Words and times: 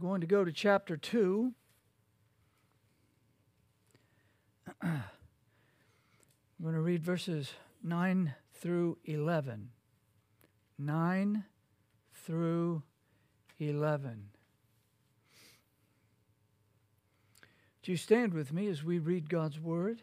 We're 0.00 0.08
going 0.10 0.20
to 0.20 0.28
go 0.28 0.44
to 0.44 0.52
chapter 0.52 0.96
2. 0.96 1.52
I'm 4.82 5.02
going 6.62 6.74
to 6.74 6.80
read 6.80 7.02
verses 7.02 7.52
9 7.82 8.32
through 8.54 8.98
11. 9.06 9.70
9 10.78 11.44
through 12.14 12.82
11. 13.58 14.28
Do 17.82 17.90
you 17.90 17.98
stand 17.98 18.34
with 18.34 18.52
me 18.52 18.68
as 18.68 18.84
we 18.84 19.00
read 19.00 19.28
God's 19.28 19.58
Word? 19.58 20.02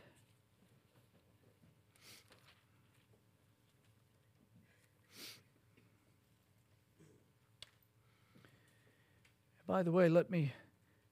By 9.68 9.84
the 9.84 9.92
way, 9.92 10.10
let 10.10 10.30
me 10.30 10.54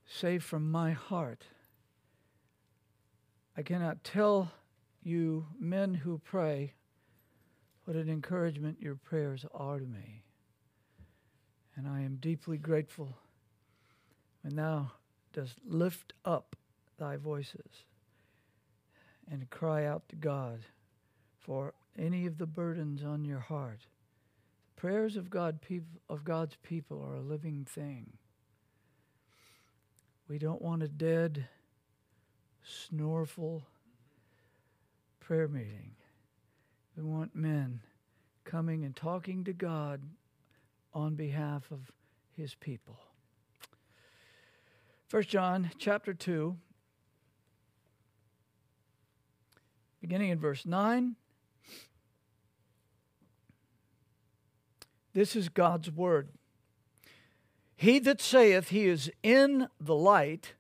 say 0.05 0.37
from 0.37 0.69
my 0.69 0.91
heart 0.91 1.45
I 3.55 3.61
cannot 3.61 4.03
tell 4.03 4.51
you, 5.03 5.45
men 5.59 5.93
who 5.93 6.17
pray, 6.17 6.73
what 7.85 7.95
an 7.95 8.09
encouragement 8.09 8.81
your 8.81 8.95
prayers 8.95 9.45
are 9.53 9.79
to 9.79 9.85
me. 9.85 10.23
And 11.75 11.87
I 11.87 12.01
am 12.01 12.15
deeply 12.15 12.57
grateful 12.57 13.17
when 14.41 14.55
thou 14.55 14.91
dost 15.33 15.59
lift 15.65 16.13
up 16.25 16.55
thy 16.97 17.17
voices 17.17 17.85
and 19.29 19.49
cry 19.49 19.85
out 19.85 20.07
to 20.09 20.15
God 20.15 20.59
for 21.39 21.73
any 21.97 22.25
of 22.25 22.37
the 22.37 22.47
burdens 22.47 23.03
on 23.03 23.25
your 23.25 23.39
heart. 23.39 23.81
The 24.75 24.81
prayers 24.81 25.15
of 25.15 25.29
God 25.29 25.59
of 26.09 26.23
God's 26.23 26.55
people 26.63 27.03
are 27.03 27.15
a 27.15 27.21
living 27.21 27.65
thing. 27.69 28.13
We 30.33 30.39
don't 30.39 30.63
want 30.63 30.81
a 30.81 30.87
dead, 30.87 31.45
snoreful 32.63 33.61
prayer 35.19 35.47
meeting. 35.47 35.91
We 36.97 37.03
want 37.03 37.35
men 37.35 37.81
coming 38.43 38.83
and 38.83 38.95
talking 38.95 39.43
to 39.43 39.53
God 39.53 40.01
on 40.91 41.13
behalf 41.13 41.69
of 41.69 41.91
his 42.35 42.55
people. 42.55 42.97
First 45.05 45.29
John 45.29 45.69
chapter 45.77 46.15
2 46.15 46.57
beginning 50.01 50.29
in 50.29 50.39
verse 50.39 50.65
9 50.65 51.15
This 55.13 55.35
is 55.35 55.49
God's 55.49 55.91
word. 55.91 56.29
He 57.75 57.99
that 57.99 58.21
saith 58.21 58.69
he 58.69 58.85
is 58.85 59.11
in 59.21 59.67
the 59.79 59.95
light 59.95 60.53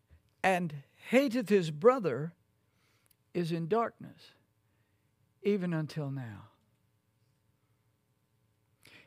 and 0.43 0.73
hateth 1.09 1.49
his 1.49 1.71
brother 1.71 2.33
is 3.33 3.51
in 3.51 3.67
darkness, 3.67 4.33
even 5.41 5.73
until 5.73 6.09
now. 6.11 6.49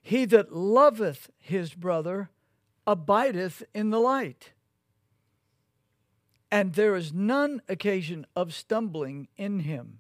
He 0.03 0.25
that 0.27 0.53
loveth 0.53 1.31
his 1.39 1.75
brother 1.75 2.31
abideth 2.87 3.65
in 3.75 3.91
the 3.91 3.99
light, 3.99 4.53
and 6.51 6.75
there 6.75 6.95
is 6.95 7.13
none 7.13 7.61
occasion 7.69 8.25
of 8.37 8.55
stumbling 8.55 9.27
in 9.37 9.61
him. 9.61 9.99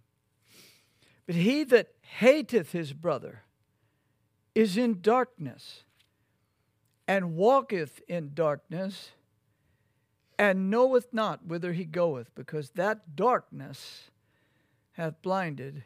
But 1.26 1.34
he 1.34 1.64
that 1.64 1.88
hateth 2.00 2.70
his 2.70 2.92
brother 2.92 3.42
is 4.54 4.76
in 4.76 5.00
darkness 5.00 5.82
and 7.08 7.36
walketh 7.36 8.00
in 8.08 8.32
darkness, 8.34 9.10
and 10.38 10.70
knoweth 10.70 11.12
not 11.12 11.46
whither 11.46 11.72
he 11.72 11.84
goeth, 11.84 12.34
because 12.34 12.70
that 12.70 13.16
darkness 13.16 14.10
hath 14.92 15.22
blinded 15.22 15.84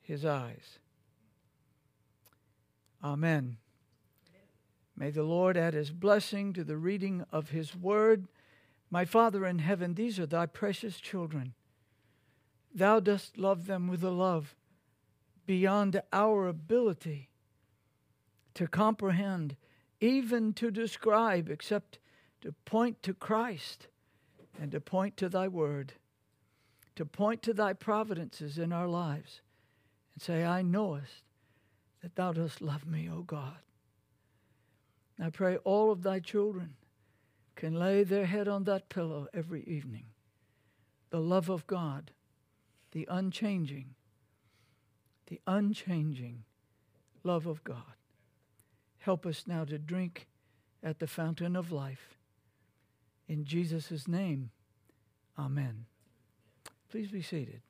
his 0.00 0.24
eyes. 0.24 0.78
Amen. 3.02 3.56
May 4.96 5.10
the 5.10 5.22
Lord 5.22 5.56
add 5.56 5.74
his 5.74 5.90
blessing 5.90 6.52
to 6.54 6.64
the 6.64 6.76
reading 6.76 7.24
of 7.30 7.50
his 7.50 7.76
word. 7.76 8.26
My 8.90 9.04
Father 9.04 9.46
in 9.46 9.60
heaven, 9.60 9.94
these 9.94 10.18
are 10.18 10.26
thy 10.26 10.46
precious 10.46 10.98
children. 10.98 11.54
Thou 12.74 12.98
dost 13.00 13.38
love 13.38 13.66
them 13.66 13.86
with 13.86 14.02
a 14.02 14.10
love 14.10 14.56
beyond 15.46 16.02
our 16.12 16.48
ability 16.48 17.30
to 18.54 18.66
comprehend 18.66 19.56
even 20.00 20.52
to 20.54 20.70
describe, 20.70 21.48
except 21.48 21.98
to 22.40 22.52
point 22.64 23.02
to 23.02 23.14
Christ 23.14 23.88
and 24.60 24.70
to 24.72 24.80
point 24.80 25.16
to 25.16 25.28
thy 25.28 25.48
word, 25.48 25.94
to 26.96 27.04
point 27.04 27.42
to 27.42 27.52
thy 27.52 27.72
providences 27.72 28.58
in 28.58 28.72
our 28.72 28.88
lives, 28.88 29.40
and 30.14 30.22
say, 30.22 30.44
I 30.44 30.62
knowest 30.62 31.22
that 32.02 32.16
thou 32.16 32.32
dost 32.32 32.60
love 32.60 32.86
me, 32.86 33.08
O 33.10 33.22
God. 33.22 33.58
I 35.20 35.30
pray 35.30 35.56
all 35.58 35.90
of 35.90 36.02
thy 36.02 36.20
children 36.20 36.74
can 37.56 37.74
lay 37.74 38.04
their 38.04 38.26
head 38.26 38.46
on 38.46 38.64
that 38.64 38.88
pillow 38.88 39.26
every 39.34 39.64
evening. 39.64 40.06
The 41.10 41.18
love 41.18 41.48
of 41.48 41.66
God, 41.66 42.12
the 42.92 43.06
unchanging, 43.10 43.94
the 45.26 45.40
unchanging 45.46 46.44
love 47.24 47.46
of 47.46 47.64
God. 47.64 47.97
Help 49.08 49.24
us 49.24 49.44
now 49.46 49.64
to 49.64 49.78
drink 49.78 50.26
at 50.82 50.98
the 50.98 51.06
fountain 51.06 51.56
of 51.56 51.72
life. 51.72 52.18
In 53.26 53.46
Jesus' 53.46 54.06
name, 54.06 54.50
amen. 55.38 55.86
Please 56.90 57.10
be 57.10 57.22
seated. 57.22 57.62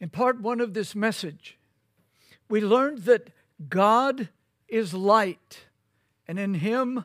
In 0.00 0.08
part 0.08 0.40
one 0.40 0.58
of 0.58 0.74
this 0.74 0.96
message, 0.96 1.56
we 2.48 2.60
learned 2.60 3.04
that 3.04 3.30
God 3.68 4.28
is 4.66 4.92
light, 4.92 5.66
and 6.26 6.36
in 6.36 6.54
him 6.54 7.04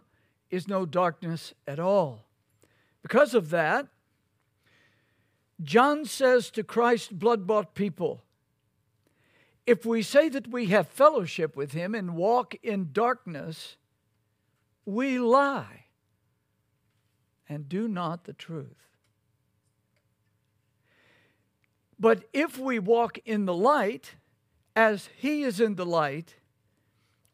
is 0.50 0.68
no 0.68 0.86
darkness 0.86 1.54
at 1.68 1.80
all. 1.80 2.26
Because 3.02 3.34
of 3.34 3.50
that, 3.52 3.88
John 5.62 6.06
says 6.06 6.50
to 6.52 6.64
Christ's 6.64 7.12
blood 7.12 7.48
bought 7.48 7.74
people, 7.74 8.24
if 9.66 9.86
we 9.86 10.02
say 10.02 10.30
that 10.30 10.48
we 10.48 10.68
have 10.68 10.88
fellowship 10.88 11.56
with 11.56 11.74
him 11.74 11.94
and 11.94 12.16
walk 12.16 12.56
in 12.64 12.90
darkness, 12.94 13.76
we 14.86 15.20
lie 15.20 15.86
and 17.50 17.68
do 17.68 17.88
not 17.88 18.24
the 18.24 18.34
truth. 18.34 18.88
But 22.00 22.24
if 22.32 22.58
we 22.58 22.80
walk 22.80 23.20
in 23.26 23.46
the 23.46 23.54
light, 23.54 24.16
as 24.76 25.10
he 25.18 25.44
is 25.44 25.60
in 25.60 25.76
the 25.76 25.86
light, 25.86 26.36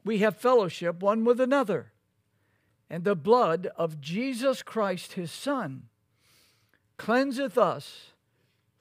we 0.06 0.20
have 0.20 0.38
fellowship 0.38 1.02
one 1.02 1.26
with 1.26 1.40
another 1.40 1.93
and 2.94 3.06
the 3.06 3.16
blood 3.16 3.68
of 3.76 4.00
Jesus 4.00 4.62
Christ 4.62 5.14
his 5.14 5.32
Son 5.32 5.86
cleanseth 7.00 7.58
us 7.58 8.12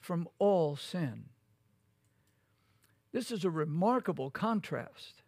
from 0.00 0.28
all 0.38 0.76
sin. 0.76 1.30
This 3.10 3.30
is 3.30 3.42
a 3.42 3.48
remarkable 3.48 4.30
contrast. 4.30 5.22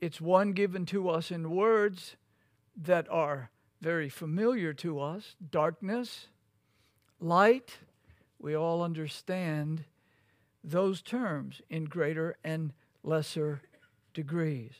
It's 0.00 0.20
one 0.20 0.52
given 0.52 0.86
to 0.86 1.08
us 1.08 1.32
in 1.32 1.50
words 1.50 2.14
that 2.80 3.08
are 3.10 3.50
very 3.80 4.08
familiar 4.08 4.72
to 4.74 5.00
us 5.00 5.34
darkness, 5.50 6.28
light. 7.18 7.78
We 8.38 8.54
all 8.54 8.82
understand 8.82 9.82
those 10.62 11.02
terms 11.02 11.60
in 11.68 11.86
greater 11.86 12.36
and 12.44 12.72
lesser 13.02 13.62
degrees. 14.14 14.74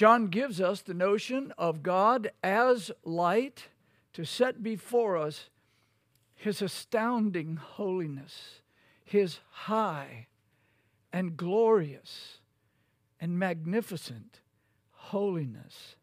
John 0.00 0.28
gives 0.28 0.62
us 0.62 0.80
the 0.80 0.94
notion 0.94 1.52
of 1.58 1.82
God 1.82 2.30
as 2.42 2.90
light 3.04 3.68
to 4.14 4.24
set 4.24 4.62
before 4.62 5.18
us 5.18 5.50
his 6.34 6.62
astounding 6.62 7.56
holiness, 7.56 8.62
his 9.04 9.40
high 9.50 10.28
and 11.12 11.36
glorious 11.36 12.38
and 13.20 13.38
magnificent 13.38 14.40
holiness. 14.90 15.96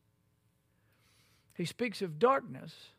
He 1.55 1.65
speaks 1.65 2.03
of 2.03 2.19
darkness 2.19 2.91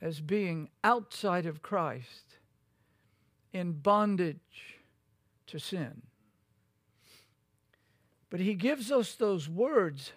as 0.00 0.20
being 0.20 0.68
outside 0.84 1.46
of 1.46 1.62
Christ, 1.62 2.36
in 3.52 3.72
bondage 3.72 4.78
to 5.48 5.58
sin. 5.58 6.02
But 8.30 8.40
he 8.40 8.54
gives 8.54 8.90
us 8.90 9.14
those 9.14 9.48
words 9.48 10.12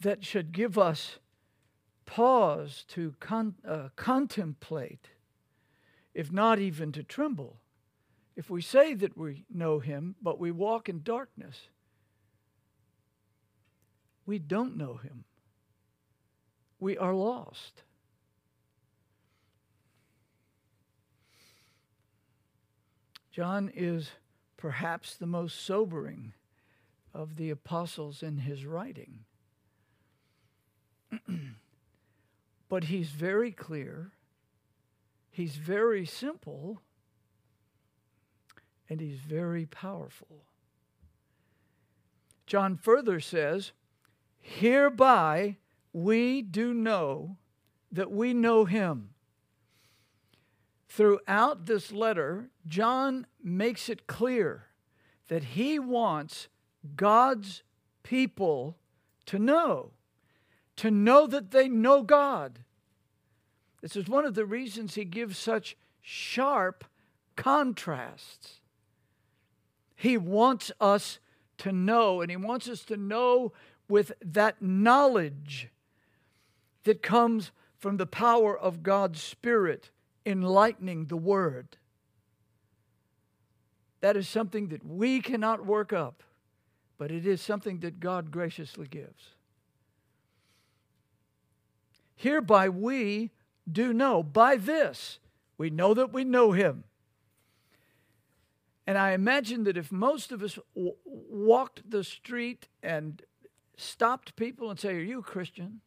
that 0.00 0.24
should 0.24 0.52
give 0.52 0.78
us 0.78 1.18
pause 2.06 2.84
to 2.88 3.14
con- 3.20 3.56
uh, 3.66 3.88
contemplate, 3.96 5.08
if 6.14 6.32
not 6.32 6.58
even 6.58 6.92
to 6.92 7.02
tremble. 7.02 7.58
If 8.36 8.50
we 8.50 8.62
say 8.62 8.94
that 8.94 9.16
we 9.16 9.44
know 9.52 9.78
him, 9.78 10.14
but 10.22 10.38
we 10.38 10.50
walk 10.50 10.88
in 10.88 11.02
darkness, 11.02 11.68
we 14.24 14.38
don't 14.38 14.76
know 14.76 14.94
him. 14.94 15.24
We 16.78 16.98
are 16.98 17.14
lost. 17.14 17.82
John 23.30 23.70
is 23.74 24.10
perhaps 24.56 25.14
the 25.14 25.26
most 25.26 25.64
sobering 25.64 26.32
of 27.16 27.36
the 27.36 27.50
apostles 27.50 28.22
in 28.22 28.38
his 28.38 28.66
writing. 28.66 29.20
but 32.68 32.84
he's 32.84 33.08
very 33.08 33.50
clear, 33.50 34.12
he's 35.30 35.56
very 35.56 36.04
simple, 36.04 36.82
and 38.88 39.00
he's 39.00 39.18
very 39.18 39.64
powerful. 39.64 40.44
John 42.46 42.76
further 42.76 43.18
says, 43.18 43.72
Hereby 44.38 45.56
we 45.92 46.42
do 46.42 46.74
know 46.74 47.38
that 47.90 48.10
we 48.10 48.34
know 48.34 48.66
him. 48.66 49.10
Throughout 50.88 51.66
this 51.66 51.90
letter, 51.90 52.50
John 52.66 53.26
makes 53.42 53.88
it 53.88 54.06
clear 54.06 54.66
that 55.28 55.42
he 55.42 55.78
wants 55.78 56.48
God's 56.94 57.62
people 58.02 58.76
to 59.26 59.38
know, 59.38 59.90
to 60.76 60.90
know 60.90 61.26
that 61.26 61.50
they 61.50 61.68
know 61.68 62.02
God. 62.02 62.60
This 63.80 63.96
is 63.96 64.08
one 64.08 64.24
of 64.24 64.34
the 64.34 64.46
reasons 64.46 64.94
he 64.94 65.04
gives 65.04 65.38
such 65.38 65.76
sharp 66.00 66.84
contrasts. 67.36 68.60
He 69.94 70.16
wants 70.16 70.70
us 70.80 71.18
to 71.58 71.72
know, 71.72 72.20
and 72.20 72.30
he 72.30 72.36
wants 72.36 72.68
us 72.68 72.84
to 72.84 72.96
know 72.96 73.52
with 73.88 74.12
that 74.20 74.60
knowledge 74.60 75.68
that 76.84 77.02
comes 77.02 77.50
from 77.78 77.96
the 77.96 78.06
power 78.06 78.56
of 78.56 78.82
God's 78.82 79.22
Spirit 79.22 79.90
enlightening 80.24 81.06
the 81.06 81.16
Word. 81.16 81.76
That 84.00 84.16
is 84.16 84.28
something 84.28 84.68
that 84.68 84.84
we 84.84 85.20
cannot 85.20 85.64
work 85.64 85.92
up, 85.92 86.22
but 86.98 87.10
it 87.10 87.26
is 87.26 87.40
something 87.40 87.80
that 87.80 88.00
God 88.00 88.30
graciously 88.30 88.86
gives. 88.86 89.34
Hereby 92.14 92.68
we 92.68 93.30
do 93.70 93.92
know, 93.92 94.22
by 94.22 94.56
this, 94.56 95.18
we 95.58 95.70
know 95.70 95.94
that 95.94 96.12
we 96.12 96.24
know 96.24 96.52
Him. 96.52 96.84
And 98.86 98.96
I 98.96 99.12
imagine 99.12 99.64
that 99.64 99.76
if 99.76 99.90
most 99.90 100.32
of 100.32 100.42
us 100.42 100.58
w- 100.74 100.94
walked 101.04 101.90
the 101.90 102.04
street 102.04 102.68
and 102.82 103.22
stopped 103.76 104.36
people 104.36 104.70
and 104.70 104.78
say, 104.78 104.94
Are 104.94 105.00
you 105.00 105.18
a 105.18 105.22
Christian? 105.22 105.80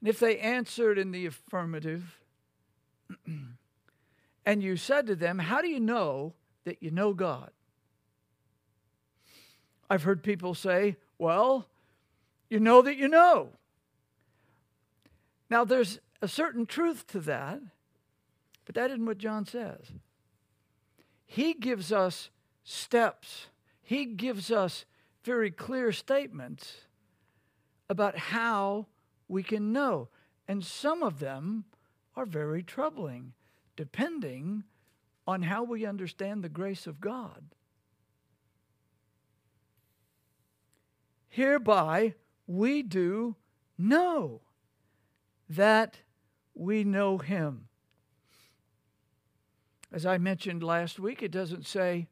And 0.00 0.08
if 0.08 0.18
they 0.18 0.38
answered 0.38 0.98
in 0.98 1.12
the 1.12 1.26
affirmative, 1.26 2.18
and 4.46 4.62
you 4.62 4.76
said 4.76 5.06
to 5.06 5.14
them, 5.14 5.38
How 5.38 5.60
do 5.60 5.68
you 5.68 5.80
know 5.80 6.34
that 6.64 6.82
you 6.82 6.90
know 6.90 7.12
God? 7.12 7.50
I've 9.90 10.02
heard 10.02 10.22
people 10.22 10.54
say, 10.54 10.96
Well, 11.18 11.68
you 12.48 12.60
know 12.60 12.82
that 12.82 12.96
you 12.96 13.08
know. 13.08 13.50
Now, 15.50 15.64
there's 15.64 15.98
a 16.22 16.28
certain 16.28 16.66
truth 16.66 17.06
to 17.08 17.20
that, 17.20 17.60
but 18.64 18.74
that 18.74 18.90
isn't 18.90 19.06
what 19.06 19.18
John 19.18 19.44
says. 19.46 19.92
He 21.26 21.54
gives 21.54 21.92
us 21.92 22.30
steps, 22.64 23.48
he 23.82 24.04
gives 24.06 24.50
us 24.50 24.84
very 25.22 25.50
clear 25.50 25.92
statements 25.92 26.74
about 27.88 28.16
how 28.16 28.86
we 29.28 29.42
can 29.42 29.72
know. 29.72 30.08
And 30.46 30.64
some 30.64 31.02
of 31.02 31.18
them 31.18 31.64
are 32.16 32.26
very 32.26 32.62
troubling, 32.62 33.32
depending 33.76 34.64
on 35.26 35.42
how 35.42 35.62
we 35.62 35.86
understand 35.86 36.42
the 36.42 36.48
grace 36.48 36.86
of 36.86 37.00
God. 37.00 37.53
Hereby 41.34 42.14
we 42.46 42.84
do 42.84 43.34
know 43.76 44.42
that 45.48 45.98
we 46.54 46.84
know 46.84 47.18
Him. 47.18 47.66
As 49.90 50.06
I 50.06 50.16
mentioned 50.16 50.62
last 50.62 51.00
week, 51.00 51.24
it 51.24 51.32
doesn't 51.32 51.66
say, 51.66 52.06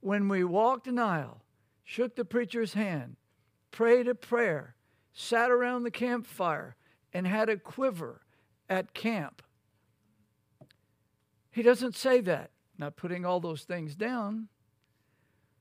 when 0.00 0.28
we 0.28 0.42
walked 0.42 0.88
an 0.88 0.98
aisle, 0.98 1.44
shook 1.84 2.16
the 2.16 2.24
preacher's 2.24 2.74
hand, 2.74 3.14
prayed 3.70 4.08
a 4.08 4.16
prayer, 4.16 4.74
sat 5.12 5.52
around 5.52 5.84
the 5.84 5.92
campfire, 5.92 6.74
and 7.12 7.28
had 7.28 7.48
a 7.48 7.56
quiver 7.56 8.22
at 8.68 8.94
camp. 8.94 9.44
He 11.52 11.62
doesn't 11.62 11.94
say 11.94 12.20
that. 12.22 12.50
Not 12.78 12.96
putting 12.96 13.24
all 13.24 13.38
those 13.38 13.62
things 13.62 13.94
down. 13.94 14.48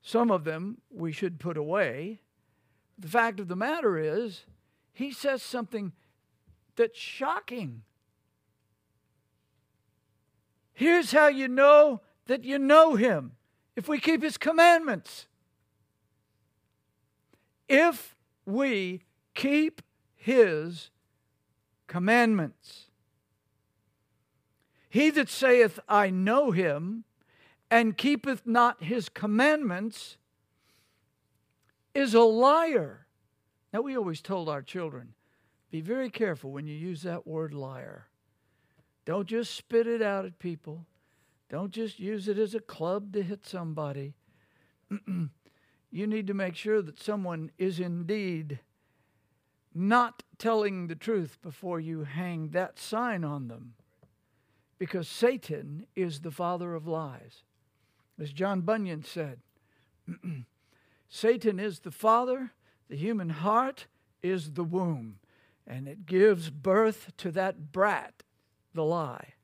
Some 0.02 0.32
of 0.32 0.44
them 0.44 0.80
we 0.90 1.12
should 1.12 1.40
put 1.40 1.56
away. 1.56 2.22
The 2.98 3.08
fact 3.08 3.40
of 3.40 3.48
the 3.48 3.56
matter 3.56 3.98
is, 3.98 4.46
he 4.94 5.12
says 5.12 5.42
something 5.42 5.94
that's 6.76 6.98
shocking. 6.98 7.84
Here's 10.74 11.12
how 11.12 11.28
you 11.28 11.48
know 11.48 12.02
that 12.28 12.44
you 12.44 12.60
know 12.60 12.96
him 12.96 13.34
if 13.76 13.88
we 13.88 14.00
keep 14.00 14.22
his 14.22 14.38
commandments. 14.38 15.28
If 17.68 18.16
we 18.46 19.02
keep 19.34 19.82
his 20.16 20.90
commandments. 21.88 22.88
He 24.90 25.10
that 25.12 25.30
saith, 25.30 25.80
I 25.90 26.10
know 26.10 26.52
him, 26.52 27.04
and 27.72 27.98
keepeth 27.98 28.46
not 28.46 28.84
his 28.84 29.10
commandments, 29.10 30.18
is 31.94 32.14
a 32.14 32.22
liar. 32.22 33.08
Now, 33.72 33.82
we 33.82 33.98
always 33.98 34.22
told 34.22 34.50
our 34.50 34.62
children, 34.62 35.14
be 35.72 35.82
very 35.82 36.10
careful 36.10 36.52
when 36.52 36.68
you 36.68 36.76
use 36.76 37.02
that 37.04 37.26
word 37.26 37.54
liar. 37.54 38.08
Don't 39.06 39.28
just 39.28 39.56
spit 39.56 39.88
it 39.88 40.02
out 40.02 40.26
at 40.26 40.40
people. 40.40 40.86
Don't 41.50 41.72
just 41.72 42.00
use 42.00 42.28
it 42.28 42.38
as 42.38 42.56
a 42.56 42.60
club 42.60 43.14
to 43.14 43.24
hit 43.24 43.46
somebody. 43.46 44.14
you 45.92 46.08
need 46.08 46.28
to 46.28 46.34
make 46.34 46.56
sure 46.56 46.82
that 46.82 47.02
someone 47.02 47.52
is 47.58 47.80
indeed 47.80 48.60
not 49.74 50.24
telling 50.38 50.88
the 50.88 50.96
truth 50.96 51.38
before 51.42 51.80
you 51.80 52.04
hang 52.04 52.50
that 52.50 52.80
sign 52.80 53.24
on 53.24 53.48
them. 53.48 53.74
Because 54.78 55.08
Satan 55.08 55.86
is 55.96 56.22
the 56.22 56.32
father 56.32 56.76
of 56.76 56.88
lies. 56.88 57.44
As 58.20 58.32
John 58.32 58.62
Bunyan 58.62 59.04
said, 59.04 59.40
Satan 61.16 61.60
is 61.60 61.82
the 61.82 61.92
father, 61.92 62.54
the 62.90 62.96
human 62.96 63.30
heart 63.30 63.86
is 64.24 64.54
the 64.54 64.64
womb, 64.64 65.20
and 65.68 65.88
it 65.88 66.08
gives 66.08 66.50
birth 66.50 67.12
to 67.18 67.30
that 67.34 67.72
brat, 67.72 68.24
the 68.74 68.84
lie. 68.84 69.36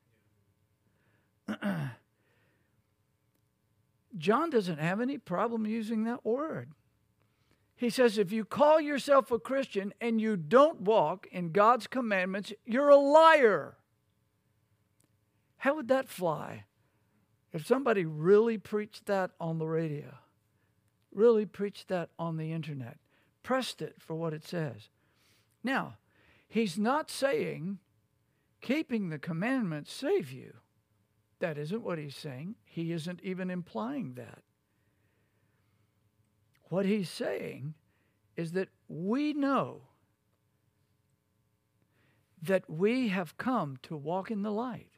John 4.17 4.49
doesn't 4.49 4.79
have 4.79 4.99
any 4.99 5.19
problem 5.19 5.67
using 5.67 6.05
that 6.05 6.25
word. 6.25 6.71
He 7.75 7.91
says, 7.91 8.17
if 8.17 8.31
you 8.31 8.45
call 8.45 8.81
yourself 8.81 9.29
a 9.29 9.37
Christian 9.37 9.93
and 10.01 10.19
you 10.19 10.37
don't 10.37 10.81
walk 10.81 11.27
in 11.31 11.51
God's 11.51 11.85
commandments, 11.85 12.51
you're 12.65 12.89
a 12.89 12.97
liar. 12.97 13.77
How 15.57 15.75
would 15.75 15.89
that 15.89 16.09
fly 16.09 16.63
if 17.53 17.67
somebody 17.67 18.05
really 18.05 18.57
preached 18.57 19.05
that 19.05 19.29
on 19.39 19.59
the 19.59 19.67
radio, 19.67 20.15
really 21.13 21.45
preached 21.45 21.87
that 21.87 22.09
on 22.17 22.37
the 22.37 22.51
internet, 22.51 22.97
pressed 23.43 23.81
it 23.81 23.95
for 23.99 24.15
what 24.15 24.33
it 24.33 24.45
says? 24.45 24.89
Now, 25.63 25.95
he's 26.47 26.77
not 26.77 27.09
saying 27.09 27.79
keeping 28.61 29.09
the 29.09 29.19
commandments 29.19 29.93
save 29.93 30.31
you. 30.31 30.53
That 31.39 31.57
isn't 31.57 31.83
what 31.83 31.97
he's 31.97 32.15
saying. 32.15 32.55
He 32.65 32.91
isn't 32.91 33.21
even 33.23 33.49
implying 33.49 34.13
that. 34.15 34.39
What 36.63 36.85
he's 36.85 37.09
saying 37.09 37.73
is 38.35 38.51
that 38.51 38.69
we 38.87 39.33
know 39.33 39.81
that 42.41 42.69
we 42.69 43.09
have 43.09 43.37
come 43.37 43.77
to 43.83 43.97
walk 43.97 44.31
in 44.31 44.43
the 44.43 44.51
light 44.51 44.91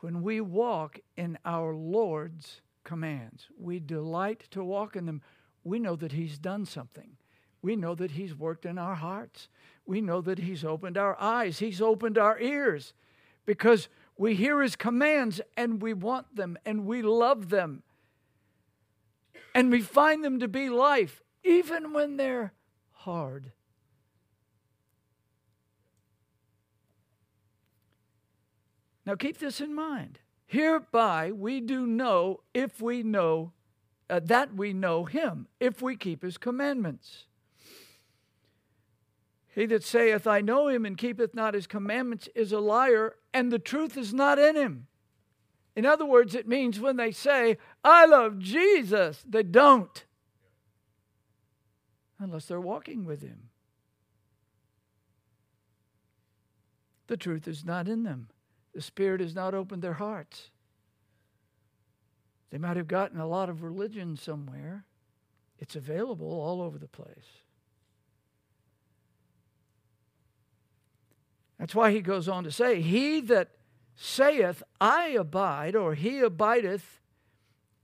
when 0.00 0.22
we 0.22 0.40
walk 0.40 1.00
in 1.16 1.38
our 1.44 1.74
Lord's 1.74 2.60
commands. 2.88 3.48
We 3.58 3.80
delight 3.80 4.44
to 4.52 4.64
walk 4.64 4.96
in 4.96 5.04
them. 5.04 5.20
We 5.62 5.78
know 5.78 5.94
that 5.96 6.12
He's 6.12 6.38
done 6.38 6.64
something. 6.64 7.18
We 7.60 7.76
know 7.76 7.94
that 7.94 8.12
He's 8.12 8.34
worked 8.34 8.64
in 8.64 8.78
our 8.78 8.94
hearts. 8.94 9.48
We 9.84 10.00
know 10.00 10.22
that 10.22 10.38
He's 10.38 10.64
opened 10.64 10.96
our 10.96 11.14
eyes, 11.20 11.58
He's 11.58 11.82
opened 11.82 12.16
our 12.16 12.40
ears 12.40 12.94
because 13.44 13.90
we 14.16 14.34
hear 14.34 14.62
His 14.62 14.74
commands 14.74 15.38
and 15.54 15.82
we 15.82 15.92
want 15.92 16.34
them 16.34 16.56
and 16.64 16.86
we 16.86 17.02
love 17.02 17.50
them. 17.50 17.82
And 19.54 19.70
we 19.70 19.82
find 19.82 20.24
them 20.24 20.40
to 20.40 20.48
be 20.48 20.70
life, 20.70 21.22
even 21.44 21.92
when 21.92 22.16
they're 22.16 22.54
hard. 22.92 23.52
Now 29.04 29.14
keep 29.14 29.36
this 29.38 29.60
in 29.60 29.74
mind. 29.74 30.20
Hereby 30.48 31.30
we 31.30 31.60
do 31.60 31.86
know 31.86 32.40
if 32.54 32.80
we 32.80 33.02
know 33.02 33.52
uh, 34.08 34.20
that 34.24 34.54
we 34.54 34.72
know 34.72 35.04
him, 35.04 35.46
if 35.60 35.82
we 35.82 35.94
keep 35.94 36.22
his 36.22 36.38
commandments. 36.38 37.26
He 39.54 39.66
that 39.66 39.84
saith, 39.84 40.26
I 40.26 40.40
know 40.40 40.68
him, 40.68 40.86
and 40.86 40.96
keepeth 40.96 41.34
not 41.34 41.52
his 41.52 41.66
commandments, 41.66 42.30
is 42.34 42.50
a 42.50 42.60
liar, 42.60 43.16
and 43.34 43.52
the 43.52 43.58
truth 43.58 43.98
is 43.98 44.14
not 44.14 44.38
in 44.38 44.56
him. 44.56 44.86
In 45.76 45.84
other 45.84 46.06
words, 46.06 46.34
it 46.34 46.48
means 46.48 46.80
when 46.80 46.96
they 46.96 47.12
say, 47.12 47.58
I 47.84 48.06
love 48.06 48.38
Jesus, 48.38 49.22
they 49.28 49.42
don't, 49.42 50.06
unless 52.18 52.46
they're 52.46 52.58
walking 52.58 53.04
with 53.04 53.20
him. 53.20 53.50
The 57.08 57.18
truth 57.18 57.46
is 57.46 57.66
not 57.66 57.86
in 57.86 58.04
them. 58.04 58.28
The 58.74 58.82
Spirit 58.82 59.20
has 59.20 59.34
not 59.34 59.54
opened 59.54 59.82
their 59.82 59.94
hearts. 59.94 60.50
They 62.50 62.58
might 62.58 62.76
have 62.76 62.88
gotten 62.88 63.20
a 63.20 63.26
lot 63.26 63.48
of 63.48 63.62
religion 63.62 64.16
somewhere. 64.16 64.84
It's 65.58 65.76
available 65.76 66.28
all 66.28 66.62
over 66.62 66.78
the 66.78 66.88
place. 66.88 67.42
That's 71.58 71.74
why 71.74 71.90
he 71.90 72.00
goes 72.00 72.28
on 72.28 72.44
to 72.44 72.52
say, 72.52 72.80
He 72.80 73.20
that 73.22 73.50
saith, 73.96 74.62
I 74.80 75.08
abide, 75.08 75.74
or 75.74 75.94
he 75.94 76.20
abideth 76.20 77.00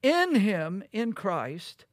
in 0.02 0.36
him, 0.36 0.84
in 0.92 1.12
Christ, 1.12 1.86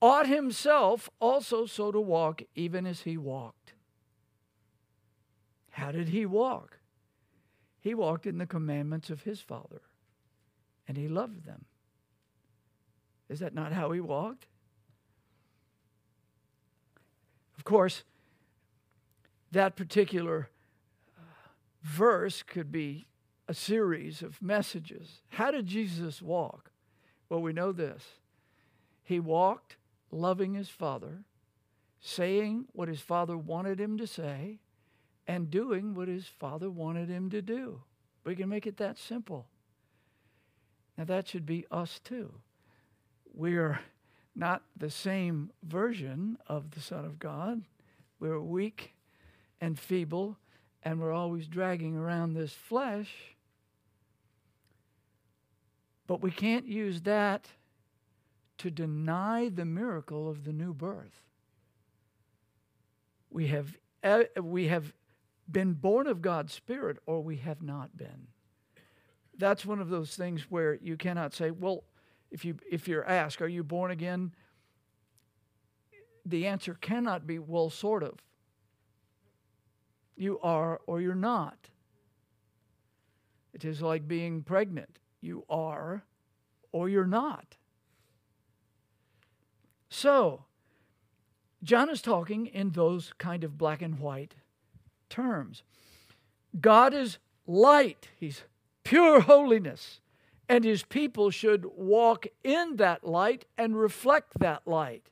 ought 0.00 0.28
himself 0.28 1.10
also 1.20 1.66
so 1.66 1.90
to 1.90 2.00
walk, 2.00 2.42
even 2.54 2.86
as 2.86 3.00
he 3.00 3.16
walked. 3.16 3.72
How 5.70 5.90
did 5.90 6.10
he 6.10 6.24
walk? 6.24 6.78
He 7.80 7.94
walked 7.94 8.26
in 8.26 8.38
the 8.38 8.46
commandments 8.46 9.10
of 9.10 9.22
his 9.22 9.40
Father, 9.40 9.82
and 10.86 10.96
he 10.96 11.08
loved 11.08 11.44
them. 11.44 11.64
Is 13.28 13.40
that 13.40 13.54
not 13.54 13.72
how 13.72 13.92
he 13.92 14.00
walked? 14.00 14.46
Of 17.56 17.64
course, 17.64 18.04
that 19.52 19.76
particular 19.76 20.48
uh, 21.16 21.22
verse 21.82 22.42
could 22.42 22.70
be 22.70 23.06
a 23.48 23.54
series 23.54 24.22
of 24.22 24.42
messages. 24.42 25.22
How 25.30 25.50
did 25.50 25.66
Jesus 25.66 26.20
walk? 26.20 26.70
Well, 27.28 27.42
we 27.42 27.52
know 27.52 27.72
this. 27.72 28.02
He 29.02 29.20
walked 29.20 29.76
loving 30.10 30.54
his 30.54 30.68
Father, 30.68 31.24
saying 32.00 32.66
what 32.72 32.88
his 32.88 33.00
Father 33.00 33.36
wanted 33.36 33.80
him 33.80 33.98
to 33.98 34.06
say, 34.06 34.60
and 35.28 35.50
doing 35.50 35.94
what 35.94 36.08
his 36.08 36.26
Father 36.26 36.68
wanted 36.68 37.08
him 37.08 37.30
to 37.30 37.40
do. 37.40 37.82
We 38.24 38.34
can 38.34 38.48
make 38.48 38.66
it 38.66 38.78
that 38.78 38.98
simple. 38.98 39.46
Now, 40.96 41.04
that 41.04 41.28
should 41.28 41.46
be 41.46 41.64
us 41.70 42.00
too 42.02 42.32
we're 43.38 43.78
not 44.34 44.62
the 44.76 44.90
same 44.90 45.50
version 45.62 46.36
of 46.48 46.72
the 46.72 46.80
Son 46.80 47.04
of 47.04 47.18
God. 47.18 47.62
We're 48.18 48.40
weak 48.40 48.94
and 49.60 49.78
feeble, 49.78 50.36
and 50.82 51.00
we're 51.00 51.12
always 51.12 51.46
dragging 51.46 51.96
around 51.96 52.34
this 52.34 52.52
flesh. 52.52 53.08
But 56.08 56.20
we 56.20 56.32
can't 56.32 56.66
use 56.66 57.02
that 57.02 57.46
to 58.58 58.70
deny 58.70 59.48
the 59.48 59.64
miracle 59.64 60.28
of 60.28 60.44
the 60.44 60.52
new 60.52 60.74
birth. 60.74 61.22
We 63.30 63.46
have, 63.48 63.76
we 64.40 64.66
have 64.66 64.92
been 65.50 65.72
born 65.74 66.06
of 66.06 66.22
God's 66.22 66.52
Spirit, 66.52 66.98
or 67.06 67.22
we 67.22 67.36
have 67.36 67.62
not 67.62 67.96
been. 67.96 68.28
That's 69.36 69.64
one 69.64 69.80
of 69.80 69.88
those 69.88 70.14
things 70.16 70.46
where 70.50 70.74
you 70.74 70.96
cannot 70.96 71.32
say, 71.32 71.50
well, 71.50 71.84
if 72.30 72.44
you 72.44 72.56
if 72.70 72.88
you're 72.88 73.06
asked, 73.06 73.40
are 73.40 73.48
you 73.48 73.64
born 73.64 73.90
again? 73.90 74.34
The 76.26 76.46
answer 76.46 76.74
cannot 76.74 77.26
be 77.26 77.38
well, 77.38 77.70
sort 77.70 78.02
of. 78.02 78.18
You 80.16 80.38
are 80.40 80.80
or 80.86 81.00
you're 81.00 81.14
not. 81.14 81.70
It 83.54 83.64
is 83.64 83.80
like 83.80 84.06
being 84.06 84.42
pregnant. 84.42 84.98
You 85.20 85.44
are 85.48 86.02
or 86.72 86.88
you're 86.88 87.06
not. 87.06 87.56
So, 89.88 90.44
John 91.62 91.88
is 91.88 92.02
talking 92.02 92.46
in 92.46 92.70
those 92.70 93.12
kind 93.18 93.42
of 93.42 93.56
black 93.56 93.80
and 93.80 93.98
white 93.98 94.34
terms. 95.08 95.62
God 96.60 96.94
is 96.94 97.18
light, 97.46 98.08
He's 98.16 98.42
pure 98.84 99.20
holiness 99.20 100.00
and 100.48 100.64
his 100.64 100.82
people 100.82 101.30
should 101.30 101.66
walk 101.76 102.26
in 102.42 102.76
that 102.76 103.06
light 103.06 103.44
and 103.58 103.78
reflect 103.78 104.38
that 104.38 104.66
light. 104.66 105.10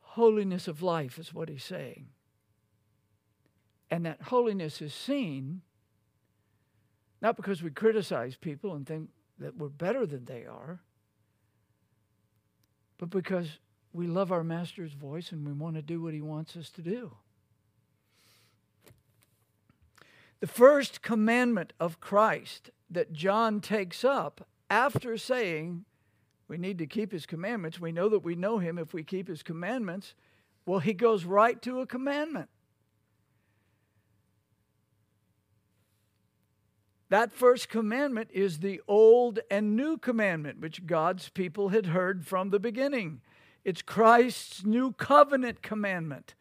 Holiness 0.00 0.68
of 0.68 0.82
life 0.82 1.18
is 1.18 1.32
what 1.32 1.48
he's 1.48 1.64
saying. 1.64 2.08
And 3.90 4.04
that 4.04 4.20
holiness 4.22 4.82
is 4.82 4.92
seen 4.92 5.62
not 7.20 7.36
because 7.36 7.62
we 7.62 7.70
criticize 7.70 8.36
people 8.36 8.74
and 8.74 8.86
think 8.86 9.08
that 9.38 9.56
we're 9.56 9.68
better 9.68 10.06
than 10.06 10.26
they 10.26 10.44
are, 10.44 10.80
but 12.98 13.10
because 13.10 13.58
we 13.92 14.06
love 14.06 14.30
our 14.30 14.44
Master's 14.44 14.92
voice 14.92 15.32
and 15.32 15.46
we 15.46 15.52
want 15.52 15.76
to 15.76 15.82
do 15.82 16.02
what 16.02 16.14
he 16.14 16.20
wants 16.20 16.56
us 16.56 16.70
to 16.70 16.82
do. 16.82 17.12
The 20.40 20.46
first 20.46 21.02
commandment 21.02 21.72
of 21.80 22.00
Christ 22.00 22.70
that 22.90 23.12
John 23.12 23.60
takes 23.60 24.04
up 24.04 24.46
after 24.70 25.16
saying 25.16 25.84
we 26.46 26.58
need 26.58 26.78
to 26.78 26.86
keep 26.86 27.12
his 27.12 27.26
commandments, 27.26 27.80
we 27.80 27.92
know 27.92 28.08
that 28.08 28.20
we 28.20 28.34
know 28.34 28.58
him 28.58 28.78
if 28.78 28.94
we 28.94 29.02
keep 29.02 29.28
his 29.28 29.42
commandments. 29.42 30.14
Well, 30.64 30.78
he 30.78 30.94
goes 30.94 31.24
right 31.24 31.60
to 31.62 31.80
a 31.80 31.86
commandment. 31.86 32.48
That 37.10 37.32
first 37.32 37.68
commandment 37.68 38.30
is 38.32 38.58
the 38.58 38.82
old 38.86 39.40
and 39.50 39.74
new 39.74 39.96
commandment, 39.96 40.60
which 40.60 40.86
God's 40.86 41.30
people 41.30 41.70
had 41.70 41.86
heard 41.86 42.26
from 42.26 42.50
the 42.50 42.60
beginning. 42.60 43.22
It's 43.68 43.82
Christ's 43.82 44.64
new 44.64 44.92
covenant 44.92 45.60
commandment. 45.60 46.34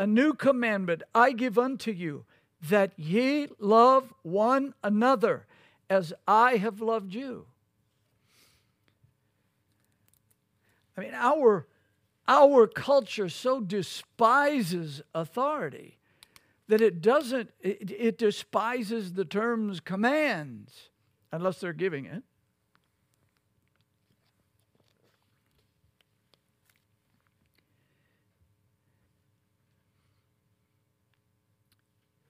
A 0.00 0.04
new 0.04 0.34
commandment 0.34 1.04
I 1.14 1.30
give 1.30 1.60
unto 1.60 1.92
you 1.92 2.24
that 2.68 2.90
ye 2.98 3.46
love 3.60 4.12
one 4.22 4.74
another 4.82 5.46
as 5.88 6.12
I 6.26 6.56
have 6.56 6.80
loved 6.80 7.14
you. 7.14 7.46
I 10.96 11.02
mean, 11.02 11.14
our, 11.14 11.68
our 12.26 12.66
culture 12.66 13.28
so 13.28 13.60
despises 13.60 15.02
authority 15.14 15.98
that 16.66 16.80
it 16.80 17.00
doesn't, 17.00 17.48
it, 17.60 17.92
it 17.96 18.18
despises 18.18 19.12
the 19.12 19.24
terms 19.24 19.78
commands 19.78 20.90
unless 21.30 21.60
they're 21.60 21.72
giving 21.72 22.06
it. 22.06 22.24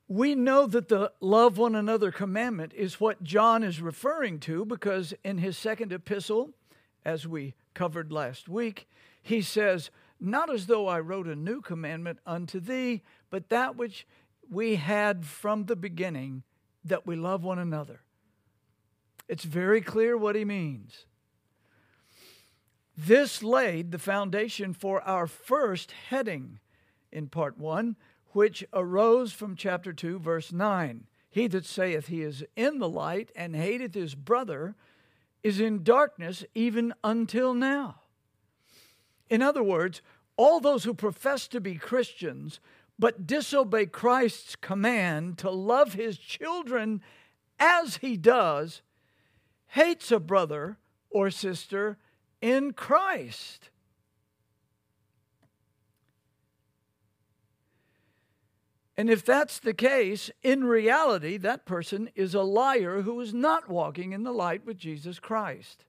We 0.09 0.35
know 0.35 0.67
that 0.67 0.89
the 0.89 1.13
love 1.21 1.59
one 1.59 1.75
another 1.75 2.13
commandment 2.13 2.73
is 2.75 3.01
what 3.01 3.23
John 3.23 3.63
is 3.63 3.81
referring 3.81 4.39
to 4.41 4.65
because 4.65 5.15
in 5.25 5.39
his 5.39 5.59
second 5.59 5.93
epistle, 5.93 6.51
as 7.05 7.27
we 7.27 7.55
covered 7.75 8.13
last 8.13 8.49
week, 8.49 8.89
he 9.21 9.43
says, 9.43 9.91
Not 10.21 10.53
as 10.53 10.67
though 10.67 10.87
I 10.87 11.01
wrote 11.01 11.27
a 11.27 11.35
new 11.35 11.61
commandment 11.61 12.21
unto 12.25 12.61
thee, 12.61 13.03
but 13.31 13.49
that 13.49 13.77
which 13.77 14.07
we 14.49 14.77
had 14.77 15.25
from 15.25 15.65
the 15.65 15.77
beginning, 15.77 16.45
that 16.85 17.07
we 17.07 17.17
love 17.17 17.43
one 17.43 17.59
another. 17.59 18.01
It's 19.29 19.45
very 19.45 19.81
clear 19.81 20.17
what 20.17 20.37
he 20.37 20.45
means. 20.45 21.07
This 22.97 23.43
laid 23.43 23.91
the 23.91 23.99
foundation 23.99 24.73
for 24.73 25.03
our 25.03 25.27
first 25.27 25.93
heading 26.09 26.61
in 27.13 27.29
part 27.29 27.59
one, 27.59 27.97
which 28.37 28.63
arose 28.75 29.33
from 29.33 29.57
chapter 29.57 29.95
2, 29.95 30.19
verse 30.19 30.53
9. 30.53 31.07
He 31.31 31.47
that 31.47 31.65
saith 31.65 32.09
he 32.09 32.21
is 32.21 32.45
in 32.55 32.81
the 32.81 32.89
light 32.89 33.33
and 33.35 33.57
hateth 33.57 33.95
his 33.95 34.15
brother 34.15 34.75
is 35.43 35.59
in 35.59 35.83
darkness 35.83 36.45
even 36.55 36.93
until 37.03 37.55
now. 37.55 38.03
In 39.31 39.41
other 39.41 39.63
words, 39.63 40.03
all 40.37 40.61
those 40.61 40.85
who 40.85 40.93
profess 40.93 41.49
to 41.49 41.63
be 41.63 41.77
Christians 41.77 42.61
but 42.99 43.27
disobey 43.27 43.87
Christ's 43.87 44.55
command 44.55 45.39
to 45.39 45.51
love 45.51 45.95
his 45.95 46.19
children 46.19 47.01
as 47.59 47.97
he 47.97 48.19
does 48.19 48.83
hates 49.69 50.13
a 50.13 50.21
brother 50.21 50.77
or 51.09 51.31
sister 51.31 51.97
in 52.43 52.75
Christ. 52.75 53.71
And 58.99 59.11
if 59.11 59.25
that's 59.25 59.59
the 59.59 59.75
case, 59.75 60.31
in 60.43 60.65
reality, 60.65 61.37
that 61.39 61.67
person 61.67 62.09
is 62.15 62.35
a 62.35 62.43
liar 62.43 63.03
who 63.03 63.21
is 63.21 63.35
not 63.35 63.69
walking 63.69 64.13
in 64.13 64.23
the 64.23 64.33
light 64.33 64.65
with 64.65 64.79
Jesus 64.79 65.19
Christ. 65.19 65.85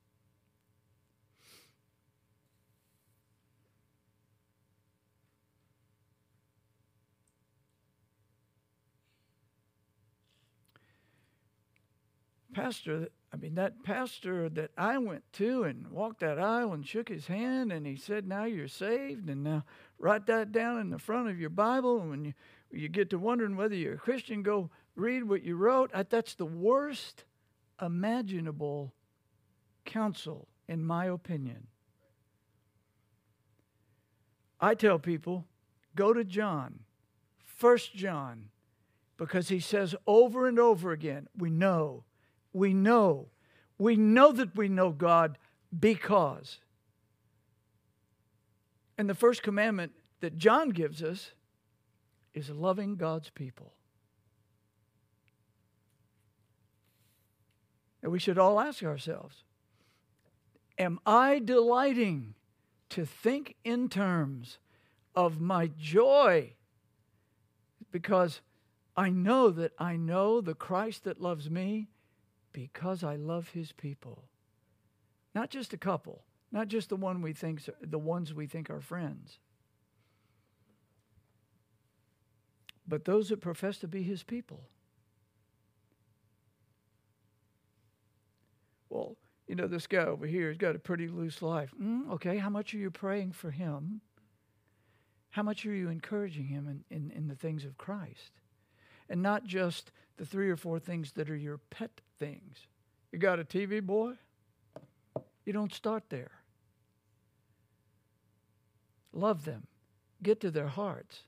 Pastor, 12.54 13.10
I 13.32 13.38
mean, 13.38 13.54
that 13.56 13.84
pastor 13.84 14.50
that 14.50 14.72
I 14.76 14.98
went 14.98 15.24
to 15.34 15.64
and 15.64 15.88
walked 15.92 16.22
that 16.22 16.40
aisle 16.40 16.74
and 16.74 16.86
shook 16.86 17.08
his 17.08 17.28
hand 17.28 17.72
and 17.72 17.86
he 17.86 17.96
said, 17.96 18.28
Now 18.28 18.46
you're 18.46 18.68
saved, 18.68 19.30
and 19.30 19.44
now 19.44 19.64
write 20.00 20.26
that 20.26 20.52
down 20.52 20.80
in 20.80 20.90
the 20.90 20.98
front 20.98 21.30
of 21.30 21.40
your 21.40 21.52
Bible. 21.52 22.02
And 22.02 22.10
when 22.10 22.26
you 22.26 22.34
you 22.78 22.90
get 22.90 23.10
to 23.10 23.18
wondering 23.18 23.56
whether 23.56 23.76
you're 23.76 23.96
a 23.96 23.98
Christian, 23.98 24.44
go 24.44 24.70
read 24.96 25.24
what 25.24 25.44
you 25.44 25.56
wrote. 25.56 25.92
That's 26.10 26.36
the 26.36 26.46
worst 26.46 27.24
imaginable 27.82 28.94
counsel, 29.86 30.48
in 30.68 30.84
my 30.84 31.06
opinion. 31.06 31.68
I 34.60 34.76
tell 34.76 35.00
people, 35.00 35.46
go 35.96 36.14
to 36.14 36.24
John, 36.24 36.80
First 37.38 37.94
John, 37.94 38.50
because 39.18 39.50
he 39.50 39.60
says 39.60 39.96
over 40.06 40.48
and 40.48 40.60
over 40.60 40.92
again, 40.92 41.28
we 41.36 41.50
know, 41.50 42.04
we 42.54 42.74
know, 42.74 43.30
we 43.78 43.96
know 43.96 44.32
that 44.32 44.56
we 44.56 44.68
know 44.68 44.92
God 44.92 45.38
because. 45.78 46.60
And 48.98 49.10
the 49.10 49.16
first 49.16 49.44
commandment 49.44 49.94
that 50.22 50.38
John 50.38 50.70
gives 50.70 51.04
us 51.04 51.32
is 52.34 52.50
loving 52.50 52.96
God's 52.96 53.30
people. 53.30 53.74
And 58.02 58.12
we 58.12 58.20
should 58.20 58.38
all 58.38 58.60
ask 58.60 58.84
ourselves 58.84 59.44
Am 60.78 61.00
I 61.06 61.40
delighting 61.40 62.36
to 62.90 63.06
think 63.06 63.56
in 63.64 63.90
terms 63.90 64.60
of 65.16 65.42
my 65.42 65.72
joy? 65.78 66.54
Because 67.92 68.42
I 68.96 69.10
know 69.10 69.50
that 69.50 69.74
I 69.80 69.96
know 69.96 70.42
the 70.42 70.54
Christ 70.54 71.04
that 71.04 71.22
loves 71.22 71.50
me 71.50 71.90
because 72.52 73.04
I 73.04 73.16
love 73.16 73.50
his 73.50 73.72
people. 73.72 74.26
Not 75.36 75.50
just 75.50 75.74
a 75.74 75.78
couple, 75.78 76.24
not 76.52 76.68
just 76.68 76.90
the 76.90 76.96
one 76.96 77.22
we 77.22 77.34
think 77.34 77.62
the 77.82 78.00
ones 78.00 78.34
we 78.34 78.48
think 78.48 78.70
are 78.70 78.82
friends. 78.82 79.40
But 82.88 83.06
those 83.06 83.30
that 83.30 83.42
profess 83.42 83.78
to 83.80 83.88
be 83.88 84.04
his 84.04 84.24
people. 84.24 84.62
Well, 88.90 89.18
you 89.48 89.56
know, 89.56 89.68
this 89.68 89.88
guy 89.88 90.06
over 90.06 90.26
here 90.26 90.48
has 90.48 90.58
got 90.58 90.76
a 90.76 90.80
pretty 90.80 91.08
loose 91.08 91.42
life. 91.42 91.74
Mm, 91.82 92.10
okay, 92.12 92.38
how 92.38 92.50
much 92.50 92.74
are 92.74 92.78
you 92.78 92.92
praying 92.92 93.34
for 93.34 93.52
him? 93.52 94.02
How 95.32 95.44
much 95.44 95.66
are 95.66 95.74
you 95.74 95.90
encouraging 95.90 96.48
him 96.48 96.68
in, 96.68 96.96
in, 96.96 97.12
in 97.12 97.28
the 97.28 97.36
things 97.36 97.66
of 97.66 97.78
Christ? 97.78 98.32
And 99.10 99.22
not 99.22 99.46
just 99.46 99.92
the 100.18 100.26
three 100.26 100.50
or 100.50 100.58
four 100.58 100.80
things 100.80 101.12
that 101.14 101.30
are 101.30 101.36
your 101.36 101.60
pet 101.70 102.02
things. 102.20 102.58
You 103.12 103.20
got 103.20 103.40
a 103.40 103.44
TV 103.44 103.82
boy? 103.82 104.14
You 105.46 105.54
don't 105.54 105.74
start 105.74 106.04
there. 106.10 106.32
Love 109.14 109.46
them, 109.46 109.66
get 110.22 110.42
to 110.42 110.52
their 110.52 110.68
hearts, 110.68 111.24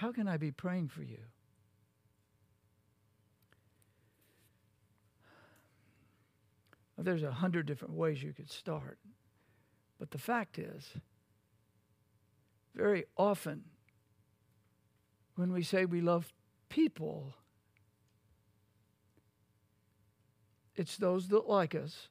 how 0.00 0.12
can 0.12 0.26
I 0.26 0.38
be 0.38 0.50
praying 0.50 0.88
for 0.88 1.02
you? 1.02 1.18
There's 6.96 7.22
a 7.22 7.30
hundred 7.30 7.66
different 7.66 7.92
ways 7.92 8.22
you 8.22 8.32
could 8.32 8.50
start. 8.50 8.98
But 9.98 10.10
the 10.10 10.16
fact 10.16 10.58
is, 10.58 10.94
very 12.74 13.04
often 13.14 13.64
when 15.34 15.52
we 15.52 15.62
say 15.62 15.84
we 15.84 16.00
love 16.00 16.32
people, 16.70 17.34
it's 20.76 20.96
those 20.96 21.28
that 21.28 21.46
like 21.46 21.74
us. 21.74 22.08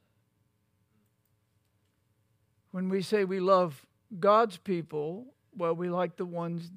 When 2.70 2.88
we 2.88 3.02
say 3.02 3.24
we 3.24 3.40
love 3.40 3.84
God's 4.20 4.58
people, 4.58 5.34
well, 5.56 5.74
we 5.74 5.88
like 5.88 6.16
the 6.16 6.24
ones 6.24 6.70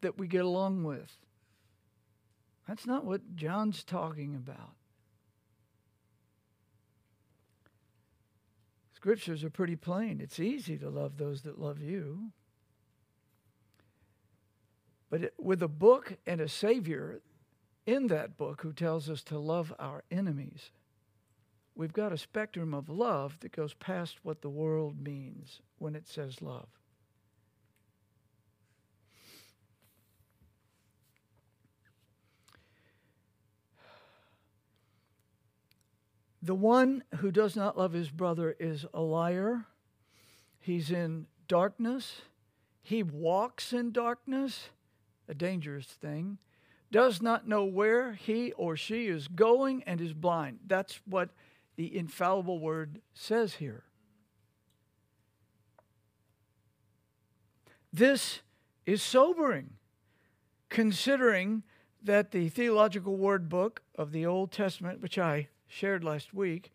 that 0.00 0.18
we 0.18 0.26
get 0.26 0.44
along 0.44 0.84
with. 0.84 1.16
That's 2.66 2.86
not 2.86 3.04
what 3.04 3.36
John's 3.36 3.82
talking 3.82 4.34
about. 4.34 4.74
Scriptures 8.94 9.42
are 9.42 9.50
pretty 9.50 9.76
plain. 9.76 10.20
It's 10.20 10.38
easy 10.38 10.76
to 10.78 10.90
love 10.90 11.16
those 11.16 11.42
that 11.42 11.58
love 11.58 11.80
you. 11.80 12.32
But 15.08 15.24
it, 15.24 15.34
with 15.38 15.62
a 15.62 15.68
book 15.68 16.18
and 16.26 16.40
a 16.40 16.48
Savior 16.48 17.20
in 17.86 18.06
that 18.08 18.36
book 18.36 18.60
who 18.60 18.72
tells 18.72 19.10
us 19.10 19.22
to 19.24 19.38
love 19.38 19.74
our 19.78 20.04
enemies, 20.10 20.70
we've 21.74 21.92
got 21.92 22.12
a 22.12 22.18
spectrum 22.18 22.74
of 22.74 22.88
love 22.88 23.38
that 23.40 23.52
goes 23.52 23.74
past 23.74 24.18
what 24.22 24.42
the 24.42 24.50
world 24.50 25.00
means 25.02 25.60
when 25.78 25.96
it 25.96 26.06
says 26.06 26.42
love. 26.42 26.68
The 36.42 36.54
one 36.54 37.04
who 37.16 37.30
does 37.30 37.54
not 37.54 37.76
love 37.76 37.92
his 37.92 38.10
brother 38.10 38.56
is 38.58 38.86
a 38.94 39.00
liar. 39.00 39.66
He's 40.58 40.90
in 40.90 41.26
darkness. 41.48 42.22
He 42.82 43.02
walks 43.02 43.72
in 43.72 43.92
darkness, 43.92 44.70
a 45.28 45.34
dangerous 45.34 45.86
thing. 45.86 46.38
Does 46.90 47.20
not 47.20 47.46
know 47.46 47.64
where 47.64 48.14
he 48.14 48.52
or 48.52 48.76
she 48.76 49.06
is 49.06 49.28
going 49.28 49.82
and 49.84 50.00
is 50.00 50.14
blind. 50.14 50.60
That's 50.66 51.00
what 51.04 51.30
the 51.76 51.96
infallible 51.96 52.58
word 52.58 53.00
says 53.14 53.54
here. 53.54 53.84
This 57.92 58.40
is 58.86 59.02
sobering, 59.02 59.74
considering 60.68 61.64
that 62.02 62.30
the 62.30 62.48
theological 62.48 63.16
word 63.16 63.48
book 63.48 63.82
of 63.94 64.12
the 64.12 64.24
Old 64.24 64.52
Testament, 64.52 65.00
which 65.00 65.18
I 65.18 65.48
shared 65.70 66.04
last 66.04 66.34
week, 66.34 66.72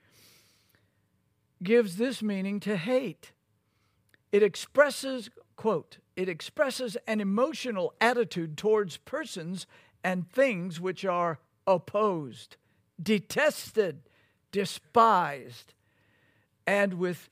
gives 1.62 1.98
this 1.98 2.24
meaning 2.24 2.60
to 2.62 2.78
hate. 2.78 3.34
It 4.32 4.42
expresses, 4.42 5.30
quote, 5.56 5.98
it 6.16 6.30
expresses 6.30 6.98
an 7.08 7.20
emotional 7.20 7.94
attitude 8.00 8.58
towards 8.58 8.98
persons 8.98 9.68
and 10.04 10.30
things 10.32 10.80
which 10.80 11.04
are 11.04 11.40
opposed, 11.68 12.56
detested, 13.02 14.10
despised, 14.52 15.74
and 16.66 16.94
with 16.96 17.30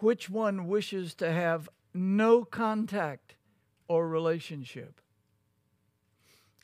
which 0.00 0.28
one 0.28 0.66
wishes 0.66 1.14
to 1.14 1.30
have 1.30 1.68
no 1.92 2.44
contact 2.44 3.36
or 3.86 4.08
relationship. 4.08 5.00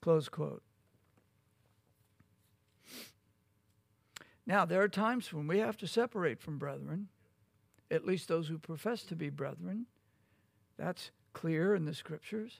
Close 0.00 0.28
quote. 0.28 0.62
Now, 4.50 4.64
there 4.64 4.82
are 4.82 4.88
times 4.88 5.32
when 5.32 5.46
we 5.46 5.60
have 5.60 5.76
to 5.76 5.86
separate 5.86 6.40
from 6.40 6.58
brethren, 6.58 7.06
at 7.88 8.04
least 8.04 8.26
those 8.26 8.48
who 8.48 8.58
profess 8.58 9.04
to 9.04 9.14
be 9.14 9.30
brethren. 9.30 9.86
That's 10.76 11.12
clear 11.32 11.72
in 11.76 11.84
the 11.84 11.94
scriptures. 11.94 12.58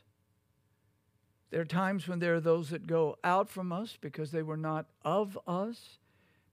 There 1.51 1.61
are 1.61 1.65
times 1.65 2.07
when 2.07 2.21
there 2.21 2.37
are 2.37 2.41
those 2.41 2.71
that 2.71 2.87
go 2.87 3.19
out 3.25 3.49
from 3.49 3.73
us 3.73 3.99
because 4.01 4.31
they 4.31 4.45
were 4.45 4.57
not 4.57 4.87
of 5.05 5.37
us. 5.49 5.99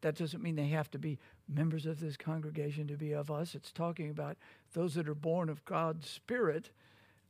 That 0.02 0.16
doesn't 0.16 0.42
mean 0.42 0.56
they 0.56 0.70
have 0.70 0.90
to 0.90 0.98
be 0.98 1.20
members 1.48 1.86
of 1.86 2.00
this 2.00 2.18
congregation 2.18 2.88
to 2.88 2.98
be 2.98 3.12
of 3.12 3.30
us. 3.30 3.54
It's 3.54 3.72
talking 3.72 4.10
about 4.10 4.38
those 4.74 4.96
that 4.96 5.08
are 5.08 5.14
born 5.14 5.50
of 5.50 5.64
God's 5.66 6.10
Spirit 6.10 6.72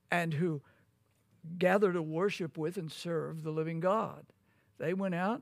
and 0.10 0.36
who 0.36 0.62
gather 1.60 1.92
to 1.92 2.02
worship 2.02 2.58
with 2.58 2.78
and 2.78 2.90
serve 2.90 3.44
the 3.44 3.52
living 3.52 3.82
God. 3.82 4.28
They 4.78 4.94
went 4.94 5.16
out 5.16 5.42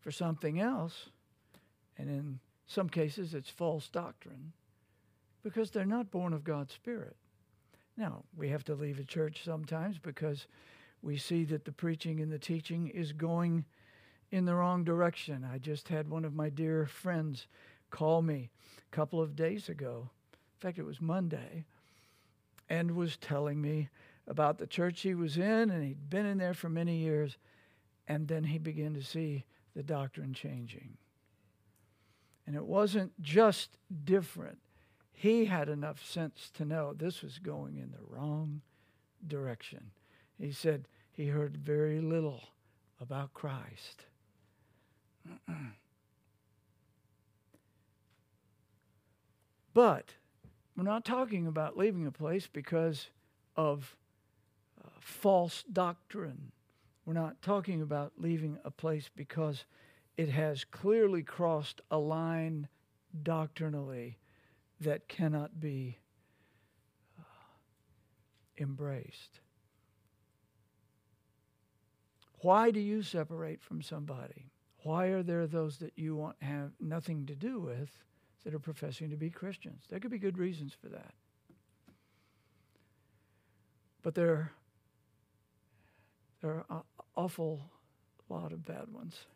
for 0.00 0.10
something 0.10 0.58
else 0.58 1.10
and 1.98 2.08
in 2.08 2.38
some 2.66 2.88
cases, 2.88 3.34
it's 3.34 3.50
false 3.50 3.88
doctrine 3.88 4.52
because 5.42 5.70
they're 5.70 5.84
not 5.84 6.10
born 6.10 6.32
of 6.32 6.44
God's 6.44 6.74
Spirit. 6.74 7.16
Now, 7.96 8.24
we 8.36 8.48
have 8.50 8.64
to 8.64 8.74
leave 8.74 9.00
a 9.00 9.04
church 9.04 9.42
sometimes 9.44 9.98
because 9.98 10.46
we 11.02 11.16
see 11.16 11.44
that 11.44 11.64
the 11.64 11.72
preaching 11.72 12.20
and 12.20 12.30
the 12.30 12.38
teaching 12.38 12.88
is 12.88 13.12
going 13.12 13.64
in 14.30 14.44
the 14.44 14.54
wrong 14.54 14.84
direction. 14.84 15.48
I 15.50 15.58
just 15.58 15.88
had 15.88 16.08
one 16.08 16.24
of 16.24 16.34
my 16.34 16.48
dear 16.48 16.86
friends 16.86 17.46
call 17.90 18.22
me 18.22 18.50
a 18.92 18.96
couple 18.96 19.20
of 19.20 19.36
days 19.36 19.68
ago. 19.68 20.10
In 20.32 20.60
fact, 20.60 20.78
it 20.78 20.84
was 20.84 21.00
Monday, 21.00 21.64
and 22.68 22.92
was 22.92 23.16
telling 23.16 23.60
me 23.60 23.88
about 24.26 24.58
the 24.58 24.66
church 24.66 25.00
he 25.00 25.14
was 25.14 25.38
in, 25.38 25.70
and 25.70 25.82
he'd 25.82 26.10
been 26.10 26.26
in 26.26 26.38
there 26.38 26.54
for 26.54 26.68
many 26.68 26.96
years. 26.96 27.36
And 28.06 28.28
then 28.28 28.44
he 28.44 28.58
began 28.58 28.94
to 28.94 29.02
see 29.02 29.44
the 29.74 29.82
doctrine 29.82 30.34
changing. 30.34 30.96
And 32.48 32.56
it 32.56 32.64
wasn't 32.64 33.12
just 33.20 33.76
different, 34.06 34.56
he 35.12 35.44
had 35.44 35.68
enough 35.68 36.02
sense 36.02 36.50
to 36.54 36.64
know 36.64 36.94
this 36.94 37.20
was 37.20 37.38
going 37.38 37.76
in 37.76 37.90
the 37.90 38.00
wrong 38.08 38.62
direction. 39.26 39.90
He 40.38 40.50
said 40.52 40.88
he 41.12 41.26
heard 41.26 41.58
very 41.58 42.00
little 42.00 42.40
about 43.02 43.34
Christ. 43.34 44.06
but 49.74 50.14
we're 50.74 50.84
not 50.84 51.04
talking 51.04 51.46
about 51.46 51.76
leaving 51.76 52.06
a 52.06 52.12
place 52.12 52.48
because 52.50 53.08
of 53.56 53.94
uh, 54.82 54.88
false 55.00 55.64
doctrine. 55.70 56.50
We're 57.04 57.12
not 57.12 57.42
talking 57.42 57.82
about 57.82 58.12
leaving 58.16 58.56
a 58.64 58.70
place 58.70 59.10
because 59.14 59.66
it 60.18 60.28
has 60.28 60.64
clearly 60.64 61.22
crossed 61.22 61.80
a 61.92 61.96
line 61.96 62.66
doctrinally 63.22 64.18
that 64.80 65.08
cannot 65.08 65.60
be 65.60 65.96
uh, 67.16 67.22
embraced. 68.58 69.40
Why 72.40 72.72
do 72.72 72.80
you 72.80 73.02
separate 73.02 73.62
from 73.62 73.80
somebody? 73.80 74.50
Why 74.82 75.06
are 75.06 75.22
there 75.22 75.46
those 75.46 75.78
that 75.78 75.92
you 75.96 76.16
want 76.16 76.36
have 76.42 76.72
nothing 76.80 77.26
to 77.26 77.36
do 77.36 77.60
with 77.60 77.90
that 78.44 78.54
are 78.54 78.58
professing 78.58 79.10
to 79.10 79.16
be 79.16 79.30
Christians? 79.30 79.84
There 79.88 80.00
could 80.00 80.10
be 80.10 80.18
good 80.18 80.38
reasons 80.38 80.72
for 80.80 80.88
that. 80.88 81.14
But 84.02 84.16
there, 84.16 84.50
there 86.42 86.50
are 86.50 86.64
an 86.70 86.82
awful 87.16 87.60
lot 88.28 88.52
of 88.52 88.64
bad 88.64 88.92
ones. 88.92 89.26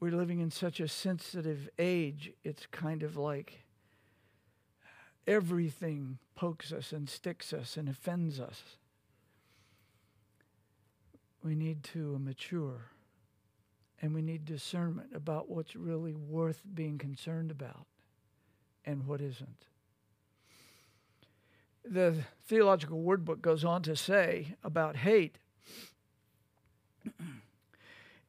We're 0.00 0.16
living 0.16 0.40
in 0.40 0.50
such 0.50 0.80
a 0.80 0.88
sensitive 0.88 1.68
age, 1.78 2.32
it's 2.42 2.66
kind 2.66 3.02
of 3.02 3.16
like 3.16 3.64
everything 5.26 6.18
pokes 6.34 6.72
us 6.72 6.92
and 6.92 7.08
sticks 7.08 7.52
us 7.52 7.76
and 7.76 7.88
offends 7.88 8.40
us. 8.40 8.62
We 11.42 11.54
need 11.54 11.82
to 11.84 12.18
mature 12.18 12.92
and 14.02 14.14
we 14.14 14.22
need 14.22 14.44
discernment 14.44 15.10
about 15.14 15.50
what's 15.50 15.76
really 15.76 16.14
worth 16.14 16.62
being 16.74 16.96
concerned 16.96 17.50
about 17.50 17.86
and 18.84 19.06
what 19.06 19.20
isn't. 19.20 19.66
The 21.84 22.24
Theological 22.46 23.00
Word 23.00 23.24
Book 23.24 23.42
goes 23.42 23.64
on 23.64 23.82
to 23.82 23.96
say 23.96 24.54
about 24.64 24.96
hate 24.96 25.38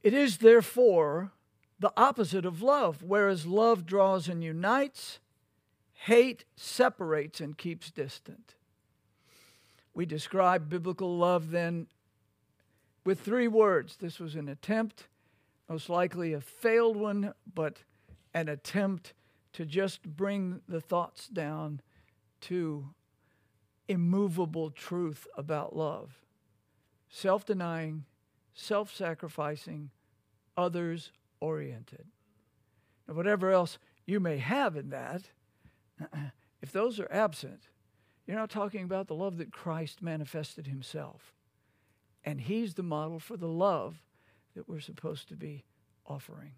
it 0.03 0.13
is 0.13 0.37
therefore 0.37 1.31
the 1.79 1.93
opposite 1.97 2.45
of 2.45 2.61
love, 2.61 3.03
whereas 3.03 3.45
love 3.45 3.85
draws 3.85 4.27
and 4.27 4.43
unites, 4.43 5.19
hate 5.93 6.45
separates 6.55 7.41
and 7.41 7.57
keeps 7.57 7.91
distant. 7.91 8.55
We 9.93 10.05
describe 10.05 10.69
biblical 10.69 11.17
love 11.17 11.51
then 11.51 11.87
with 13.03 13.19
three 13.19 13.47
words. 13.47 13.97
This 13.97 14.19
was 14.19 14.35
an 14.35 14.47
attempt, 14.47 15.07
most 15.67 15.89
likely 15.89 16.33
a 16.33 16.41
failed 16.41 16.97
one, 16.97 17.33
but 17.53 17.83
an 18.33 18.47
attempt 18.47 19.13
to 19.53 19.65
just 19.65 20.03
bring 20.03 20.61
the 20.67 20.81
thoughts 20.81 21.27
down 21.27 21.81
to 22.41 22.93
immovable 23.87 24.71
truth 24.71 25.27
about 25.35 25.75
love 25.75 26.21
self 27.11 27.45
denying, 27.45 28.05
self 28.53 28.93
sacrificing, 28.95 29.89
others 30.57 31.11
oriented. 31.39 32.05
And 33.07 33.17
whatever 33.17 33.51
else 33.51 33.77
you 34.05 34.19
may 34.19 34.37
have 34.37 34.75
in 34.75 34.89
that, 34.89 35.23
if 36.61 36.71
those 36.71 36.99
are 36.99 37.11
absent, 37.11 37.67
you're 38.25 38.37
not 38.37 38.49
talking 38.49 38.83
about 38.83 39.07
the 39.07 39.15
love 39.15 39.37
that 39.37 39.51
Christ 39.51 40.01
manifested 40.01 40.67
himself. 40.67 41.33
And 42.23 42.39
he's 42.39 42.75
the 42.75 42.83
model 42.83 43.19
for 43.19 43.35
the 43.35 43.47
love 43.47 44.03
that 44.55 44.69
we're 44.69 44.79
supposed 44.79 45.27
to 45.29 45.35
be 45.35 45.65
offering, 46.05 46.53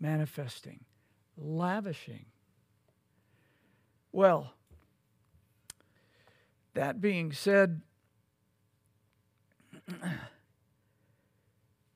manifesting, 0.00 0.84
lavishing. 1.36 2.26
Well, 4.12 4.54
that 6.74 7.00
being 7.00 7.32
said, 7.32 7.82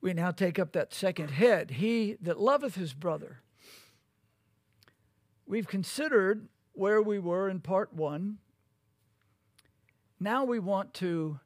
we 0.01 0.15
now 0.15 0.31
take 0.31 0.59
up 0.59 0.73
that 0.73 0.95
second 0.95 1.31
head 1.31 1.73
He 1.73 2.17
that 2.21 2.41
loveth 2.41 2.75
his 2.75 2.95
brother. 2.95 3.41
We've 5.47 5.69
considered 5.69 6.49
where 6.73 7.03
we 7.03 7.19
were 7.19 7.49
in 7.49 7.61
part 7.61 7.93
one. 7.93 8.39
Now 10.19 10.45
we 10.45 10.59
want 10.59 10.95
to 10.95 11.41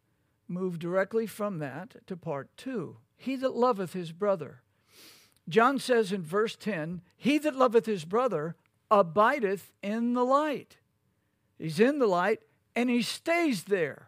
move 0.47 0.79
directly 0.79 1.27
from 1.27 1.59
that 1.59 2.07
to 2.07 2.17
part 2.17 2.51
two. 2.57 2.99
He 3.17 3.37
that 3.37 3.55
loveth 3.55 3.93
his 3.93 4.13
brother. 4.13 4.63
John 5.49 5.79
says 5.79 6.13
in 6.13 6.23
verse 6.23 6.57
10 6.57 7.01
He 7.17 7.39
that 7.39 7.57
loveth 7.57 7.87
his 7.87 8.05
brother 8.05 8.57
abideth 8.91 9.73
in 9.83 10.15
the 10.15 10.25
light. 10.25 10.77
He's 11.59 11.81
in 11.81 11.99
the 11.99 12.07
light 12.07 12.41
and 12.77 12.91
he 12.91 13.03
stays 13.03 13.65
there 13.65 14.04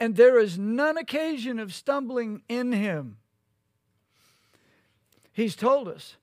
and 0.00 0.16
there 0.16 0.38
is 0.38 0.58
none 0.58 0.96
occasion 0.96 1.58
of 1.58 1.74
stumbling 1.74 2.42
in 2.48 2.72
him. 2.72 3.18
He's 5.32 5.54
told 5.54 5.86
us 5.86 6.16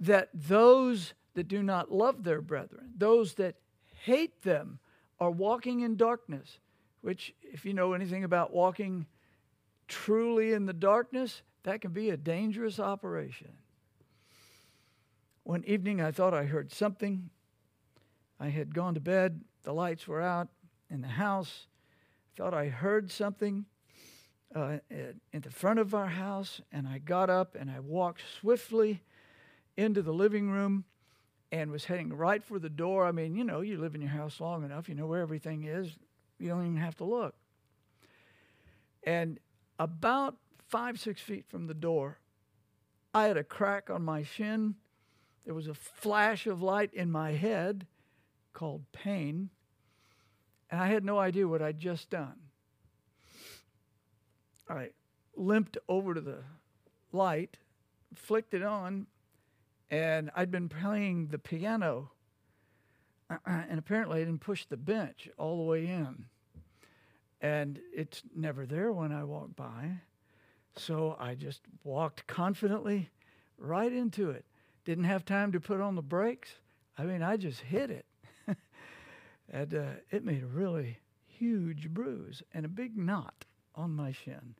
that 0.00 0.30
those 0.34 1.12
that 1.34 1.46
do 1.46 1.62
not 1.62 1.92
love 1.92 2.24
their 2.24 2.40
brethren, 2.40 2.90
those 2.96 3.34
that 3.34 3.56
hate 4.04 4.42
them, 4.42 4.78
are 5.20 5.30
walking 5.30 5.80
in 5.80 5.96
darkness, 5.96 6.58
which, 7.02 7.34
if 7.42 7.66
you 7.66 7.74
know 7.74 7.92
anything 7.92 8.24
about 8.24 8.54
walking 8.54 9.06
truly 9.86 10.54
in 10.54 10.64
the 10.64 10.72
darkness, 10.72 11.42
that 11.64 11.82
can 11.82 11.92
be 11.92 12.08
a 12.08 12.16
dangerous 12.16 12.80
operation. 12.80 13.52
One 15.42 15.62
evening, 15.66 16.00
I 16.00 16.10
thought 16.10 16.32
I 16.32 16.44
heard 16.44 16.72
something. 16.72 17.28
I 18.38 18.48
had 18.48 18.74
gone 18.74 18.94
to 18.94 19.00
bed, 19.00 19.42
the 19.62 19.74
lights 19.74 20.08
were 20.08 20.22
out 20.22 20.48
in 20.88 21.02
the 21.02 21.08
house, 21.08 21.66
thought 22.36 22.54
I 22.54 22.68
heard 22.68 23.10
something 23.10 23.66
uh, 24.54 24.78
in 24.90 25.40
the 25.40 25.50
front 25.50 25.78
of 25.78 25.94
our 25.94 26.08
house, 26.08 26.60
and 26.72 26.88
I 26.88 26.98
got 26.98 27.30
up 27.30 27.54
and 27.54 27.70
I 27.70 27.80
walked 27.80 28.22
swiftly 28.40 29.02
into 29.76 30.02
the 30.02 30.12
living 30.12 30.50
room 30.50 30.84
and 31.52 31.70
was 31.70 31.84
heading 31.84 32.12
right 32.12 32.42
for 32.42 32.58
the 32.58 32.68
door. 32.68 33.06
I 33.06 33.12
mean, 33.12 33.34
you 33.34 33.44
know, 33.44 33.60
you 33.60 33.78
live 33.78 33.94
in 33.94 34.00
your 34.00 34.10
house 34.10 34.40
long 34.40 34.64
enough, 34.64 34.88
you 34.88 34.94
know 34.94 35.06
where 35.06 35.20
everything 35.20 35.64
is, 35.64 35.96
you 36.38 36.48
don't 36.48 36.64
even 36.64 36.76
have 36.76 36.96
to 36.96 37.04
look. 37.04 37.34
And 39.02 39.38
about 39.78 40.36
five, 40.68 41.00
six 41.00 41.20
feet 41.20 41.46
from 41.48 41.66
the 41.66 41.74
door, 41.74 42.18
I 43.12 43.24
had 43.24 43.36
a 43.36 43.44
crack 43.44 43.90
on 43.90 44.02
my 44.02 44.22
shin. 44.22 44.76
There 45.44 45.54
was 45.54 45.66
a 45.66 45.74
flash 45.74 46.46
of 46.46 46.62
light 46.62 46.92
in 46.92 47.10
my 47.10 47.32
head 47.32 47.86
called 48.52 48.84
pain. 48.92 49.50
And 50.70 50.80
I 50.80 50.88
had 50.88 51.04
no 51.04 51.18
idea 51.18 51.48
what 51.48 51.62
I'd 51.62 51.78
just 51.78 52.10
done. 52.10 52.36
I 54.68 54.90
limped 55.36 55.76
over 55.88 56.14
to 56.14 56.20
the 56.20 56.44
light, 57.12 57.56
flicked 58.14 58.54
it 58.54 58.62
on, 58.62 59.06
and 59.90 60.30
I'd 60.36 60.50
been 60.50 60.68
playing 60.68 61.28
the 61.28 61.38
piano. 61.38 62.12
And 63.46 63.78
apparently, 63.78 64.20
I 64.20 64.24
didn't 64.24 64.40
push 64.40 64.64
the 64.64 64.76
bench 64.76 65.28
all 65.38 65.56
the 65.58 65.62
way 65.62 65.86
in. 65.86 66.24
And 67.40 67.80
it's 67.94 68.22
never 68.34 68.66
there 68.66 68.90
when 68.92 69.12
I 69.12 69.22
walk 69.22 69.54
by. 69.54 70.00
So 70.76 71.16
I 71.18 71.36
just 71.36 71.60
walked 71.84 72.26
confidently 72.26 73.10
right 73.56 73.92
into 73.92 74.30
it. 74.30 74.44
Didn't 74.84 75.04
have 75.04 75.24
time 75.24 75.52
to 75.52 75.60
put 75.60 75.80
on 75.80 75.94
the 75.94 76.02
brakes. 76.02 76.50
I 76.98 77.04
mean, 77.04 77.22
I 77.22 77.36
just 77.36 77.60
hit 77.60 77.90
it. 77.90 78.04
And 79.50 79.74
uh, 79.74 79.90
it 80.10 80.24
made 80.24 80.42
a 80.42 80.46
really 80.46 80.98
huge 81.26 81.90
bruise 81.90 82.42
and 82.54 82.64
a 82.64 82.68
big 82.68 82.96
knot 82.96 83.44
on 83.74 83.90
my 83.94 84.12
shin. 84.12 84.54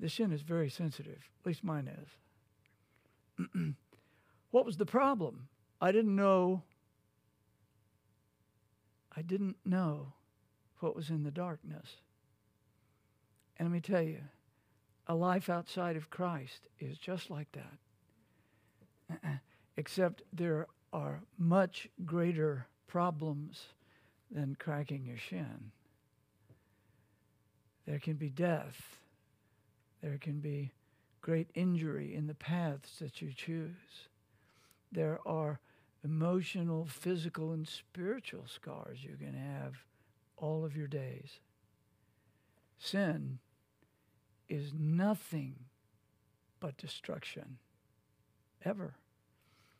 The 0.00 0.08
shin 0.08 0.32
is 0.32 0.42
very 0.42 0.68
sensitive, 0.68 1.28
at 1.40 1.46
least 1.46 1.64
mine 1.64 1.88
is. 3.38 3.46
what 4.50 4.66
was 4.66 4.76
the 4.76 4.86
problem? 4.86 5.48
I 5.80 5.92
didn't 5.92 6.14
know. 6.14 6.62
I 9.16 9.22
didn't 9.22 9.56
know 9.64 10.12
what 10.80 10.94
was 10.94 11.10
in 11.10 11.24
the 11.24 11.30
darkness. 11.30 11.96
And 13.56 13.68
let 13.68 13.72
me 13.72 13.80
tell 13.80 14.02
you, 14.02 14.20
a 15.06 15.14
life 15.14 15.48
outside 15.48 15.96
of 15.96 16.10
Christ 16.10 16.68
is 16.78 16.98
just 16.98 17.30
like 17.30 17.48
that. 17.52 17.78
Except 19.76 20.22
there 20.32 20.66
are 20.92 21.22
much 21.38 21.88
greater 22.04 22.66
problems 22.86 23.68
than 24.30 24.56
cracking 24.58 25.04
your 25.04 25.16
shin. 25.16 25.72
There 27.86 27.98
can 27.98 28.14
be 28.14 28.28
death. 28.28 28.98
There 30.02 30.18
can 30.18 30.40
be 30.40 30.72
great 31.20 31.48
injury 31.54 32.14
in 32.14 32.26
the 32.26 32.34
paths 32.34 32.98
that 32.98 33.22
you 33.22 33.32
choose. 33.32 34.08
There 34.92 35.18
are 35.26 35.60
emotional, 36.04 36.86
physical, 36.86 37.52
and 37.52 37.66
spiritual 37.66 38.44
scars 38.46 39.02
you 39.02 39.16
can 39.18 39.34
have 39.34 39.84
all 40.36 40.64
of 40.64 40.76
your 40.76 40.86
days. 40.86 41.40
Sin 42.78 43.38
is 44.48 44.72
nothing 44.78 45.56
but 46.60 46.76
destruction, 46.76 47.58
ever. 48.64 48.94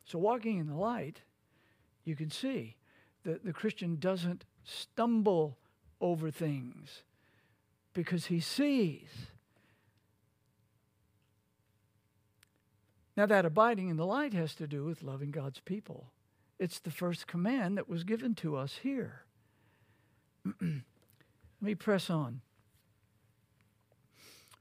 So, 0.05 0.19
walking 0.19 0.59
in 0.59 0.67
the 0.67 0.75
light, 0.75 1.23
you 2.05 2.17
can 2.17 2.31
see 2.31 2.77
that 3.25 3.45
the 3.45 3.53
Christian 3.53 3.97
doesn't 3.97 4.45
stumble 4.65 5.59
over 6.01 6.31
things 6.31 7.03
because 7.93 8.27
he 8.27 8.41
sees. 8.41 9.09
Now, 13.17 13.27
that 13.27 13.45
abiding 13.45 13.89
in 13.89 13.97
the 13.97 14.07
light 14.07 14.33
has 14.33 14.55
to 14.55 14.69
do 14.69 14.85
with 14.85 15.03
loving 15.03 15.33
God's 15.33 15.59
people. 15.59 16.13
It's 16.59 16.79
the 16.79 16.91
first 16.91 17.27
command 17.27 17.77
that 17.77 17.89
was 17.89 18.05
given 18.05 18.35
to 18.37 18.57
us 18.57 18.79
here. 18.83 19.23
Let 20.61 20.83
me 21.61 21.75
press 21.75 22.11
on. 22.11 22.41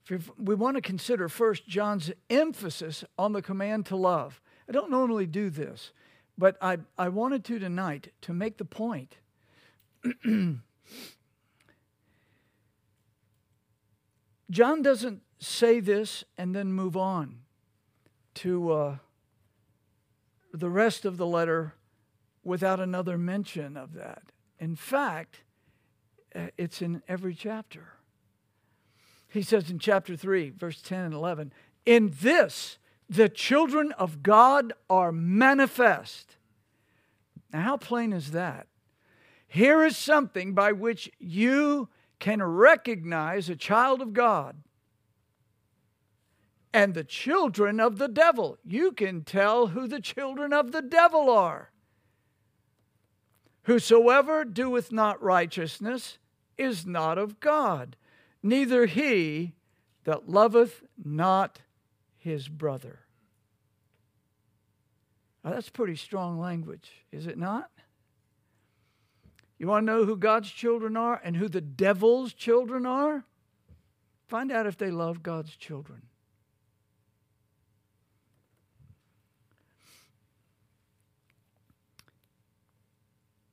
If 0.09 0.31
We 0.39 0.55
want 0.55 0.75
to 0.75 0.81
consider 0.81 1.29
first 1.29 1.67
John's 1.67 2.11
emphasis 2.29 3.03
on 3.19 3.33
the 3.33 3.41
command 3.41 3.85
to 3.87 3.95
love. 3.95 4.41
I 4.67 4.71
don't 4.71 4.89
normally 4.89 5.27
do 5.27 5.49
this, 5.49 5.91
but 6.37 6.57
I, 6.61 6.77
I 6.97 7.09
wanted 7.09 7.43
to 7.45 7.59
tonight 7.59 8.13
to 8.21 8.33
make 8.33 8.57
the 8.57 8.65
point. 8.65 9.15
John 14.49 14.81
doesn't 14.81 15.21
say 15.39 15.79
this 15.79 16.23
and 16.37 16.55
then 16.55 16.71
move 16.71 16.95
on 16.95 17.39
to 18.35 18.71
uh, 18.71 18.97
the 20.53 20.69
rest 20.69 21.03
of 21.05 21.17
the 21.17 21.25
letter 21.25 21.73
without 22.43 22.79
another 22.79 23.17
mention 23.17 23.75
of 23.75 23.93
that. 23.95 24.31
In 24.59 24.75
fact, 24.75 25.41
uh, 26.33 26.47
it's 26.57 26.81
in 26.81 27.01
every 27.07 27.33
chapter. 27.33 27.93
He 29.27 29.41
says 29.41 29.69
in 29.69 29.79
chapter 29.79 30.15
3, 30.15 30.51
verse 30.51 30.81
10 30.81 31.05
and 31.05 31.13
11, 31.13 31.51
In 31.85 32.13
this 32.21 32.77
the 33.09 33.29
children 33.29 33.91
of 33.93 34.21
God 34.23 34.73
are 34.89 35.11
manifest. 35.11 36.37
Now, 37.53 37.61
how 37.61 37.77
plain 37.77 38.13
is 38.13 38.31
that? 38.31 38.67
Here 39.47 39.83
is 39.83 39.95
something 39.95 40.53
by 40.53 40.73
which 40.73 41.09
you 41.19 41.89
can 42.19 42.43
recognize 42.43 43.49
a 43.49 43.55
child 43.55 44.01
of 44.01 44.13
God 44.13 44.57
and 46.73 46.93
the 46.93 47.03
children 47.03 47.79
of 47.79 47.97
the 47.97 48.09
devil. 48.09 48.57
You 48.65 48.91
can 48.91 49.23
tell 49.23 49.67
who 49.67 49.87
the 49.87 50.01
children 50.01 50.51
of 50.51 50.71
the 50.71 50.81
devil 50.81 51.29
are. 51.29 51.71
Whosoever 53.63 54.45
doeth 54.45 54.91
not 54.91 55.21
righteousness 55.21 56.17
is 56.57 56.85
not 56.85 57.17
of 57.17 57.39
God, 57.39 57.95
neither 58.43 58.85
he 58.85 59.53
that 60.03 60.29
loveth 60.29 60.83
not 61.03 61.61
his 62.27 62.49
brother. 62.49 62.99
Now, 65.43 65.51
that's 65.51 65.69
pretty 65.69 65.95
strong 65.95 66.39
language, 66.39 66.91
is 67.11 67.25
it 67.25 67.37
not? 67.37 67.71
You 69.57 69.67
want 69.67 69.87
to 69.87 69.91
know 69.91 70.03
who 70.03 70.17
God's 70.17 70.51
children 70.51 70.97
are 70.97 71.19
and 71.23 71.37
who 71.37 71.47
the 71.47 71.61
devil's 71.61 72.33
children 72.33 72.85
are? 72.85 73.23
Find 74.27 74.51
out 74.51 74.67
if 74.67 74.77
they 74.77 74.91
love 74.91 75.23
God's 75.23 75.55
children. 75.55 76.01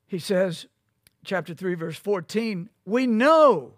He 0.09 0.19
says, 0.19 0.67
chapter 1.25 1.55
3, 1.55 1.75
verse 1.75 1.97
14, 1.97 2.69
we 2.85 3.07
know, 3.07 3.75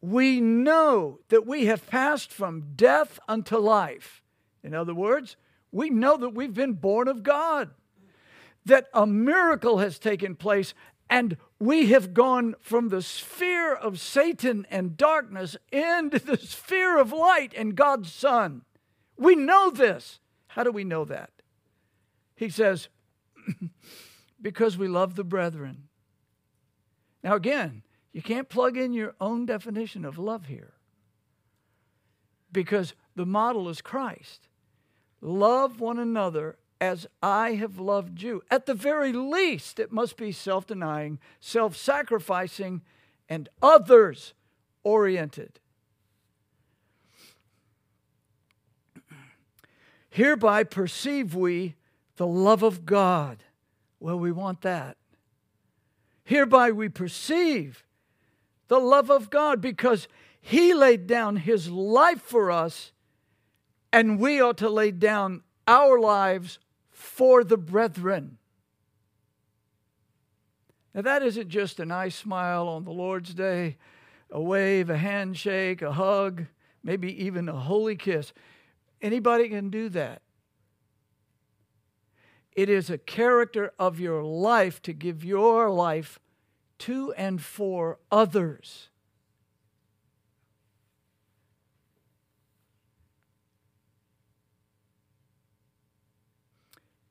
we 0.00 0.40
know 0.40 1.20
that 1.28 1.46
we 1.46 1.66
have 1.66 1.86
passed 1.86 2.32
from 2.32 2.72
death 2.76 3.18
unto 3.28 3.56
life. 3.56 4.22
In 4.62 4.74
other 4.74 4.94
words, 4.94 5.36
we 5.72 5.90
know 5.90 6.16
that 6.16 6.34
we've 6.34 6.54
been 6.54 6.74
born 6.74 7.08
of 7.08 7.22
God, 7.22 7.70
that 8.64 8.88
a 8.92 9.06
miracle 9.06 9.78
has 9.78 9.98
taken 9.98 10.34
place, 10.34 10.74
and 11.08 11.36
we 11.58 11.86
have 11.86 12.14
gone 12.14 12.54
from 12.60 12.88
the 12.88 13.02
sphere 13.02 13.74
of 13.74 14.00
Satan 14.00 14.66
and 14.70 14.96
darkness 14.96 15.56
into 15.72 16.18
the 16.18 16.36
sphere 16.36 16.98
of 16.98 17.12
light 17.12 17.52
and 17.56 17.76
God's 17.76 18.12
Son. 18.12 18.62
We 19.16 19.34
know 19.34 19.70
this. 19.70 20.20
How 20.48 20.64
do 20.64 20.72
we 20.72 20.84
know 20.84 21.04
that? 21.04 21.30
He 22.34 22.48
says, 22.48 22.88
because 24.42 24.76
we 24.76 24.88
love 24.88 25.14
the 25.14 25.24
brethren. 25.24 25.88
Now, 27.22 27.34
again, 27.34 27.82
you 28.16 28.22
can't 28.22 28.48
plug 28.48 28.78
in 28.78 28.94
your 28.94 29.14
own 29.20 29.44
definition 29.44 30.06
of 30.06 30.16
love 30.16 30.46
here 30.46 30.72
because 32.50 32.94
the 33.14 33.26
model 33.26 33.68
is 33.68 33.82
Christ. 33.82 34.48
Love 35.20 35.80
one 35.80 35.98
another 35.98 36.56
as 36.80 37.06
I 37.22 37.56
have 37.56 37.78
loved 37.78 38.22
you. 38.22 38.42
At 38.50 38.64
the 38.64 38.72
very 38.72 39.12
least, 39.12 39.78
it 39.78 39.92
must 39.92 40.16
be 40.16 40.32
self 40.32 40.66
denying, 40.66 41.18
self 41.40 41.76
sacrificing, 41.76 42.80
and 43.28 43.50
others 43.60 44.32
oriented. 44.82 45.60
Hereby 50.08 50.64
perceive 50.64 51.34
we 51.34 51.74
the 52.16 52.26
love 52.26 52.62
of 52.62 52.86
God. 52.86 53.44
Well, 54.00 54.18
we 54.18 54.32
want 54.32 54.62
that. 54.62 54.96
Hereby 56.24 56.70
we 56.70 56.88
perceive 56.88 57.82
the 58.68 58.78
love 58.78 59.10
of 59.10 59.30
God 59.30 59.60
because 59.60 60.08
He 60.40 60.74
laid 60.74 61.06
down 61.06 61.36
His 61.36 61.70
life 61.70 62.22
for 62.22 62.50
us, 62.50 62.92
and 63.92 64.18
we 64.18 64.40
ought 64.40 64.58
to 64.58 64.68
lay 64.68 64.90
down 64.90 65.42
our 65.66 65.98
lives 65.98 66.58
for 66.90 67.44
the 67.44 67.56
brethren. 67.56 68.38
Now, 70.94 71.02
that 71.02 71.22
isn't 71.22 71.48
just 71.48 71.78
a 71.78 71.84
nice 71.84 72.16
smile 72.16 72.68
on 72.68 72.84
the 72.84 72.90
Lord's 72.90 73.34
Day, 73.34 73.76
a 74.30 74.40
wave, 74.40 74.88
a 74.88 74.96
handshake, 74.96 75.82
a 75.82 75.92
hug, 75.92 76.46
maybe 76.82 77.22
even 77.22 77.48
a 77.48 77.52
holy 77.52 77.96
kiss. 77.96 78.32
Anybody 79.02 79.50
can 79.50 79.68
do 79.68 79.90
that. 79.90 80.22
It 82.52 82.70
is 82.70 82.88
a 82.88 82.96
character 82.96 83.74
of 83.78 84.00
your 84.00 84.24
life 84.24 84.80
to 84.82 84.94
give 84.94 85.22
your 85.22 85.68
life 85.68 86.18
to 86.80 87.12
and 87.14 87.42
for 87.42 87.98
others. 88.10 88.88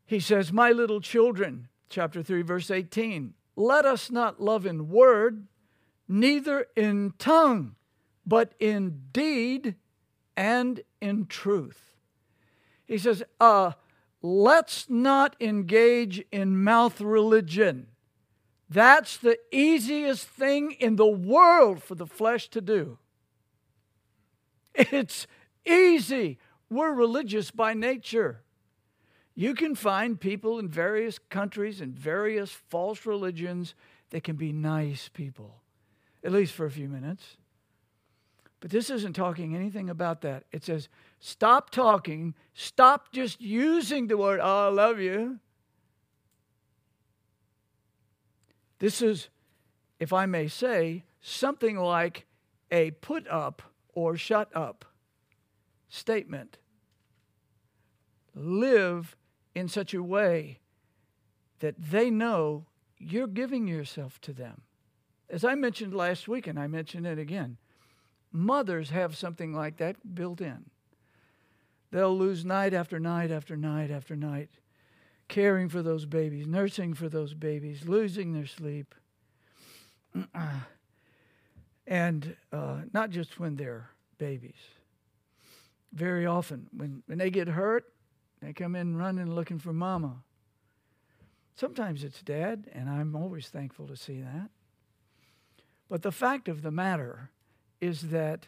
He 0.05 0.19
says, 0.19 0.53
My 0.53 0.71
little 0.71 1.01
children, 1.01 1.67
chapter 1.89 2.21
3, 2.21 2.43
verse 2.43 2.69
18, 2.69 3.33
let 3.55 3.85
us 3.85 4.11
not 4.11 4.41
love 4.41 4.65
in 4.65 4.89
word, 4.89 5.47
neither 6.07 6.67
in 6.75 7.13
tongue, 7.17 7.75
but 8.25 8.53
in 8.59 9.01
deed 9.11 9.75
and 10.35 10.81
in 11.01 11.25
truth. 11.25 11.95
He 12.85 12.97
says, 12.97 13.23
uh, 13.39 13.71
let's 14.21 14.89
not 14.89 15.35
engage 15.39 16.23
in 16.31 16.63
mouth 16.63 17.01
religion. 17.01 17.87
That's 18.75 19.15
the 19.15 19.39
easiest 19.53 20.27
thing 20.27 20.71
in 20.71 20.97
the 20.97 21.07
world 21.07 21.81
for 21.81 21.95
the 21.95 22.05
flesh 22.05 22.49
to 22.49 22.59
do. 22.59 22.97
It's 24.73 25.27
easy. 25.65 26.39
We're 26.69 26.91
religious 26.91 27.51
by 27.51 27.73
nature. 27.73 28.41
You 29.33 29.53
can 29.53 29.75
find 29.75 30.19
people 30.19 30.59
in 30.59 30.67
various 30.67 31.19
countries 31.19 31.79
and 31.79 31.97
various 31.97 32.51
false 32.51 33.05
religions 33.05 33.75
that 34.09 34.25
can 34.25 34.35
be 34.35 34.51
nice 34.51 35.09
people, 35.13 35.61
at 36.21 36.33
least 36.33 36.51
for 36.51 36.65
a 36.65 36.71
few 36.71 36.89
minutes. 36.89 37.37
But 38.59 38.71
this 38.71 38.89
isn't 38.89 39.13
talking 39.13 39.55
anything 39.55 39.89
about 39.89 40.19
that. 40.23 40.43
It 40.51 40.65
says, 40.65 40.89
stop 41.21 41.69
talking, 41.69 42.35
stop 42.53 43.13
just 43.13 43.39
using 43.39 44.07
the 44.07 44.17
word, 44.17 44.41
oh, 44.43 44.67
I 44.67 44.69
love 44.69 44.99
you. 44.99 45.39
This 48.79 49.01
is, 49.01 49.29
if 49.99 50.11
I 50.11 50.25
may 50.25 50.47
say, 50.47 51.03
something 51.21 51.77
like 51.77 52.25
a 52.71 52.91
put 52.91 53.27
up 53.27 53.61
or 53.93 54.17
shut 54.17 54.55
up 54.55 54.85
statement. 55.87 56.57
Live 58.33 59.15
in 59.53 59.67
such 59.67 59.93
a 59.93 60.03
way 60.03 60.59
that 61.59 61.75
they 61.79 62.09
know 62.09 62.65
you're 62.97 63.27
giving 63.27 63.67
yourself 63.67 64.19
to 64.21 64.33
them. 64.33 64.61
As 65.29 65.43
I 65.45 65.55
mentioned 65.55 65.93
last 65.93 66.27
week, 66.27 66.45
and 66.47 66.59
I 66.59 66.67
mention 66.67 67.05
it 67.05 67.17
again, 67.17 67.57
mothers 68.31 68.89
have 68.89 69.15
something 69.15 69.53
like 69.53 69.77
that 69.77 70.15
built 70.15 70.41
in. 70.41 70.65
They'll 71.91 72.17
lose 72.17 72.43
night 72.43 72.73
after 72.73 72.99
night 72.99 73.31
after 73.31 73.55
night 73.55 73.89
after 73.89 74.15
night, 74.15 74.49
caring 75.27 75.69
for 75.69 75.81
those 75.81 76.05
babies, 76.05 76.47
nursing 76.47 76.93
for 76.93 77.09
those 77.09 77.33
babies, 77.33 77.87
losing 77.87 78.33
their 78.33 78.45
sleep. 78.45 78.93
and 81.87 82.35
uh, 82.51 82.81
not 82.93 83.09
just 83.09 83.39
when 83.39 83.55
they're 83.55 83.89
babies. 84.17 84.55
Very 85.93 86.25
often, 86.25 86.67
when, 86.75 87.03
when 87.05 87.17
they 87.17 87.29
get 87.29 87.47
hurt, 87.47 87.85
they 88.41 88.53
come 88.53 88.75
in 88.75 88.97
running 88.97 89.33
looking 89.33 89.59
for 89.59 89.73
mama. 89.73 90.23
Sometimes 91.55 92.03
it's 92.03 92.21
dad, 92.21 92.69
and 92.73 92.89
I'm 92.89 93.15
always 93.15 93.47
thankful 93.47 93.87
to 93.87 93.95
see 93.95 94.19
that. 94.19 94.49
But 95.87 96.01
the 96.01 96.11
fact 96.11 96.49
of 96.49 96.61
the 96.61 96.71
matter 96.71 97.31
is 97.79 98.09
that 98.09 98.47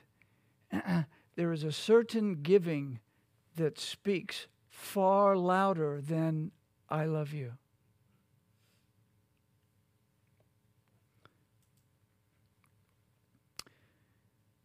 there 1.36 1.54
is 1.54 1.64
a 1.64 1.72
certain 1.72 2.42
giving 2.42 3.00
that 3.56 3.80
speaks 3.80 4.48
far 4.70 5.38
louder 5.38 6.02
than 6.02 6.52
I 6.90 7.06
love 7.06 7.34
you. 7.34 7.54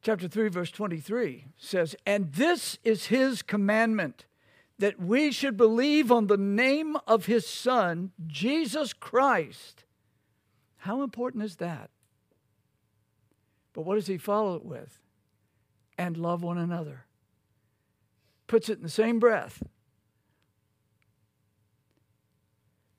Chapter 0.02 0.26
3, 0.26 0.48
verse 0.48 0.70
23 0.72 1.44
says, 1.56 1.94
And 2.04 2.32
this 2.32 2.78
is 2.82 3.06
his 3.06 3.40
commandment 3.40 4.24
that 4.78 5.00
we 5.00 5.30
should 5.30 5.56
believe 5.56 6.10
on 6.10 6.26
the 6.26 6.36
name 6.36 6.96
of 7.06 7.26
his 7.26 7.46
Son, 7.46 8.10
Jesus 8.26 8.92
Christ. 8.92 9.84
How 10.78 11.02
important 11.02 11.44
is 11.44 11.56
that? 11.56 11.90
But 13.72 13.82
what 13.82 13.94
does 13.94 14.08
he 14.08 14.18
follow 14.18 14.56
it 14.56 14.64
with? 14.64 14.98
And 15.96 16.16
love 16.16 16.42
one 16.42 16.58
another. 16.58 17.04
Puts 18.48 18.68
it 18.68 18.78
in 18.78 18.82
the 18.82 18.88
same 18.88 19.20
breath. 19.20 19.62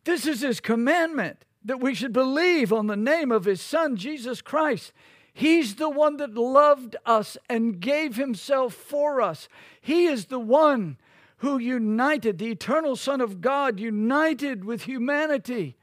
This 0.03 0.25
is 0.27 0.41
his 0.41 0.59
commandment 0.59 1.45
that 1.65 1.79
we 1.79 1.95
should 1.95 2.13
believe 2.13 2.73
on 2.73 2.87
the 2.87 2.95
name 2.95 3.31
of 3.31 3.45
his 3.45 3.61
Son, 3.61 3.95
Jesus 3.95 4.41
Christ. 4.41 4.91
He's 5.33 5.75
the 5.75 5.89
one 5.89 6.17
that 6.17 6.35
loved 6.35 6.95
us 7.05 7.37
and 7.49 7.79
gave 7.79 8.15
himself 8.15 8.73
for 8.73 9.21
us. 9.21 9.47
He 9.81 10.05
is 10.05 10.25
the 10.25 10.39
one 10.39 10.97
who 11.37 11.57
united, 11.57 12.37
the 12.37 12.51
eternal 12.51 12.95
Son 12.95 13.19
of 13.19 13.41
God, 13.41 13.79
united 13.79 14.63
with 14.63 14.83
humanity. 14.83 15.75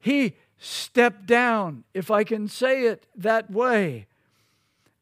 He 0.00 0.36
stepped 0.58 1.26
down, 1.26 1.84
if 1.92 2.10
I 2.10 2.24
can 2.24 2.48
say 2.48 2.86
it 2.86 3.06
that 3.16 3.50
way. 3.50 4.06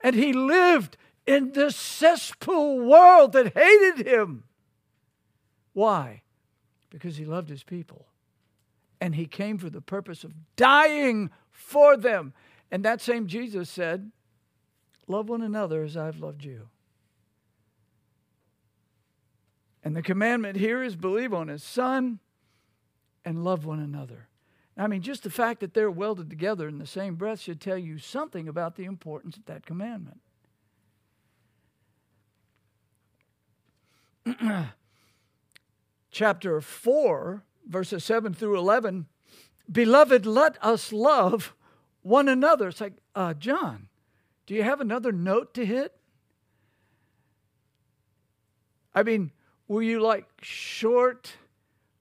And 0.00 0.16
he 0.16 0.32
lived 0.32 0.96
in 1.26 1.52
this 1.52 1.76
cesspool 1.76 2.80
world 2.80 3.32
that 3.32 3.56
hated 3.56 4.06
him. 4.06 4.44
Why? 5.72 6.22
Because 6.90 7.16
he 7.16 7.24
loved 7.24 7.48
his 7.48 7.62
people. 7.62 8.06
And 9.00 9.14
he 9.14 9.26
came 9.26 9.56
for 9.56 9.70
the 9.70 9.80
purpose 9.80 10.24
of 10.24 10.34
dying 10.56 11.30
for 11.50 11.96
them. 11.96 12.34
And 12.70 12.84
that 12.84 13.00
same 13.00 13.26
Jesus 13.26 13.70
said, 13.70 14.10
Love 15.06 15.28
one 15.28 15.42
another 15.42 15.82
as 15.82 15.96
I've 15.96 16.18
loved 16.18 16.44
you. 16.44 16.68
And 19.82 19.96
the 19.96 20.02
commandment 20.02 20.56
here 20.56 20.82
is 20.82 20.94
believe 20.94 21.32
on 21.32 21.48
his 21.48 21.64
son 21.64 22.20
and 23.24 23.42
love 23.42 23.64
one 23.64 23.80
another. 23.80 24.28
I 24.76 24.86
mean, 24.86 25.02
just 25.02 25.24
the 25.24 25.30
fact 25.30 25.60
that 25.60 25.74
they're 25.74 25.90
welded 25.90 26.30
together 26.30 26.68
in 26.68 26.78
the 26.78 26.86
same 26.86 27.16
breath 27.16 27.40
should 27.40 27.60
tell 27.60 27.76
you 27.76 27.98
something 27.98 28.48
about 28.48 28.76
the 28.76 28.84
importance 28.84 29.36
of 29.36 29.44
that 29.46 29.66
commandment. 29.66 30.20
Chapter 36.10 36.60
4, 36.60 37.42
verses 37.66 38.04
7 38.04 38.34
through 38.34 38.58
11 38.58 39.06
Beloved, 39.70 40.26
let 40.26 40.62
us 40.64 40.92
love 40.92 41.54
one 42.02 42.28
another. 42.28 42.68
It's 42.68 42.80
like, 42.80 42.94
uh, 43.14 43.34
John, 43.34 43.88
do 44.46 44.54
you 44.54 44.64
have 44.64 44.80
another 44.80 45.12
note 45.12 45.54
to 45.54 45.64
hit? 45.64 45.94
I 48.94 49.04
mean, 49.04 49.30
were 49.68 49.82
you 49.82 50.00
like 50.00 50.26
short 50.42 51.34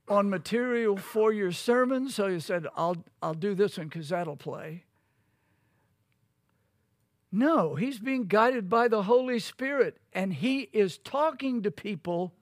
on 0.08 0.30
material 0.30 0.98
for 0.98 1.32
your 1.32 1.52
sermon? 1.52 2.10
So 2.10 2.26
you 2.26 2.39
said, 2.39 2.65
I'll, 2.76 2.98
I'll 3.22 3.36
do 3.36 3.54
this 3.54 3.78
one 3.78 3.88
because 3.88 4.10
that'll 4.10 4.36
play. 4.36 4.86
No, 7.32 7.76
he's 7.76 8.00
being 8.00 8.26
guided 8.26 8.69
by 8.69 8.88
the 8.88 9.04
Holy 9.04 9.38
Spirit, 9.38 9.98
and 10.12 10.34
he 10.34 10.62
is 10.74 10.98
talking 10.98 11.62
to 11.62 11.69
people 11.69 12.34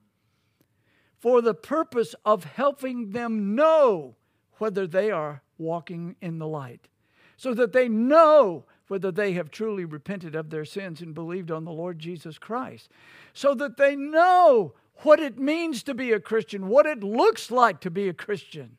for 1.18 1.42
the 1.42 1.54
purpose 1.54 2.16
of 2.26 2.44
helping 2.44 3.12
them 3.12 3.56
know 3.56 4.16
whether 4.58 4.88
they 4.88 5.12
are 5.12 5.42
walking 5.58 6.16
in 6.22 6.40
the 6.40 6.48
light, 6.48 6.88
so 7.36 7.54
that 7.54 7.74
they 7.74 7.88
know 7.88 8.66
whether 8.88 9.12
they 9.12 9.34
have 9.34 9.52
truly 9.52 9.86
repented 9.86 10.36
of 10.36 10.50
their 10.50 10.66
sins 10.66 11.02
and 11.02 11.14
believed 11.14 11.52
on 11.52 11.66
the 11.66 11.72
Lord 11.72 12.00
Jesus 12.00 12.38
Christ, 12.38 12.90
so 13.34 13.54
that 13.56 13.78
they 13.78 13.96
know 13.96 14.74
what 14.98 15.20
it 15.20 15.38
means 15.38 15.84
to 15.84 15.94
be 15.94 16.12
a 16.12 16.20
Christian, 16.20 16.68
what 16.68 16.86
it 16.86 17.04
looks 17.04 17.52
like 17.52 17.82
to 17.82 17.92
be 17.92 18.08
a 18.08 18.14
Christian. 18.14 18.78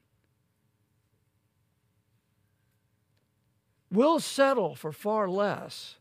We'll 3.91 4.21
settle 4.21 4.75
for 4.75 4.93
far 4.93 5.29
less. 5.29 5.97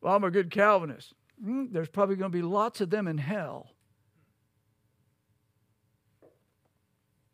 Well, 0.00 0.14
I'm 0.14 0.24
a 0.24 0.30
good 0.30 0.50
Calvinist. 0.50 1.14
Mm, 1.44 1.72
there's 1.72 1.88
probably 1.88 2.16
going 2.16 2.30
to 2.30 2.36
be 2.38 2.42
lots 2.42 2.80
of 2.80 2.90
them 2.90 3.08
in 3.08 3.18
hell. 3.18 3.72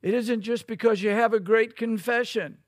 It 0.02 0.14
isn't 0.14 0.42
just 0.42 0.66
because 0.66 1.02
you 1.02 1.10
have 1.10 1.32
a 1.32 1.40
great 1.40 1.76
confession. 1.76 2.58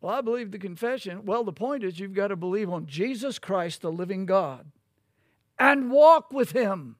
Well, 0.00 0.14
I 0.14 0.20
believe 0.22 0.50
the 0.50 0.58
confession. 0.58 1.24
Well, 1.26 1.44
the 1.44 1.52
point 1.52 1.84
is 1.84 2.00
you've 2.00 2.14
got 2.14 2.28
to 2.28 2.36
believe 2.36 2.70
on 2.70 2.86
Jesus 2.86 3.38
Christ, 3.38 3.82
the 3.82 3.92
living 3.92 4.24
God, 4.24 4.66
and 5.58 5.90
walk 5.90 6.32
with 6.32 6.52
Him. 6.52 6.96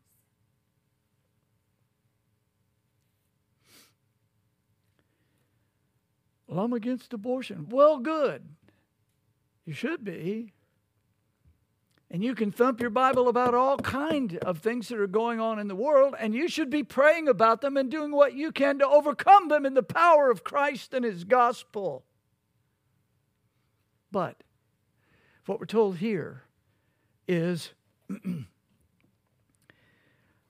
Well, 6.46 6.64
I'm 6.64 6.72
against 6.72 7.12
abortion. 7.12 7.66
Well, 7.70 7.98
good. 7.98 8.42
You 9.64 9.72
should 9.72 10.04
be. 10.04 10.52
And 12.10 12.22
you 12.22 12.34
can 12.34 12.52
thump 12.52 12.80
your 12.80 12.90
Bible 12.90 13.28
about 13.28 13.54
all 13.54 13.78
kind 13.78 14.38
of 14.38 14.58
things 14.58 14.88
that 14.88 14.98
are 14.98 15.08
going 15.08 15.40
on 15.40 15.58
in 15.58 15.66
the 15.66 15.74
world, 15.74 16.14
and 16.18 16.34
you 16.34 16.48
should 16.48 16.70
be 16.70 16.84
praying 16.84 17.26
about 17.26 17.60
them 17.60 17.76
and 17.76 17.90
doing 17.90 18.12
what 18.12 18.34
you 18.34 18.52
can 18.52 18.78
to 18.78 18.86
overcome 18.86 19.48
them 19.48 19.66
in 19.66 19.74
the 19.74 19.82
power 19.82 20.30
of 20.30 20.44
Christ 20.44 20.94
and 20.94 21.04
His 21.04 21.24
gospel. 21.24 22.04
But 24.12 24.44
what 25.46 25.58
we're 25.58 25.66
told 25.66 25.96
here 25.96 26.44
is 27.26 27.72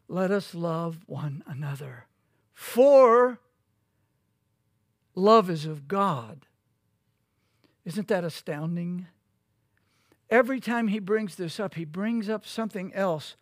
let 0.09 0.30
us 0.30 0.54
love 0.54 0.98
one 1.07 1.42
another. 1.46 2.07
For 2.52 3.40
love 5.14 5.48
is 5.48 5.64
of 5.64 5.88
God. 5.88 6.46
Isn't 7.84 8.09
that 8.09 8.24
astounding? 8.24 9.07
Every 10.29 10.61
time 10.61 10.89
he 10.89 10.99
brings 10.99 11.37
this 11.37 11.61
up, 11.61 11.74
he 11.74 11.85
brings 11.85 12.29
up 12.29 12.47
something 12.47 12.93
else 12.95 13.37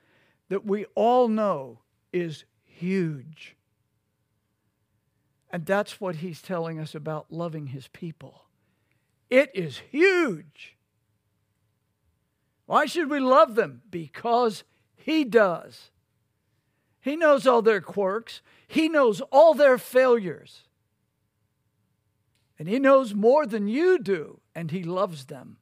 that 0.48 0.64
we 0.66 0.84
all 0.94 1.28
know 1.28 1.80
is 2.12 2.44
huge. 2.64 3.56
And 5.50 5.64
that's 5.64 6.00
what 6.00 6.16
he's 6.16 6.42
telling 6.42 6.78
us 6.78 6.94
about 6.94 7.32
loving 7.32 7.68
his 7.68 7.88
people. 7.88 8.42
It 9.30 9.50
is 9.54 9.80
huge. 9.90 10.76
Why 12.66 12.86
should 12.86 13.08
we 13.08 13.20
love 13.20 13.54
them? 13.54 13.82
Because 13.90 14.64
he 14.96 15.24
does. 15.24 15.90
He 17.00 17.16
knows 17.16 17.46
all 17.46 17.62
their 17.62 17.80
quirks, 17.80 18.42
he 18.66 18.88
knows 18.88 19.20
all 19.30 19.54
their 19.54 19.78
failures. 19.78 20.64
And 22.58 22.68
He 22.68 22.78
knows 22.78 23.14
more 23.14 23.46
than 23.46 23.68
you 23.68 23.98
do, 23.98 24.40
and 24.54 24.70
He 24.70 24.82
loves 24.82 25.26
them. 25.26 25.58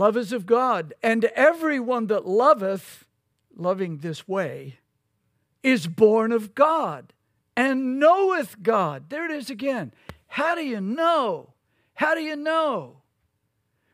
Love 0.00 0.16
is 0.16 0.32
of 0.32 0.46
God, 0.46 0.94
and 1.02 1.26
everyone 1.26 2.06
that 2.06 2.26
loveth, 2.26 3.04
loving 3.54 3.98
this 3.98 4.26
way, 4.26 4.78
is 5.62 5.86
born 5.86 6.32
of 6.32 6.54
God 6.54 7.12
and 7.54 8.00
knoweth 8.00 8.62
God. 8.62 9.10
There 9.10 9.26
it 9.26 9.30
is 9.30 9.50
again. 9.50 9.92
How 10.26 10.54
do 10.54 10.62
you 10.62 10.80
know? 10.80 11.52
How 11.92 12.14
do 12.14 12.22
you 12.22 12.34
know? 12.34 13.02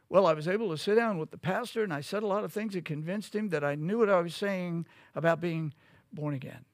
Well, 0.09 0.28
I 0.28 0.34
was 0.34 0.46
able 0.46 0.70
to 0.70 0.78
sit 0.78 0.94
down 0.94 1.18
with 1.18 1.32
the 1.32 1.38
pastor 1.38 1.82
and 1.82 1.92
I 1.92 2.02
said 2.02 2.22
a 2.22 2.28
lot 2.28 2.44
of 2.44 2.52
things 2.52 2.74
that 2.74 2.84
convinced 2.84 3.34
him 3.34 3.48
that 3.48 3.64
I 3.64 3.74
knew 3.74 3.98
what 3.98 4.09
I 4.09 4.20
was 4.20 4.36
saying 4.36 4.86
about 5.16 5.40
being 5.40 5.74
born 6.12 6.34
again. 6.34 6.64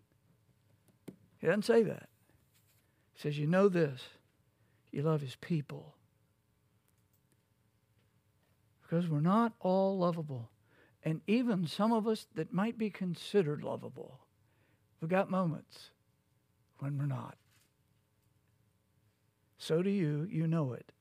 He 1.38 1.46
doesn't 1.46 1.64
say 1.64 1.82
that. 1.84 2.10
He 3.14 3.22
says, 3.22 3.38
You 3.38 3.46
know 3.46 3.70
this. 3.70 4.02
You 4.90 5.00
love 5.00 5.22
his 5.22 5.36
people. 5.36 5.94
Because 8.93 9.09
we're 9.09 9.20
not 9.20 9.55
all 9.59 9.97
lovable. 9.97 10.51
And 11.03 11.22
even 11.26 11.66
some 11.66 11.95
of 11.95 12.07
us 12.07 12.26
that 12.34 12.53
might 12.53 12.76
be 12.76 12.90
considered 12.90 13.64
lovable, 13.64 14.20
we've 15.01 15.09
got 15.09 15.30
moments 15.30 15.88
when 16.78 16.99
we're 16.99 17.07
not. 17.07 17.38
So 19.57 19.82
do 19.82 19.88
you. 19.88 20.28
You 20.30 20.47
know 20.47 20.74
it. 20.74 20.93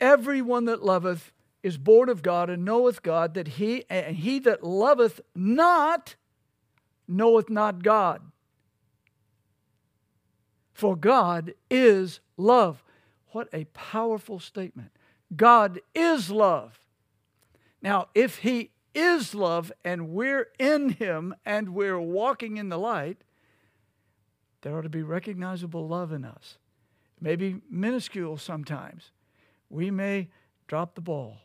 Everyone 0.00 0.64
that 0.64 0.82
loveth 0.82 1.34
is 1.62 1.76
born 1.76 2.08
of 2.08 2.22
God 2.22 2.48
and 2.48 2.64
knoweth 2.64 3.02
God, 3.02 3.34
that 3.34 3.48
he 3.48 3.84
and 3.90 4.16
he 4.16 4.38
that 4.38 4.64
loveth 4.64 5.20
not 5.34 6.14
knoweth 7.06 7.50
not 7.50 7.82
God. 7.82 8.22
For 10.72 10.96
God 10.96 11.52
is 11.70 12.20
love. 12.38 12.82
What 13.32 13.48
a 13.52 13.64
powerful 13.64 14.38
statement. 14.38 14.90
God 15.34 15.80
is 15.94 16.30
love. 16.30 16.78
Now, 17.80 18.08
if 18.14 18.38
He 18.38 18.70
is 18.94 19.34
love 19.34 19.72
and 19.84 20.10
we're 20.10 20.48
in 20.58 20.90
Him 20.90 21.34
and 21.44 21.70
we're 21.70 22.00
walking 22.00 22.58
in 22.58 22.68
the 22.68 22.78
light, 22.78 23.24
there 24.60 24.76
ought 24.76 24.82
to 24.82 24.88
be 24.88 25.02
recognizable 25.02 25.88
love 25.88 26.12
in 26.12 26.24
us. 26.24 26.58
Maybe 27.20 27.60
minuscule 27.70 28.36
sometimes. 28.36 29.10
We 29.70 29.90
may 29.90 30.28
drop 30.66 30.94
the 30.94 31.00
ball. 31.00 31.38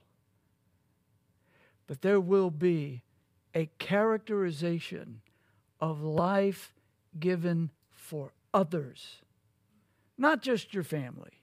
But 1.88 2.02
there 2.02 2.20
will 2.20 2.52
be 2.52 3.04
a 3.56 3.70
characterization 3.80 5.22
of 5.80 6.02
life 6.02 6.74
given 7.18 7.72
for 7.92 8.34
others, 8.54 9.22
not 10.18 10.42
just 10.42 10.74
your 10.74 10.84
family. 10.84 11.37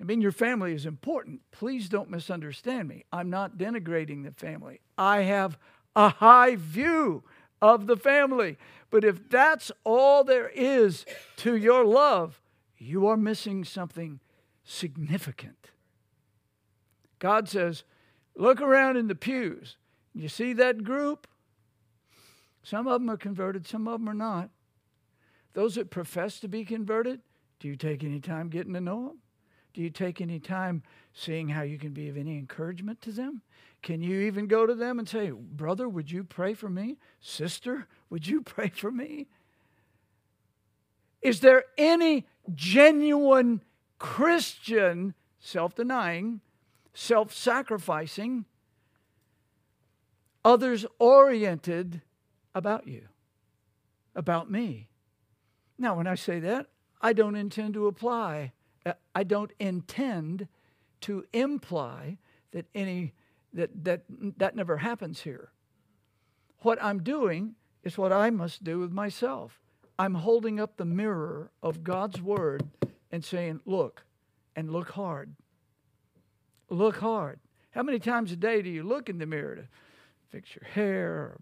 I 0.00 0.04
mean, 0.04 0.20
your 0.20 0.32
family 0.32 0.74
is 0.74 0.86
important. 0.86 1.40
Please 1.52 1.88
don't 1.88 2.10
misunderstand 2.10 2.88
me. 2.88 3.04
I'm 3.12 3.30
not 3.30 3.56
denigrating 3.56 4.24
the 4.24 4.32
family. 4.32 4.80
I 4.98 5.22
have 5.22 5.56
a 5.94 6.08
high 6.08 6.56
view 6.56 7.22
of 7.62 7.86
the 7.86 7.96
family. 7.96 8.58
But 8.90 9.04
if 9.04 9.28
that's 9.28 9.70
all 9.84 10.24
there 10.24 10.50
is 10.54 11.06
to 11.36 11.56
your 11.56 11.84
love, 11.84 12.40
you 12.76 13.06
are 13.06 13.16
missing 13.16 13.64
something 13.64 14.20
significant. 14.64 15.70
God 17.18 17.48
says, 17.48 17.84
look 18.36 18.60
around 18.60 18.96
in 18.96 19.08
the 19.08 19.14
pews. 19.14 19.76
You 20.12 20.28
see 20.28 20.52
that 20.54 20.84
group? 20.84 21.26
Some 22.62 22.86
of 22.86 23.00
them 23.00 23.10
are 23.10 23.16
converted, 23.16 23.66
some 23.66 23.86
of 23.86 24.00
them 24.00 24.08
are 24.08 24.14
not. 24.14 24.50
Those 25.52 25.76
that 25.76 25.90
profess 25.90 26.40
to 26.40 26.48
be 26.48 26.64
converted, 26.64 27.20
do 27.60 27.68
you 27.68 27.76
take 27.76 28.02
any 28.02 28.20
time 28.20 28.48
getting 28.48 28.74
to 28.74 28.80
know 28.80 29.08
them? 29.08 29.18
Do 29.74 29.82
you 29.82 29.90
take 29.90 30.20
any 30.20 30.38
time 30.38 30.84
seeing 31.12 31.48
how 31.48 31.62
you 31.62 31.78
can 31.78 31.92
be 31.92 32.08
of 32.08 32.16
any 32.16 32.38
encouragement 32.38 33.02
to 33.02 33.12
them? 33.12 33.42
Can 33.82 34.00
you 34.00 34.20
even 34.20 34.46
go 34.46 34.66
to 34.66 34.74
them 34.74 34.98
and 35.00 35.08
say, 35.08 35.30
Brother, 35.30 35.88
would 35.88 36.10
you 36.10 36.22
pray 36.24 36.54
for 36.54 36.70
me? 36.70 36.96
Sister, 37.20 37.86
would 38.08 38.26
you 38.26 38.40
pray 38.42 38.68
for 38.68 38.90
me? 38.90 39.26
Is 41.20 41.40
there 41.40 41.64
any 41.76 42.26
genuine 42.54 43.62
Christian, 43.98 45.14
self 45.38 45.74
denying, 45.74 46.40
self 46.92 47.34
sacrificing, 47.34 48.44
others 50.44 50.86
oriented 50.98 52.00
about 52.54 52.86
you, 52.86 53.08
about 54.14 54.50
me? 54.50 54.88
Now, 55.78 55.96
when 55.96 56.06
I 56.06 56.14
say 56.14 56.38
that, 56.40 56.68
I 57.02 57.12
don't 57.12 57.36
intend 57.36 57.74
to 57.74 57.86
apply 57.86 58.52
Uh, 58.86 58.92
I 59.14 59.24
don't 59.24 59.52
intend 59.58 60.48
to 61.02 61.24
imply 61.32 62.18
that 62.52 62.66
any 62.74 63.12
that 63.52 63.84
that 63.84 64.02
that 64.38 64.56
never 64.56 64.78
happens 64.78 65.20
here. 65.20 65.50
What 66.58 66.82
I'm 66.82 67.02
doing 67.02 67.54
is 67.82 67.98
what 67.98 68.12
I 68.12 68.30
must 68.30 68.64
do 68.64 68.78
with 68.78 68.92
myself. 68.92 69.60
I'm 69.98 70.14
holding 70.14 70.58
up 70.58 70.76
the 70.76 70.84
mirror 70.84 71.50
of 71.62 71.84
God's 71.84 72.20
word 72.20 72.64
and 73.10 73.24
saying, 73.24 73.60
"Look, 73.64 74.04
and 74.56 74.70
look 74.70 74.90
hard. 74.90 75.34
Look 76.68 76.96
hard." 76.96 77.40
How 77.70 77.82
many 77.82 77.98
times 77.98 78.32
a 78.32 78.36
day 78.36 78.62
do 78.62 78.70
you 78.70 78.82
look 78.82 79.08
in 79.08 79.18
the 79.18 79.26
mirror 79.26 79.56
to 79.56 79.68
fix 80.30 80.54
your 80.54 80.68
hair 80.70 81.12
or 81.12 81.40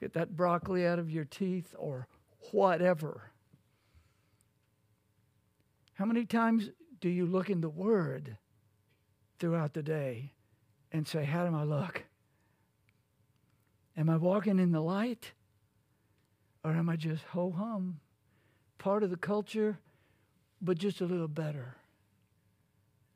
get 0.00 0.12
that 0.12 0.36
broccoli 0.36 0.86
out 0.86 0.98
of 0.98 1.10
your 1.10 1.24
teeth 1.24 1.74
or 1.78 2.06
whatever? 2.52 3.32
How 5.98 6.04
many 6.04 6.24
times 6.26 6.70
do 7.00 7.08
you 7.08 7.26
look 7.26 7.50
in 7.50 7.60
the 7.60 7.68
Word 7.68 8.38
throughout 9.40 9.74
the 9.74 9.82
day 9.82 10.32
and 10.92 11.08
say, 11.08 11.24
How 11.24 11.44
do 11.44 11.56
I 11.56 11.64
look? 11.64 12.04
Am 13.96 14.08
I 14.08 14.16
walking 14.16 14.60
in 14.60 14.70
the 14.70 14.80
light? 14.80 15.32
Or 16.62 16.70
am 16.70 16.88
I 16.88 16.94
just 16.94 17.24
ho 17.24 17.50
hum, 17.50 17.98
part 18.78 19.02
of 19.02 19.10
the 19.10 19.16
culture, 19.16 19.80
but 20.62 20.78
just 20.78 21.00
a 21.00 21.04
little 21.04 21.26
better? 21.26 21.74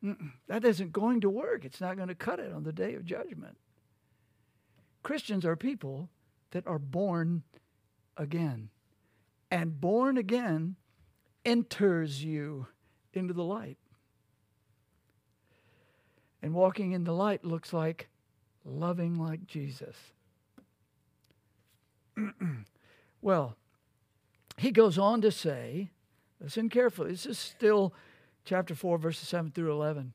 Mm-mm. 0.02 0.32
That 0.48 0.64
isn't 0.64 0.92
going 0.92 1.20
to 1.20 1.30
work. 1.30 1.64
It's 1.64 1.80
not 1.80 1.94
going 1.94 2.08
to 2.08 2.16
cut 2.16 2.40
it 2.40 2.52
on 2.52 2.64
the 2.64 2.72
day 2.72 2.94
of 2.94 3.04
judgment. 3.04 3.58
Christians 5.04 5.44
are 5.44 5.54
people 5.54 6.08
that 6.50 6.66
are 6.66 6.80
born 6.80 7.44
again. 8.16 8.70
And 9.52 9.80
born 9.80 10.16
again 10.16 10.74
enters 11.44 12.24
you 12.24 12.66
into 13.16 13.34
the 13.34 13.44
light. 13.44 13.78
And 16.42 16.54
walking 16.54 16.92
in 16.92 17.04
the 17.04 17.12
light 17.12 17.44
looks 17.44 17.72
like 17.72 18.08
loving 18.64 19.18
like 19.18 19.46
Jesus. 19.46 19.96
well, 23.22 23.56
he 24.58 24.70
goes 24.70 24.98
on 24.98 25.20
to 25.22 25.30
say, 25.30 25.90
listen 26.40 26.68
carefully, 26.68 27.12
this 27.12 27.26
is 27.26 27.38
still 27.38 27.94
chapter 28.44 28.74
4, 28.74 28.98
verses 28.98 29.28
7 29.28 29.52
through 29.52 29.72
11. 29.72 30.12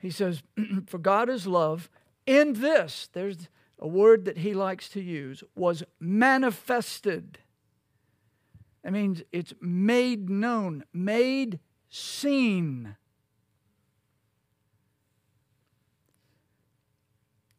He 0.00 0.10
says, 0.10 0.42
For 0.86 0.98
God 0.98 1.28
is 1.28 1.46
love, 1.46 1.88
in 2.26 2.54
this, 2.54 3.08
there's 3.12 3.48
a 3.78 3.86
word 3.86 4.24
that 4.24 4.38
he 4.38 4.52
likes 4.52 4.88
to 4.90 5.00
use, 5.00 5.44
was 5.54 5.84
manifested 6.00 7.38
that 8.86 8.92
means 8.92 9.20
it's 9.32 9.52
made 9.60 10.30
known, 10.30 10.84
made 10.94 11.58
seen. 11.96 12.96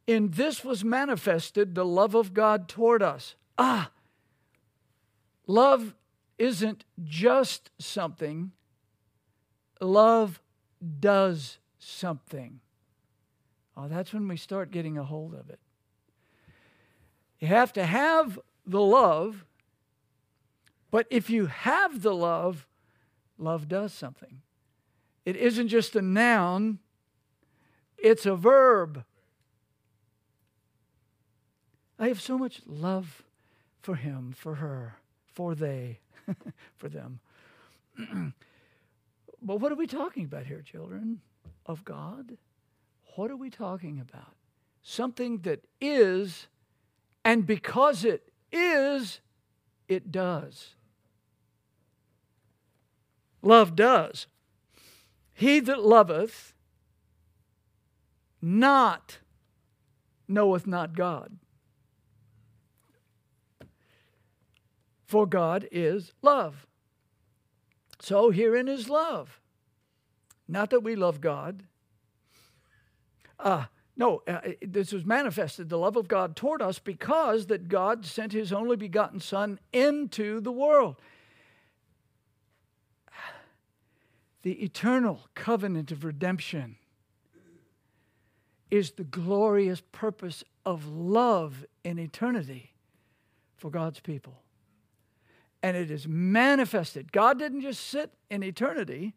In 0.05 0.31
this 0.31 0.63
was 0.63 0.83
manifested 0.83 1.75
the 1.75 1.85
love 1.85 2.15
of 2.15 2.33
God 2.33 2.69
toward 2.69 3.03
us. 3.03 3.35
Ah, 3.57 3.91
love 5.47 5.95
isn't 6.38 6.85
just 7.03 7.71
something, 7.79 8.51
love 9.81 10.39
does 10.99 11.57
something. 11.79 12.59
Oh, 13.75 13.88
that's 13.88 14.13
when 14.13 14.27
we 14.27 14.38
start 14.38 14.71
getting 14.71 14.97
a 14.97 15.03
hold 15.03 15.33
of 15.33 15.49
it. 15.49 15.59
You 17.39 17.47
have 17.47 17.73
to 17.73 17.85
have 17.85 18.39
the 18.65 18.81
love 18.81 19.45
but 20.89 21.07
if 21.09 21.29
you 21.29 21.47
have 21.47 22.01
the 22.01 22.13
love, 22.13 22.65
love 23.38 23.67
does 23.67 23.93
something. 23.93 24.41
It 25.25 25.35
isn't 25.35 25.67
just 25.67 25.95
a 25.95 26.01
noun, 26.01 26.79
it's 27.97 28.25
a 28.25 28.35
verb. 28.35 29.03
I 31.99 32.07
have 32.07 32.21
so 32.21 32.38
much 32.38 32.61
love 32.65 33.23
for 33.81 33.95
him, 33.95 34.33
for 34.38 34.55
her, 34.55 34.97
for 35.25 35.55
they, 35.55 35.99
for 36.77 36.89
them. 36.89 37.19
but 39.41 39.59
what 39.59 39.71
are 39.71 39.75
we 39.75 39.88
talking 39.88 40.25
about 40.25 40.45
here, 40.45 40.61
children 40.61 41.21
of 41.65 41.83
God? 41.83 42.38
What 43.15 43.31
are 43.31 43.35
we 43.35 43.49
talking 43.49 43.99
about? 43.99 44.35
Something 44.83 45.39
that 45.39 45.65
is, 45.81 46.47
and 47.25 47.45
because 47.45 48.05
it 48.05 48.31
is, 48.51 49.19
it 49.89 50.11
does 50.11 50.75
love 53.48 53.76
does. 53.76 54.28
He 55.34 55.60
that 55.62 55.84
loveth 55.84 56.54
not 58.41 59.20
knoweth 60.28 60.68
not 60.68 60.95
God. 60.95 61.38
For 65.06 65.26
God 65.26 65.68
is 65.72 66.12
love. 66.22 66.68
So 68.00 68.30
herein 68.30 68.68
is 68.68 68.89
love. 68.89 69.39
Not 70.48 70.70
that 70.70 70.82
we 70.82 70.95
love 70.95 71.22
God. 71.22 71.64
Ah, 73.39 73.70
no, 73.95 74.22
uh, 74.28 74.39
this 74.62 74.91
was 74.91 75.06
manifested, 75.06 75.70
the 75.70 75.78
love 75.78 75.95
of 75.95 76.08
God 76.08 76.36
toward 76.36 76.62
us, 76.62 76.80
because 76.80 77.48
that 77.48 77.68
God 77.68 78.06
sent 78.06 78.32
his 78.34 78.54
only 78.54 78.76
begotten 78.76 79.20
Son 79.20 79.60
into 79.74 80.39
the 80.39 80.52
world. 80.52 80.98
The 84.48 84.64
eternal 84.64 85.28
covenant 85.36 85.91
of 85.91 86.06
redemption 86.06 86.78
is 88.72 88.91
the 88.91 89.04
glorious 89.04 89.84
purpose 89.91 90.41
of 90.66 90.88
love 90.88 91.66
in 91.84 92.00
eternity 92.00 92.72
for 93.58 93.70
God's 93.70 94.00
people. 94.00 94.41
And 95.62 95.76
it 95.76 95.91
is 95.91 96.08
manifested. 96.08 97.12
God 97.12 97.38
didn't 97.38 97.60
just 97.60 97.89
sit 97.89 98.14
in 98.30 98.41
eternity 98.41 99.16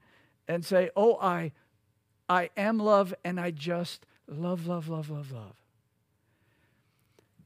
and 0.48 0.64
say, 0.64 0.90
Oh, 0.96 1.16
I, 1.22 1.52
I 2.28 2.50
am 2.56 2.78
love 2.78 3.14
and 3.24 3.38
I 3.38 3.52
just 3.52 4.06
Love, 4.26 4.66
love, 4.66 4.88
love, 4.88 5.10
love, 5.10 5.30
love. 5.30 5.62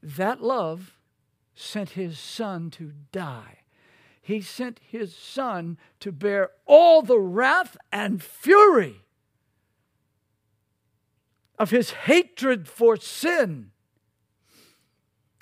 That 0.01 0.41
love 0.41 0.97
sent 1.53 1.91
his 1.91 2.17
son 2.17 2.71
to 2.71 2.93
die. 3.11 3.59
He 4.25 4.41
sent 4.41 4.79
his 4.81 5.15
son 5.15 5.77
to 5.99 6.11
bear 6.11 6.49
all 6.65 7.03
the 7.03 7.19
wrath 7.19 7.77
and 7.91 8.23
fury 8.23 9.01
of 11.59 11.69
his 11.69 11.91
hatred 11.91 12.67
for 12.67 12.97
sin. 12.97 13.69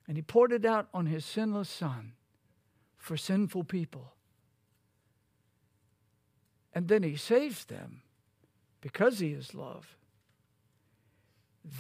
And 0.06 0.18
he 0.18 0.22
poured 0.22 0.52
it 0.52 0.66
out 0.66 0.90
on 0.94 1.06
his 1.06 1.24
sinless 1.24 1.70
son 1.70 2.12
for 2.98 3.16
sinful 3.16 3.64
people. 3.64 4.16
And 6.74 6.90
then 6.90 7.04
he 7.04 7.16
saves 7.16 7.64
them 7.64 8.02
because 8.82 9.20
he 9.20 9.30
is 9.30 9.56
love 9.56 9.96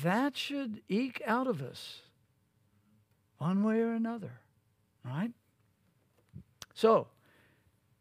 that 0.04 0.38
should 0.38 0.82
eke 0.88 1.22
out 1.28 1.48
of 1.48 1.62
us 1.62 2.00
one 3.40 3.62
way 3.62 3.82
or 3.82 3.92
another, 3.92 4.40
right? 5.04 5.34
So, 6.74 7.08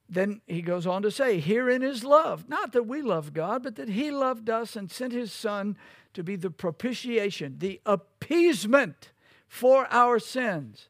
then 0.09 0.43
he 0.47 0.61
goes 0.61 0.87
on 0.87 1.03
to 1.03 1.11
say, 1.11 1.41
Herein 1.41 1.83
is 1.83 2.05
love. 2.05 2.49
Not 2.49 2.73
that 2.73 2.87
we 2.87 3.01
love 3.01 3.33
God, 3.33 3.63
but 3.63 3.77
that 3.77 3.89
he 3.89 4.11
loved 4.11 4.51
us 4.51 4.77
and 4.77 4.91
sent 4.91 5.13
his 5.13 5.33
Son 5.33 5.77
to 6.15 6.23
be 6.23 6.37
the 6.37 6.51
propitiation, 6.51 7.57
the 7.59 7.81
appeasement 7.87 9.11
for 9.49 9.87
our 9.91 10.19
sins. 10.19 10.89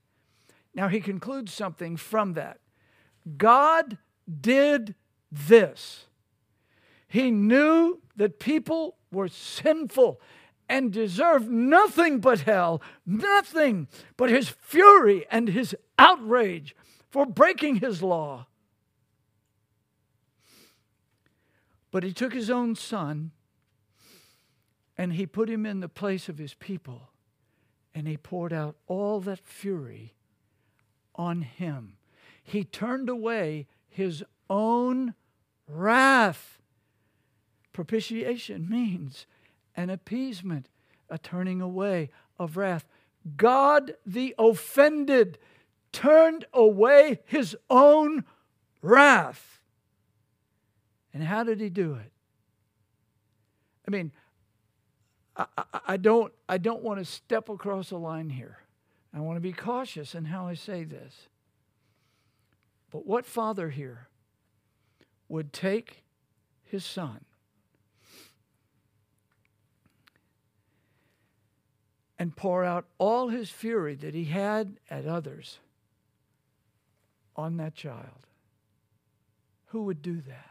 Now, 0.75 0.89
he 0.89 1.01
concludes 1.01 1.53
something 1.53 1.97
from 1.97 2.33
that. 2.33 2.59
God 3.37 3.99
did 4.41 4.95
this. 5.31 6.07
He 7.07 7.31
knew 7.31 8.01
that 8.17 8.41
people 8.41 8.97
were 9.13 9.29
sinful 9.29 10.21
and 10.69 10.93
deserved 10.93 11.51
nothing 11.51 12.21
but 12.21 12.41
hell, 12.41 12.81
nothing 13.05 13.87
but 14.17 14.31
his 14.31 14.49
fury 14.49 15.27
and 15.31 15.49
his 15.49 15.77
outrage 15.99 16.75
for 17.13 17.27
breaking 17.27 17.77
his 17.77 18.03
law. 18.03 18.47
But 21.91 22.05
he 22.05 22.13
took 22.15 22.33
his 22.33 22.49
own 22.49 22.75
son 22.75 23.33
and 24.97 25.13
he 25.13 25.27
put 25.27 25.51
him 25.51 25.67
in 25.67 25.81
the 25.81 25.91
place 25.91 26.31
of 26.31 26.39
his 26.39 26.55
people 26.55 27.11
and 27.95 28.09
he 28.09 28.17
poured 28.17 28.55
out 28.55 28.77
all 28.87 29.21
that 29.21 29.47
fury 29.47 30.15
on 31.15 31.43
him. 31.43 31.99
He 32.43 32.65
turned 32.65 33.11
away 33.11 33.67
his 33.91 34.25
own 34.49 35.13
wrath. 35.69 36.59
Propitiation 37.75 38.71
means 38.71 39.27
an 39.77 39.91
appeasement, 39.91 40.71
a 41.11 41.19
turning 41.19 41.61
away 41.61 42.09
of 42.39 42.57
wrath. 42.57 42.87
God 43.37 43.97
the 44.07 44.35
offended 44.39 45.37
turned 45.93 46.47
away 46.53 47.21
his 47.27 47.57
own 47.71 48.25
wrath. 48.81 49.61
And 51.15 51.23
how 51.23 51.45
did 51.45 51.61
he 51.61 51.69
do 51.69 51.95
it? 51.95 52.11
I 53.87 53.91
mean, 53.91 54.13
I, 55.37 55.47
I, 55.57 55.65
I 55.89 55.97
don't, 55.97 56.33
I 56.49 56.59
don't 56.59 56.83
want 56.83 56.99
to 56.99 57.05
step 57.05 57.49
across 57.49 57.91
a 57.91 57.97
line 57.97 58.31
here. 58.31 58.59
I 59.15 59.21
want 59.21 59.37
to 59.37 59.41
be 59.41 59.53
cautious 59.53 60.15
in 60.15 60.25
how 60.27 60.47
I 60.47 60.55
say 60.55 60.85
this. 60.85 61.29
But 62.91 63.07
what 63.07 63.27
father 63.27 63.71
here 63.71 64.09
would 65.29 65.53
take 65.53 66.03
his 66.65 66.85
son 66.85 67.25
and 72.19 72.37
pour 72.37 72.65
out 72.65 72.87
all 72.99 73.29
his 73.29 73.51
fury 73.51 73.95
that 73.97 74.15
he 74.15 74.25
had 74.25 74.79
at 74.89 75.07
others 75.07 75.59
on 77.37 77.57
that 77.57 77.75
child. 77.75 78.27
Who 79.67 79.85
would 79.85 80.03
do 80.03 80.21
that? 80.21 80.51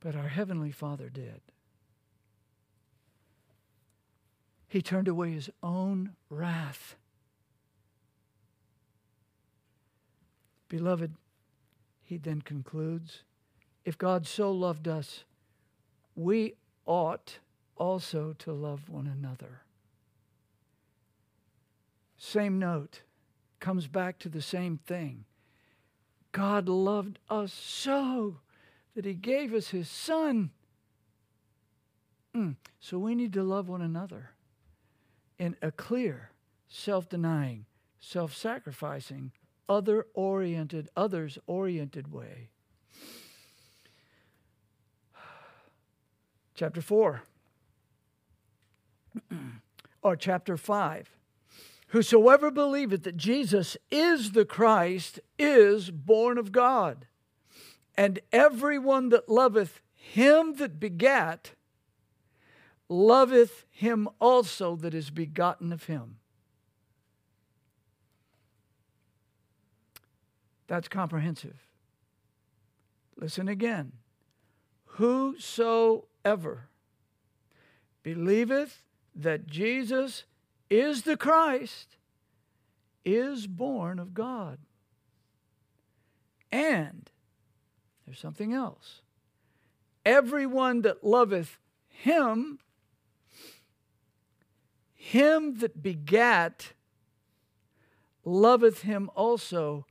But 0.00 0.16
our 0.16 0.28
Heavenly 0.28 0.72
Father 0.72 1.08
did. 1.08 1.40
He 4.68 4.80
turned 4.80 5.08
away 5.08 5.32
his 5.32 5.50
own 5.62 6.12
wrath. 6.30 6.96
Beloved, 10.68 11.14
he 12.02 12.16
then 12.16 12.40
concludes 12.40 13.22
if 13.84 13.98
God 13.98 14.26
so 14.26 14.50
loved 14.50 14.88
us, 14.88 15.24
we 16.14 16.54
ought 16.86 17.38
also 17.76 18.34
to 18.38 18.52
love 18.52 18.88
one 18.88 19.06
another. 19.06 19.62
Same 22.24 22.60
note, 22.60 23.02
comes 23.58 23.88
back 23.88 24.20
to 24.20 24.28
the 24.28 24.40
same 24.40 24.78
thing. 24.78 25.24
God 26.30 26.68
loved 26.68 27.18
us 27.28 27.52
so 27.52 28.36
that 28.94 29.04
he 29.04 29.12
gave 29.12 29.52
us 29.52 29.70
his 29.70 29.90
son. 29.90 30.50
Mm. 32.32 32.54
So 32.78 32.96
we 32.96 33.16
need 33.16 33.32
to 33.32 33.42
love 33.42 33.68
one 33.68 33.82
another 33.82 34.30
in 35.36 35.56
a 35.62 35.72
clear, 35.72 36.30
self 36.68 37.08
denying, 37.08 37.66
self 37.98 38.32
sacrificing, 38.36 39.32
other 39.68 40.06
oriented, 40.14 40.90
others 40.96 41.38
oriented 41.48 42.12
way. 42.12 42.50
chapter 46.54 46.80
4 46.80 47.22
or 50.02 50.14
chapter 50.14 50.56
5. 50.56 51.10
Whosoever 51.92 52.50
believeth 52.50 53.02
that 53.02 53.18
Jesus 53.18 53.76
is 53.90 54.32
the 54.32 54.46
Christ 54.46 55.20
is 55.38 55.90
born 55.90 56.38
of 56.38 56.50
God. 56.50 57.06
And 57.98 58.18
everyone 58.32 59.10
that 59.10 59.28
loveth 59.28 59.82
him 59.92 60.54
that 60.54 60.80
begat 60.80 61.52
loveth 62.88 63.66
him 63.68 64.08
also 64.20 64.74
that 64.76 64.94
is 64.94 65.10
begotten 65.10 65.70
of 65.70 65.84
him. 65.84 66.16
That's 70.68 70.88
comprehensive. 70.88 71.66
Listen 73.18 73.48
again. 73.48 73.92
Whosoever 74.86 76.68
believeth 78.02 78.82
that 79.14 79.46
Jesus 79.46 80.24
is 80.72 81.02
the 81.02 81.18
Christ 81.18 81.96
is 83.04 83.46
born 83.46 83.98
of 83.98 84.14
God. 84.14 84.58
And 86.50 87.10
there's 88.06 88.18
something 88.18 88.54
else. 88.54 89.02
Everyone 90.06 90.80
that 90.82 91.04
loveth 91.04 91.58
him, 91.88 92.58
him 94.94 95.58
that 95.58 95.82
begat, 95.82 96.72
loveth 98.24 98.82
him 98.82 99.10
also 99.14 99.86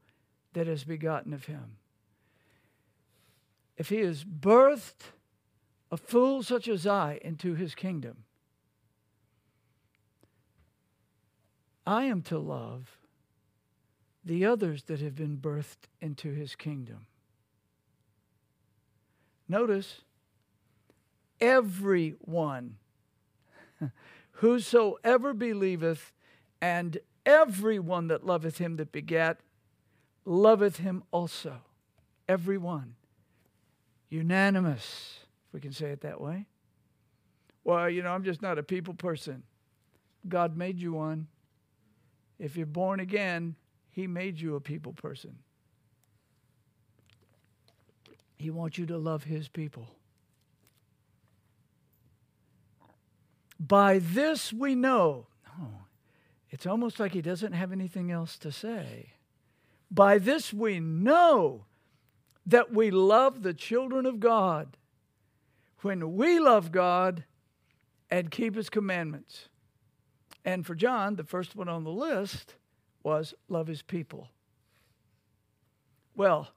that 0.53 0.67
is 0.67 0.83
begotten 0.83 1.31
of 1.31 1.45
him. 1.45 1.77
If 3.77 3.89
he 3.89 3.99
is 3.99 4.23
birthed 4.23 5.11
a 5.91 5.97
fool 5.97 6.41
such 6.41 6.67
as 6.67 6.87
I 6.87 7.19
into 7.21 7.53
his 7.53 7.75
kingdom. 7.75 8.23
I 11.85 12.05
am 12.05 12.21
to 12.23 12.37
love 12.37 12.97
the 14.23 14.45
others 14.45 14.83
that 14.83 14.99
have 14.99 15.15
been 15.15 15.37
birthed 15.37 15.87
into 15.99 16.31
his 16.31 16.55
kingdom. 16.55 17.07
Notice, 19.47 20.01
everyone, 21.39 22.77
whosoever 24.31 25.33
believeth, 25.33 26.13
and 26.61 26.99
Everyone 27.25 28.07
that 28.07 28.25
loveth 28.25 28.57
him 28.57 28.77
that 28.77 28.91
begat 28.91 29.39
loveth 30.25 30.77
him 30.77 31.03
also. 31.11 31.57
Everyone. 32.27 32.95
Unanimous, 34.09 35.19
if 35.47 35.53
we 35.53 35.59
can 35.59 35.71
say 35.71 35.91
it 35.91 36.01
that 36.01 36.19
way. 36.19 36.47
Well, 37.63 37.89
you 37.89 38.01
know, 38.01 38.09
I'm 38.09 38.23
just 38.23 38.41
not 38.41 38.57
a 38.57 38.63
people 38.63 38.95
person. 38.95 39.43
God 40.27 40.57
made 40.57 40.79
you 40.79 40.93
one. 40.93 41.27
If 42.41 42.57
you're 42.57 42.65
born 42.65 42.99
again, 42.99 43.55
He 43.91 44.07
made 44.07 44.41
you 44.41 44.55
a 44.55 44.59
people 44.59 44.93
person. 44.93 45.37
He 48.35 48.49
wants 48.49 48.79
you 48.79 48.87
to 48.87 48.97
love 48.97 49.25
His 49.25 49.47
people. 49.47 49.87
By 53.59 53.99
this 53.99 54.51
we 54.51 54.73
know. 54.73 55.27
Oh, 55.47 55.85
it's 56.49 56.65
almost 56.65 56.99
like 56.99 57.11
He 57.11 57.21
doesn't 57.21 57.53
have 57.53 57.71
anything 57.71 58.09
else 58.09 58.39
to 58.39 58.51
say. 58.51 59.13
By 59.91 60.17
this 60.17 60.51
we 60.51 60.79
know 60.79 61.65
that 62.47 62.73
we 62.73 62.89
love 62.89 63.43
the 63.43 63.53
children 63.53 64.07
of 64.07 64.19
God 64.19 64.77
when 65.81 66.15
we 66.15 66.39
love 66.39 66.71
God 66.71 67.23
and 68.09 68.31
keep 68.31 68.55
His 68.55 68.71
commandments. 68.71 69.49
And 70.43 70.65
for 70.65 70.75
John, 70.75 71.15
the 71.15 71.23
first 71.23 71.55
one 71.55 71.69
on 71.69 71.83
the 71.83 71.91
list 71.91 72.55
was 73.03 73.33
love 73.47 73.67
his 73.67 73.81
people. 73.81 74.29
Well, 76.15 76.49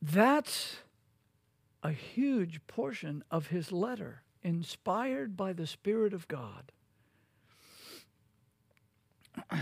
that's 0.00 0.76
a 1.82 1.90
huge 1.90 2.66
portion 2.66 3.24
of 3.30 3.48
his 3.48 3.72
letter, 3.72 4.22
inspired 4.42 5.36
by 5.36 5.52
the 5.52 5.66
Spirit 5.66 6.12
of 6.12 6.28
God. 6.28 6.72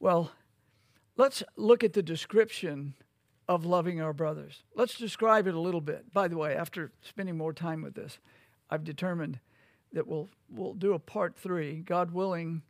well, 0.00 0.32
let's 1.16 1.42
look 1.56 1.84
at 1.84 1.92
the 1.92 2.02
description 2.02 2.94
of 3.48 3.64
loving 3.64 4.00
our 4.00 4.12
brothers. 4.12 4.62
Let's 4.74 4.96
describe 4.96 5.46
it 5.46 5.54
a 5.54 5.60
little 5.60 5.80
bit. 5.80 6.12
By 6.12 6.28
the 6.28 6.36
way, 6.36 6.54
after 6.56 6.92
spending 7.02 7.36
more 7.36 7.52
time 7.52 7.82
with 7.82 7.94
this, 7.94 8.18
I've 8.70 8.84
determined 8.84 9.40
that 9.92 10.06
we'll, 10.06 10.28
we'll 10.48 10.74
do 10.74 10.94
a 10.94 10.98
part 10.98 11.36
three, 11.36 11.76
God 11.80 12.12
willing, 12.12 12.62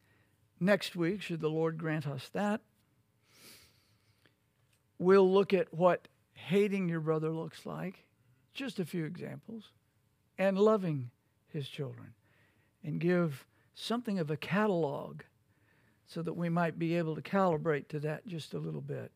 next 0.60 0.96
week, 0.96 1.22
should 1.22 1.40
the 1.40 1.48
Lord 1.48 1.78
grant 1.78 2.06
us 2.06 2.28
that. 2.32 2.60
We'll 4.98 5.30
look 5.30 5.52
at 5.52 5.74
what 5.74 6.08
hating 6.34 6.88
your 6.88 7.00
brother 7.00 7.30
looks 7.30 7.66
like, 7.66 8.04
just 8.54 8.78
a 8.78 8.84
few 8.84 9.04
examples, 9.04 9.72
and 10.38 10.58
loving 10.58 11.10
his 11.48 11.68
children, 11.68 12.14
and 12.84 13.00
give 13.00 13.46
something 13.74 14.18
of 14.18 14.30
a 14.30 14.36
catalog 14.36 15.22
so 16.06 16.22
that 16.22 16.34
we 16.34 16.48
might 16.48 16.78
be 16.78 16.96
able 16.96 17.14
to 17.14 17.22
calibrate 17.22 17.88
to 17.88 18.00
that 18.00 18.26
just 18.26 18.54
a 18.54 18.58
little 18.58 18.80
bit. 18.80 19.10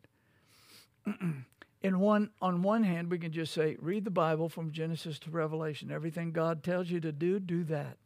in 1.87 2.01
one 2.01 2.31
on 2.43 2.63
one 2.63 2.83
hand 2.83 3.13
we 3.13 3.19
can 3.19 3.31
just 3.31 3.55
say 3.55 3.77
read 3.81 4.05
the 4.05 4.11
bible 4.11 4.49
from 4.49 4.73
genesis 4.73 5.21
to 5.21 5.31
revelation. 5.31 5.93
Everything 5.93 6.33
god 6.33 6.65
tells 6.65 6.91
you 6.91 6.99
to 6.99 7.13
do 7.13 7.39
do 7.39 7.63
that. 7.63 7.97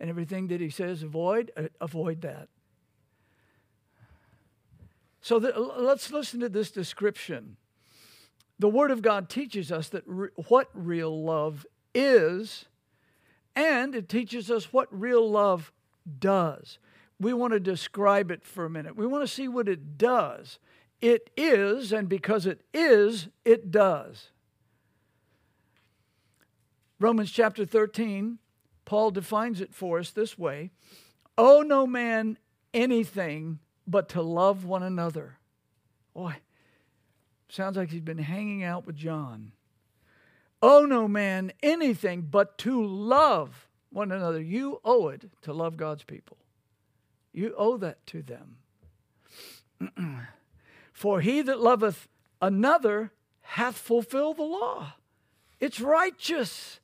And 0.00 0.10
everything 0.10 0.48
that 0.48 0.60
he 0.60 0.68
says 0.68 1.04
avoid 1.04 1.52
uh, 1.56 1.68
avoid 1.80 2.22
that. 2.22 2.48
So 5.20 5.36
let's 5.36 6.10
listen 6.10 6.40
to 6.40 6.48
this 6.48 6.72
description. 6.72 7.56
The 8.58 8.68
word 8.68 8.90
of 8.90 9.00
god 9.00 9.28
teaches 9.28 9.70
us 9.70 9.88
that 9.90 10.02
re, 10.04 10.30
what 10.48 10.70
real 10.74 11.22
love 11.22 11.64
is 11.94 12.64
and 13.54 13.94
it 13.94 14.08
teaches 14.08 14.50
us 14.50 14.72
what 14.72 14.88
real 14.90 15.30
love 15.30 15.72
does. 16.18 16.80
We 17.20 17.32
want 17.32 17.52
to 17.52 17.60
describe 17.60 18.32
it 18.32 18.44
for 18.44 18.64
a 18.64 18.70
minute. 18.70 18.96
We 18.96 19.06
want 19.06 19.22
to 19.22 19.32
see 19.32 19.46
what 19.46 19.68
it 19.68 19.96
does 19.96 20.58
it 21.04 21.28
is, 21.36 21.92
and 21.92 22.08
because 22.08 22.46
it 22.46 22.62
is, 22.72 23.28
it 23.44 23.70
does. 23.70 24.30
Romans 26.98 27.30
chapter 27.30 27.66
13, 27.66 28.38
Paul 28.86 29.10
defines 29.10 29.60
it 29.60 29.74
for 29.74 29.98
us 29.98 30.10
this 30.10 30.38
way 30.38 30.70
Owe 31.36 31.60
no 31.60 31.86
man 31.86 32.38
anything 32.72 33.58
but 33.86 34.08
to 34.10 34.22
love 34.22 34.64
one 34.64 34.82
another. 34.82 35.36
Boy, 36.14 36.36
sounds 37.50 37.76
like 37.76 37.90
he's 37.90 38.00
been 38.00 38.16
hanging 38.16 38.64
out 38.64 38.86
with 38.86 38.96
John. 38.96 39.52
Owe 40.62 40.86
no 40.86 41.06
man 41.06 41.52
anything 41.62 42.22
but 42.22 42.56
to 42.58 42.82
love 42.82 43.68
one 43.90 44.10
another. 44.10 44.40
You 44.40 44.80
owe 44.82 45.08
it 45.08 45.30
to 45.42 45.52
love 45.52 45.76
God's 45.76 46.04
people. 46.04 46.38
You 47.34 47.54
owe 47.58 47.76
that 47.76 48.06
to 48.06 48.22
them. 48.22 48.56
For 50.94 51.20
he 51.20 51.42
that 51.42 51.60
loveth 51.60 52.08
another 52.40 53.12
hath 53.42 53.76
fulfilled 53.76 54.38
the 54.38 54.44
law. 54.44 54.94
It's 55.60 55.80
righteous 55.80 56.78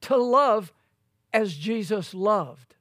to 0.00 0.16
love 0.16 0.72
as 1.32 1.54
Jesus 1.54 2.14
loved. 2.14 2.74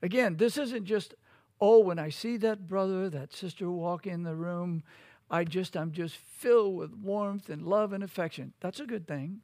Again, 0.00 0.36
this 0.36 0.56
isn't 0.56 0.84
just, 0.84 1.14
oh, 1.60 1.80
when 1.80 1.98
I 1.98 2.08
see 2.08 2.36
that 2.38 2.68
brother, 2.68 3.10
that 3.10 3.34
sister 3.34 3.70
walk 3.70 4.06
in 4.06 4.22
the 4.22 4.36
room, 4.36 4.84
I 5.28 5.42
just, 5.42 5.76
I'm 5.76 5.90
just 5.90 6.14
filled 6.14 6.76
with 6.76 6.94
warmth 6.94 7.48
and 7.48 7.62
love 7.62 7.92
and 7.92 8.04
affection. 8.04 8.52
That's 8.60 8.80
a 8.80 8.86
good 8.86 9.08
thing. 9.08 9.40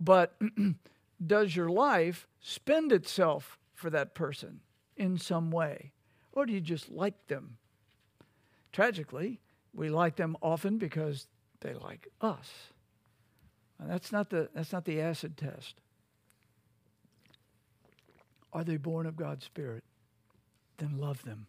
But 0.00 0.36
does 1.24 1.54
your 1.54 1.70
life 1.70 2.26
spend 2.40 2.90
itself 2.90 3.58
for 3.72 3.90
that 3.90 4.14
person 4.14 4.60
in 4.96 5.18
some 5.18 5.52
way? 5.52 5.92
Or 6.32 6.46
do 6.46 6.52
you 6.52 6.60
just 6.60 6.90
like 6.90 7.28
them 7.28 7.58
Tragically, 8.72 9.40
we 9.74 9.88
like 9.88 10.16
them 10.16 10.36
often 10.42 10.78
because 10.78 11.26
they 11.60 11.74
like 11.74 12.08
us. 12.20 12.50
And 13.78 13.90
that's 13.90 14.12
not 14.12 14.30
the, 14.30 14.48
that's 14.54 14.72
not 14.72 14.84
the 14.84 15.00
acid 15.00 15.36
test. 15.36 15.76
Are 18.52 18.64
they 18.64 18.76
born 18.76 19.06
of 19.06 19.16
God's 19.16 19.44
Spirit? 19.44 19.84
Then 20.78 20.98
love 20.98 21.24
them. 21.24 21.46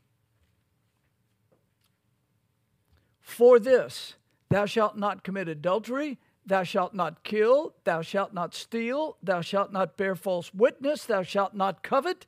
For 3.19 3.59
this, 3.59 4.15
thou 4.49 4.65
shalt 4.65 4.97
not 4.97 5.23
commit 5.23 5.47
adultery, 5.47 6.19
thou 6.45 6.63
shalt 6.63 6.93
not 6.93 7.23
kill, 7.23 7.73
thou 7.83 8.01
shalt 8.01 8.33
not 8.33 8.53
steal, 8.53 9.17
thou 9.23 9.41
shalt 9.41 9.71
not 9.71 9.97
bear 9.97 10.15
false 10.15 10.53
witness, 10.53 11.05
thou 11.05 11.23
shalt 11.23 11.53
not 11.53 11.83
covet. 11.83 12.25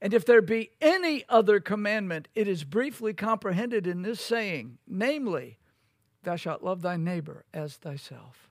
And 0.00 0.14
if 0.14 0.24
there 0.24 0.40
be 0.40 0.70
any 0.80 1.24
other 1.28 1.58
commandment, 1.58 2.28
it 2.34 2.46
is 2.46 2.64
briefly 2.64 3.12
comprehended 3.12 3.86
in 3.86 4.02
this 4.02 4.20
saying, 4.20 4.78
namely, 4.86 5.58
Thou 6.22 6.36
shalt 6.36 6.62
love 6.62 6.82
thy 6.82 6.96
neighbor 6.96 7.44
as 7.54 7.76
thyself. 7.76 8.50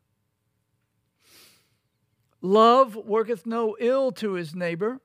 Love 2.41 2.95
worketh 2.95 3.45
no 3.45 3.75
ill 3.79 4.11
to 4.13 4.33
his 4.33 4.55
neighbor. 4.55 4.99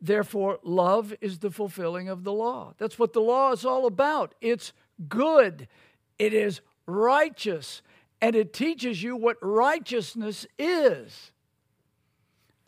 Therefore, 0.00 0.58
love 0.62 1.14
is 1.20 1.38
the 1.38 1.50
fulfilling 1.50 2.08
of 2.08 2.24
the 2.24 2.32
law. 2.32 2.74
That's 2.78 2.98
what 2.98 3.12
the 3.12 3.20
law 3.20 3.52
is 3.52 3.64
all 3.64 3.86
about. 3.86 4.34
It's 4.40 4.72
good, 5.08 5.68
it 6.18 6.32
is 6.32 6.60
righteous, 6.86 7.82
and 8.20 8.34
it 8.34 8.52
teaches 8.52 9.02
you 9.02 9.16
what 9.16 9.36
righteousness 9.40 10.46
is. 10.58 11.32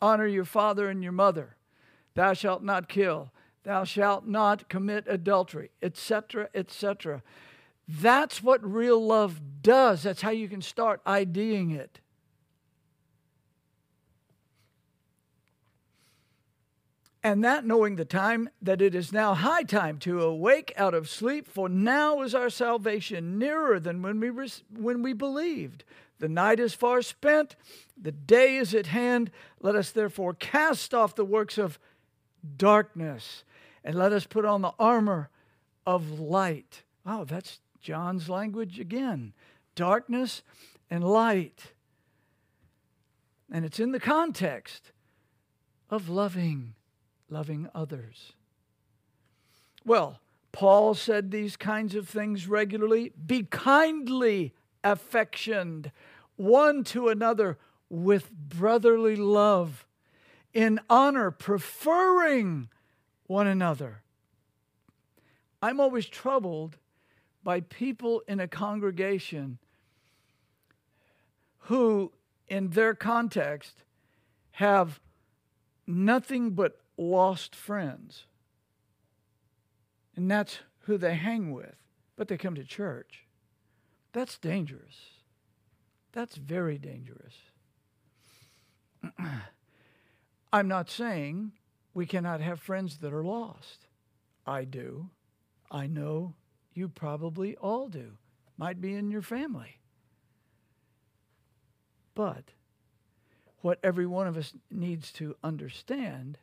Honor 0.01 0.27
your 0.27 0.45
father 0.45 0.89
and 0.89 1.03
your 1.03 1.11
mother 1.11 1.55
thou 2.13 2.33
shalt 2.33 2.63
not 2.63 2.89
kill, 2.89 3.31
thou 3.63 3.83
shalt 3.83 4.27
not 4.27 4.69
commit 4.69 5.05
adultery, 5.07 5.71
etc., 5.81 6.49
etc. 6.53 7.21
That's 7.87 8.41
what 8.41 8.63
real 8.63 9.03
love 9.05 9.41
does. 9.61 10.03
That's 10.03 10.21
how 10.21 10.31
you 10.31 10.47
can 10.47 10.61
start 10.61 11.01
IDing 11.05 11.71
it. 11.71 11.99
And 17.23 17.43
that 17.43 17.65
knowing 17.65 17.97
the 17.97 18.05
time, 18.05 18.49
that 18.63 18.81
it 18.81 18.95
is 18.95 19.13
now 19.13 19.35
high 19.35 19.61
time 19.61 19.99
to 19.99 20.21
awake 20.21 20.73
out 20.75 20.95
of 20.95 21.07
sleep, 21.07 21.47
for 21.47 21.69
now 21.69 22.21
is 22.21 22.33
our 22.33 22.49
salvation 22.49 23.37
nearer 23.37 23.79
than 23.79 24.01
when 24.01 24.19
we, 24.19 24.29
when 24.75 25.03
we 25.03 25.13
believed. 25.13 25.83
The 26.17 26.29
night 26.29 26.59
is 26.59 26.73
far 26.73 27.01
spent, 27.01 27.55
the 27.99 28.11
day 28.11 28.55
is 28.55 28.73
at 28.73 28.87
hand. 28.87 29.29
Let 29.59 29.75
us 29.75 29.91
therefore 29.91 30.33
cast 30.33 30.93
off 30.93 31.13
the 31.13 31.25
works 31.25 31.59
of 31.59 31.77
darkness, 32.57 33.43
and 33.83 33.95
let 33.95 34.13
us 34.13 34.25
put 34.25 34.45
on 34.45 34.61
the 34.61 34.73
armor 34.79 35.29
of 35.85 36.19
light. 36.19 36.83
Oh, 37.05 37.25
that's 37.25 37.59
John's 37.81 38.29
language 38.29 38.79
again 38.79 39.33
darkness 39.75 40.43
and 40.89 41.03
light. 41.03 41.73
And 43.51 43.65
it's 43.65 43.79
in 43.79 43.91
the 43.91 43.99
context 43.99 44.91
of 45.89 46.09
loving, 46.09 46.75
loving 47.29 47.69
others. 47.73 48.33
Well, 49.85 50.19
Paul 50.51 50.93
said 50.93 51.31
these 51.31 51.57
kinds 51.57 51.95
of 51.95 52.07
things 52.07 52.47
regularly. 52.47 53.13
Be 53.25 53.43
kindly 53.43 54.53
affectioned 54.83 55.91
one 56.35 56.83
to 56.85 57.09
another 57.09 57.57
with 57.89 58.31
brotherly 58.31 59.15
love 59.15 59.85
in 60.53 60.79
honor, 60.89 61.31
preferring 61.31 62.69
one 63.27 63.47
another. 63.47 64.03
I'm 65.61 65.79
always 65.79 66.07
troubled 66.07 66.77
by 67.43 67.61
people 67.61 68.21
in 68.27 68.39
a 68.39 68.47
congregation 68.47 69.57
who, 71.65 72.11
in 72.47 72.69
their 72.69 72.93
context, 72.93 73.83
have 74.51 74.99
nothing 75.87 76.51
but 76.51 76.79
lost 76.97 77.55
friends. 77.55 78.25
And 80.15 80.29
that's 80.29 80.59
who 80.81 80.97
they 80.97 81.15
hang 81.15 81.51
with. 81.51 81.75
But 82.15 82.27
they 82.27 82.37
come 82.37 82.55
to 82.55 82.63
church. 82.63 83.25
That's 84.11 84.37
dangerous. 84.37 84.95
That's 86.11 86.35
very 86.35 86.77
dangerous. 86.77 87.35
I'm 90.53 90.67
not 90.67 90.89
saying 90.89 91.53
we 91.93 92.05
cannot 92.05 92.41
have 92.41 92.59
friends 92.59 92.97
that 92.97 93.13
are 93.13 93.23
lost. 93.23 93.87
I 94.45 94.65
do. 94.65 95.09
I 95.69 95.87
know 95.87 96.35
you 96.73 96.89
probably 96.89 97.55
all 97.57 97.87
do. 97.87 98.17
Might 98.57 98.81
be 98.81 98.93
in 98.93 99.11
your 99.11 99.21
family. 99.21 99.79
But 102.13 102.43
what 103.61 103.79
every 103.83 104.05
one 104.05 104.27
of 104.27 104.37
us 104.37 104.53
needs 104.69 105.11
to 105.13 105.35
understand 105.43 106.37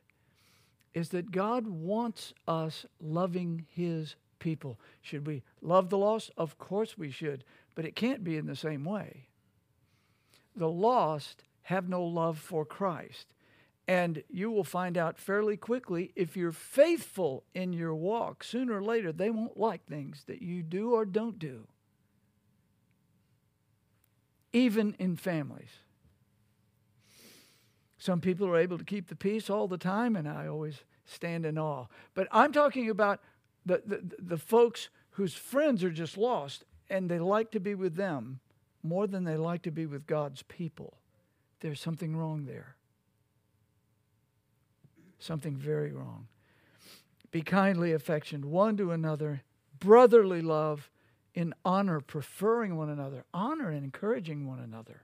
is 0.94 1.10
that 1.10 1.30
God 1.30 1.66
wants 1.66 2.32
us 2.46 2.86
loving 3.00 3.66
His 3.68 4.16
people. 4.38 4.78
Should 5.02 5.26
we 5.26 5.42
love 5.60 5.90
the 5.90 5.98
lost? 5.98 6.30
Of 6.36 6.58
course 6.58 6.96
we 6.96 7.10
should, 7.10 7.44
but 7.74 7.84
it 7.84 7.94
can't 7.94 8.24
be 8.24 8.36
in 8.36 8.46
the 8.46 8.56
same 8.56 8.84
way. 8.84 9.28
The 10.56 10.70
lost 10.70 11.44
have 11.62 11.88
no 11.88 12.02
love 12.02 12.38
for 12.38 12.64
Christ. 12.64 13.26
And 13.88 14.22
you 14.28 14.50
will 14.50 14.64
find 14.64 14.98
out 14.98 15.18
fairly 15.18 15.56
quickly 15.56 16.12
if 16.14 16.36
you're 16.36 16.52
faithful 16.52 17.44
in 17.54 17.72
your 17.72 17.94
walk, 17.94 18.44
sooner 18.44 18.76
or 18.76 18.82
later, 18.82 19.12
they 19.12 19.30
won't 19.30 19.58
like 19.58 19.86
things 19.86 20.24
that 20.26 20.42
you 20.42 20.62
do 20.62 20.92
or 20.92 21.06
don't 21.06 21.38
do, 21.38 21.66
even 24.52 24.94
in 24.98 25.16
families. 25.16 25.70
Some 27.96 28.20
people 28.20 28.46
are 28.46 28.58
able 28.58 28.76
to 28.76 28.84
keep 28.84 29.08
the 29.08 29.16
peace 29.16 29.48
all 29.48 29.66
the 29.66 29.78
time, 29.78 30.14
and 30.14 30.28
I 30.28 30.46
always 30.46 30.84
stand 31.06 31.46
in 31.46 31.58
awe. 31.58 31.86
But 32.14 32.28
I'm 32.30 32.52
talking 32.52 32.90
about 32.90 33.20
the, 33.64 33.82
the, 33.84 34.02
the 34.18 34.38
folks 34.38 34.90
whose 35.12 35.34
friends 35.34 35.82
are 35.82 35.90
just 35.90 36.16
lost 36.16 36.64
and 36.90 37.10
they 37.10 37.18
like 37.18 37.50
to 37.52 37.60
be 37.60 37.74
with 37.74 37.96
them 37.96 38.40
more 38.82 39.06
than 39.06 39.24
they 39.24 39.36
like 39.36 39.62
to 39.62 39.70
be 39.70 39.86
with 39.86 40.06
God's 40.06 40.42
people. 40.42 40.98
There's 41.60 41.80
something 41.80 42.16
wrong 42.16 42.44
there. 42.44 42.76
Something 45.18 45.56
very 45.56 45.92
wrong. 45.92 46.28
Be 47.30 47.42
kindly 47.42 47.92
affectioned 47.92 48.44
one 48.44 48.76
to 48.76 48.92
another, 48.92 49.42
brotherly 49.78 50.40
love, 50.40 50.90
in 51.34 51.54
honor, 51.64 52.00
preferring 52.00 52.76
one 52.76 52.88
another, 52.88 53.24
honor 53.32 53.70
and 53.70 53.84
encouraging 53.84 54.46
one 54.46 54.58
another. 54.58 55.02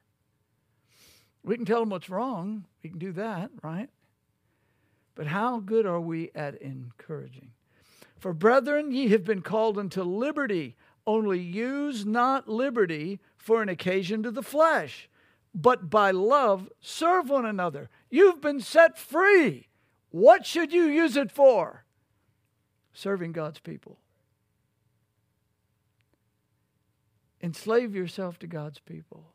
We 1.43 1.57
can 1.57 1.65
tell 1.65 1.81
them 1.81 1.91
what's 1.91 2.09
wrong. 2.09 2.65
We 2.83 2.91
can 2.91 2.99
do 2.99 3.13
that, 3.13 3.51
right? 3.63 3.91
But 5.15 5.27
how 5.29 5.61
good 5.61 5.87
are 5.87 6.01
we 6.01 6.31
at 6.35 6.61
encouraging? 6.61 7.51
For 8.19 8.33
brethren, 8.33 8.91
ye 8.91 9.09
have 9.09 9.25
been 9.25 9.43
called 9.43 9.79
unto 9.79 10.03
liberty. 10.03 10.77
Only 11.07 11.39
use 11.39 12.07
not 12.07 12.49
liberty 12.49 13.21
for 13.37 13.61
an 13.61 13.69
occasion 13.69 14.23
to 14.23 14.31
the 14.31 14.43
flesh, 14.43 15.11
but 15.55 15.91
by 15.91 16.11
love 16.11 16.71
serve 16.81 17.29
one 17.29 17.45
another. 17.45 17.91
You've 18.11 18.41
been 18.41 18.61
set 18.61 18.99
free. 18.99 19.69
What 20.15 20.47
should 20.47 20.73
you 20.73 20.85
use 20.85 21.17
it 21.17 21.33
for? 21.33 21.85
Serving 22.93 23.33
God's 23.33 23.59
people. 23.59 23.99
Enslave 27.43 27.97
yourself 27.97 28.39
to 28.39 28.47
God's 28.47 28.79
people. 28.79 29.33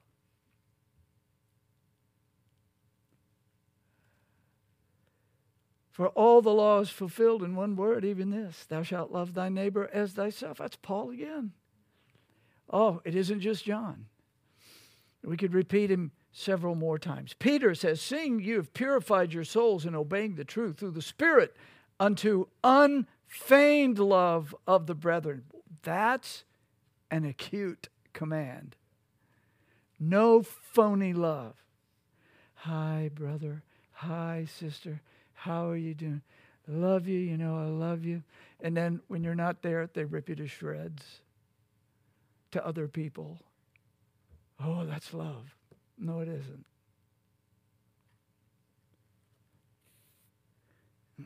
For 5.92 6.08
all 6.08 6.42
the 6.42 6.54
law 6.54 6.80
is 6.80 6.90
fulfilled 6.90 7.44
in 7.44 7.58
one 7.58 7.76
word, 7.76 8.06
even 8.06 8.30
this 8.30 8.64
Thou 8.64 8.82
shalt 8.82 9.12
love 9.12 9.34
thy 9.34 9.50
neighbor 9.50 9.90
as 9.92 10.14
thyself. 10.14 10.60
That's 10.60 10.78
Paul 10.78 11.10
again. 11.10 11.52
Oh, 12.70 13.02
it 13.04 13.16
isn't 13.16 13.42
just 13.42 13.66
John. 13.66 14.06
We 15.26 15.36
could 15.36 15.54
repeat 15.54 15.92
him 15.92 16.14
several 16.40 16.76
more 16.76 16.98
times. 16.98 17.34
Peter 17.38 17.76
says, 17.76 18.00
Seeing 18.02 18.40
you 18.40 18.56
have 18.56 18.74
purified 18.74 19.34
your 19.34 19.44
souls 19.44 19.86
in 19.86 19.94
obeying 19.94 20.36
the 20.36 20.46
truth 20.46 20.78
through 20.78 20.92
the 20.92 21.02
Spirit 21.02 21.56
unto 22.00 22.48
unfeigned 22.64 24.00
love 24.00 24.56
of 24.66 24.88
the 24.88 24.96
brethren. 24.96 25.44
That's 25.84 26.46
an 27.12 27.26
acute 27.26 27.90
command. 28.14 28.76
No 30.00 30.42
phony 30.42 31.14
love. 31.14 31.56
Hi, 32.56 33.10
brother. 33.14 33.64
Hi, 33.94 34.48
sister. 34.50 35.02
How 35.34 35.70
are 35.70 35.78
you 35.78 35.94
doing? 35.94 36.22
love 36.68 37.08
you, 37.08 37.18
you 37.18 37.36
know, 37.36 37.58
I 37.58 37.66
love 37.66 38.06
you. 38.06 38.22
And 38.62 38.78
then 38.78 39.02
when 39.08 39.24
you're 39.24 39.34
not 39.34 39.64
there, 39.64 39.90
they 39.92 40.06
rip 40.06 40.30
you 40.30 40.36
to 40.36 40.48
shreds 40.48 41.22
to 42.52 42.66
other 42.66 42.88
people. 42.88 43.40
Oh, 44.64 44.86
that's 44.86 45.14
love. 45.14 45.56
No, 46.00 46.20
it 46.20 46.30
isn't. 46.30 46.66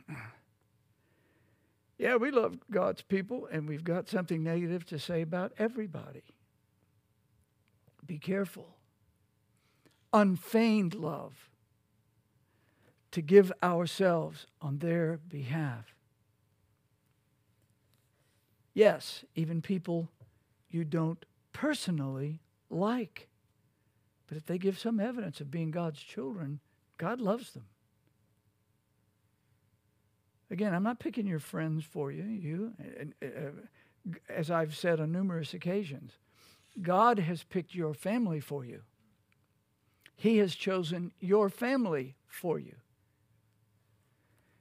yeah, 1.98 2.16
we 2.16 2.32
love 2.32 2.58
God's 2.70 3.02
people, 3.02 3.46
and 3.50 3.68
we've 3.68 3.84
got 3.84 4.08
something 4.08 4.42
negative 4.42 4.84
to 4.86 4.98
say 4.98 5.22
about 5.22 5.52
everybody. 5.58 6.24
Be 8.04 8.18
careful. 8.18 8.76
Unfeigned 10.12 10.94
love 10.94 11.50
to 13.12 13.22
give 13.22 13.52
ourselves 13.62 14.46
on 14.60 14.78
their 14.78 15.20
behalf. 15.28 15.94
Yes, 18.74 19.24
even 19.36 19.62
people 19.62 20.08
you 20.68 20.84
don't 20.84 21.24
personally 21.52 22.40
like. 22.68 23.28
But 24.34 24.38
if 24.40 24.46
they 24.46 24.58
give 24.58 24.80
some 24.80 24.98
evidence 24.98 25.40
of 25.40 25.52
being 25.52 25.70
God's 25.70 26.00
children, 26.00 26.58
God 26.98 27.20
loves 27.20 27.52
them. 27.52 27.66
Again, 30.50 30.74
I'm 30.74 30.82
not 30.82 30.98
picking 30.98 31.24
your 31.24 31.38
friends 31.38 31.84
for 31.84 32.10
you. 32.10 32.24
You, 32.24 32.72
uh, 33.22 33.28
as 34.28 34.50
I've 34.50 34.74
said 34.74 34.98
on 34.98 35.12
numerous 35.12 35.54
occasions, 35.54 36.18
God 36.82 37.20
has 37.20 37.44
picked 37.44 37.76
your 37.76 37.94
family 37.94 38.40
for 38.40 38.64
you. 38.64 38.80
He 40.16 40.38
has 40.38 40.56
chosen 40.56 41.12
your 41.20 41.48
family 41.48 42.16
for 42.26 42.58
you 42.58 42.74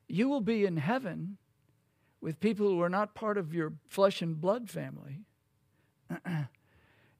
you 0.07 0.30
will 0.30 0.41
be 0.41 0.63
in 0.63 0.78
heaven 0.78 1.38
with 2.21 2.39
people 2.39 2.67
who 2.67 2.80
are 2.84 2.89
not 2.89 3.15
part 3.15 3.36
of 3.36 3.51
your 3.51 3.74
flesh 3.88 4.21
and 4.21 4.39
blood 4.39 4.69
family. 4.69 5.21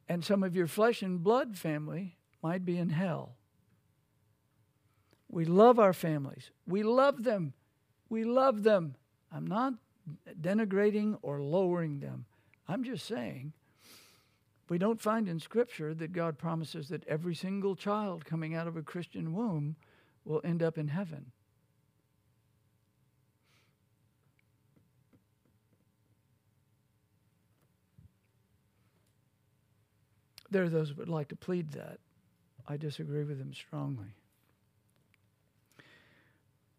and 0.08 0.24
some 0.24 0.44
of 0.44 0.56
your 0.56 0.68
flesh 0.68 1.02
and 1.02 1.24
blood 1.24 1.58
family 1.58 2.18
might 2.44 2.66
be 2.66 2.78
in 2.78 2.90
hell. 2.90 3.38
We 5.30 5.46
love 5.46 5.80
our 5.80 5.94
families. 5.94 6.52
We 6.68 6.84
love 6.84 7.24
them. 7.24 7.54
We 8.10 8.26
love 8.26 8.62
them. 8.62 8.96
I'm 9.32 9.48
not 9.48 9.74
denigrating 10.40 11.18
or 11.22 11.42
lowering 11.42 12.00
them. 12.00 12.26
I'm 12.68 12.84
just 12.84 13.08
saying 13.08 13.54
we 14.70 14.78
don't 14.78 15.02
find 15.02 15.28
in 15.28 15.40
Scripture 15.40 15.94
that 15.94 16.14
God 16.14 16.38
promises 16.38 16.90
that 16.90 17.08
every 17.08 17.34
single 17.34 17.76
child 17.76 18.26
coming 18.26 18.54
out 18.54 18.68
of 18.68 18.78
a 18.78 18.82
Christian 18.82 19.34
womb 19.34 19.76
will 20.26 20.42
end 20.44 20.62
up 20.62 20.78
in 20.78 20.90
heaven. 20.90 21.32
There 30.50 30.64
are 30.64 30.70
those 30.70 30.90
who 30.90 30.96
would 30.96 31.10
like 31.10 31.30
to 31.30 31.36
plead 31.36 31.72
that. 31.72 32.00
I 32.68 32.78
disagree 32.78 33.24
with 33.24 33.40
him 33.40 33.54
strongly. 33.54 34.16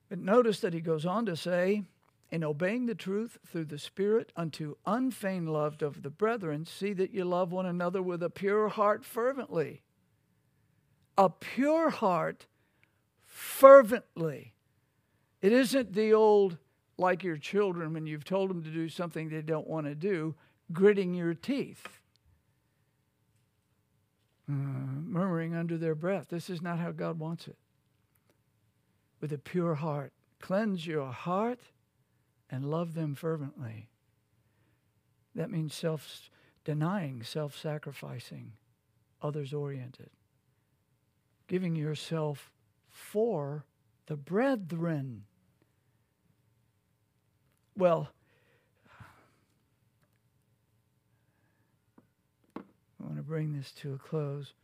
But 0.08 0.18
notice 0.18 0.60
that 0.60 0.74
he 0.74 0.80
goes 0.80 1.04
on 1.04 1.26
to 1.26 1.36
say, 1.36 1.84
in 2.30 2.42
obeying 2.42 2.86
the 2.86 2.94
truth 2.94 3.38
through 3.46 3.66
the 3.66 3.78
Spirit 3.78 4.32
unto 4.36 4.76
unfeigned 4.86 5.52
love 5.52 5.82
of 5.82 6.02
the 6.02 6.10
brethren, 6.10 6.64
see 6.64 6.92
that 6.94 7.12
you 7.12 7.24
love 7.24 7.52
one 7.52 7.66
another 7.66 8.02
with 8.02 8.22
a 8.22 8.30
pure 8.30 8.68
heart 8.68 9.04
fervently. 9.04 9.82
A 11.16 11.30
pure 11.30 11.90
heart 11.90 12.46
fervently. 13.22 14.54
It 15.42 15.52
isn't 15.52 15.92
the 15.92 16.12
old, 16.12 16.58
like 16.96 17.22
your 17.22 17.36
children 17.36 17.92
when 17.92 18.06
you've 18.06 18.24
told 18.24 18.50
them 18.50 18.62
to 18.64 18.70
do 18.70 18.88
something 18.88 19.28
they 19.28 19.42
don't 19.42 19.68
want 19.68 19.86
to 19.86 19.94
do, 19.94 20.34
gritting 20.72 21.14
your 21.14 21.34
teeth 21.34 22.00
uh, 24.48 24.52
murmuring 24.52 25.54
under 25.54 25.78
their 25.78 25.94
breath. 25.94 26.28
This 26.28 26.50
is 26.50 26.60
not 26.60 26.78
how 26.78 26.92
God 26.92 27.18
wants 27.18 27.48
it. 27.48 27.56
With 29.20 29.32
a 29.32 29.38
pure 29.38 29.76
heart, 29.76 30.12
cleanse 30.40 30.86
your 30.86 31.10
heart 31.10 31.60
and 32.50 32.64
love 32.64 32.94
them 32.94 33.14
fervently. 33.14 33.88
That 35.34 35.50
means 35.50 35.74
self 35.74 36.30
denying, 36.64 37.22
self 37.22 37.56
sacrificing, 37.56 38.52
others 39.22 39.52
oriented, 39.52 40.10
giving 41.48 41.74
yourself 41.74 42.52
for 42.90 43.64
the 44.06 44.16
brethren. 44.16 45.24
Well, 47.76 48.10
I 53.04 53.06
want 53.06 53.18
to 53.18 53.22
bring 53.22 53.52
this 53.52 53.70
to 53.72 53.92
a 53.92 53.98
close. 53.98 54.54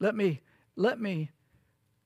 Let 0.00 0.14
me 0.14 0.40
let 0.74 1.00
me 1.00 1.30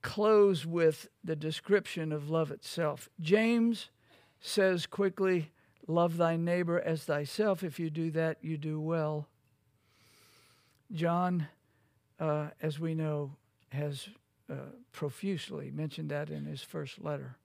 close 0.02 0.66
with 0.66 1.08
the 1.22 1.36
description 1.36 2.10
of 2.10 2.28
love 2.28 2.50
itself. 2.50 3.08
James 3.20 3.90
says 4.40 4.86
quickly, 4.86 5.52
Love 5.86 6.16
thy 6.16 6.36
neighbor 6.36 6.80
as 6.80 7.04
thyself. 7.04 7.62
If 7.62 7.78
you 7.78 7.90
do 7.90 8.10
that, 8.12 8.38
you 8.40 8.56
do 8.56 8.80
well. 8.80 9.28
John, 10.92 11.48
uh, 12.20 12.48
as 12.60 12.78
we 12.78 12.94
know, 12.94 13.36
has 13.72 14.08
uh, 14.50 14.54
profusely 14.92 15.70
mentioned 15.72 16.10
that 16.10 16.30
in 16.30 16.44
his 16.44 16.62
first 16.62 17.02
letter. 17.02 17.36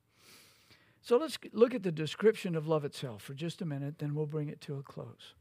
So 1.02 1.18
let's 1.18 1.38
look 1.52 1.74
at 1.74 1.84
the 1.84 1.92
description 1.92 2.56
of 2.56 2.68
love 2.68 2.86
itself 2.86 3.24
for 3.24 3.34
just 3.34 3.62
a 3.62 3.66
minute, 3.66 3.98
then 3.98 4.14
we'll 4.14 4.26
bring 4.28 4.50
it 4.50 4.62
to 4.62 4.78
a 4.78 4.84
close. 4.84 5.34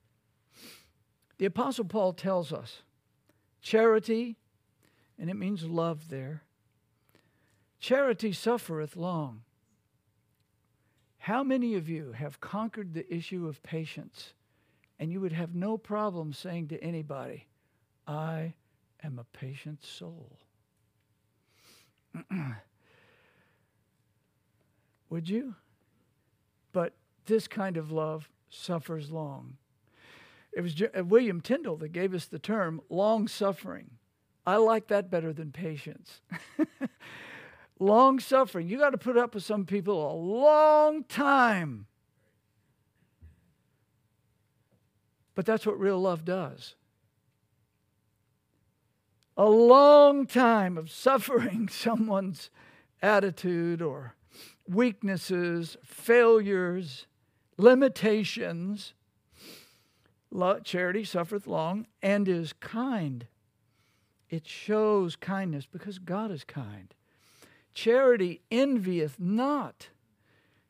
The 1.39 1.47
Apostle 1.47 1.85
Paul 1.85 2.13
tells 2.13 2.53
us 2.53 2.83
charity, 3.61 4.37
and 5.19 5.29
it 5.29 5.35
means 5.35 5.65
love 5.65 6.09
there, 6.09 6.43
charity 7.79 8.33
suffereth 8.33 8.97
long. 8.97 9.43
How 11.19 11.43
many 11.43 11.75
of 11.75 11.89
you 11.89 12.13
have 12.13 12.41
conquered 12.41 12.95
the 12.95 13.13
issue 13.13 13.49
of 13.49 13.63
patience 13.63 14.33
and 14.99 15.11
you 15.13 15.21
would 15.21 15.33
have 15.33 15.55
no 15.55 15.77
problem 15.77 16.33
saying 16.33 16.69
to 16.69 16.83
anybody, 16.83 17.49
I 18.07 18.55
am 19.03 19.19
a 19.19 19.25
patient 19.37 19.85
soul? 19.85 20.39
would 25.11 25.29
you? 25.29 25.57
But 26.73 26.95
this 27.27 27.49
kind 27.49 27.77
of 27.77 27.91
love 27.91 28.29
suffers 28.49 29.11
long. 29.11 29.57
It 30.57 30.63
was 30.63 30.75
uh, 30.81 31.05
William 31.05 31.43
Tyndale 31.43 31.77
that 31.77 31.93
gave 31.93 32.15
us 32.15 32.25
the 32.25 32.39
term 32.39 32.81
long 32.89 33.29
suffering. 33.29 33.91
I 34.47 34.57
like 34.57 34.89
that 34.89 35.11
better 35.11 35.31
than 35.31 35.53
patience. 35.53 36.23
long 37.79 38.19
suffering. 38.19 38.67
You 38.67 38.79
got 38.79 38.91
to 38.91 38.99
put 38.99 39.19
up 39.19 39.35
with 39.35 39.45
some 39.45 39.67
people 39.67 40.11
a 40.11 40.17
long 40.17 41.05
time. 41.05 41.87
But 45.35 45.45
that's 45.45 45.67
what 45.67 45.79
real 45.79 46.01
love 46.01 46.25
does. 46.25 46.75
A 49.37 49.51
long 49.51 50.27
time 50.27 50.79
of 50.79 50.91
suffering 50.91 51.69
someone's 51.71 52.49
attitude 53.03 53.83
or 53.83 54.15
weaknesses, 54.67 55.77
failures, 55.85 57.05
limitations 57.59 58.95
charity 60.65 61.05
suffereth 61.05 61.47
long 61.47 61.87
and 62.03 62.29
is 62.29 62.53
kind. 62.53 63.27
It 64.29 64.47
shows 64.47 65.17
kindness 65.17 65.67
because 65.67 65.99
God 65.99 66.31
is 66.31 66.45
kind. 66.45 66.95
Charity 67.75 68.41
envieth 68.51 69.21
not. 69.21 69.89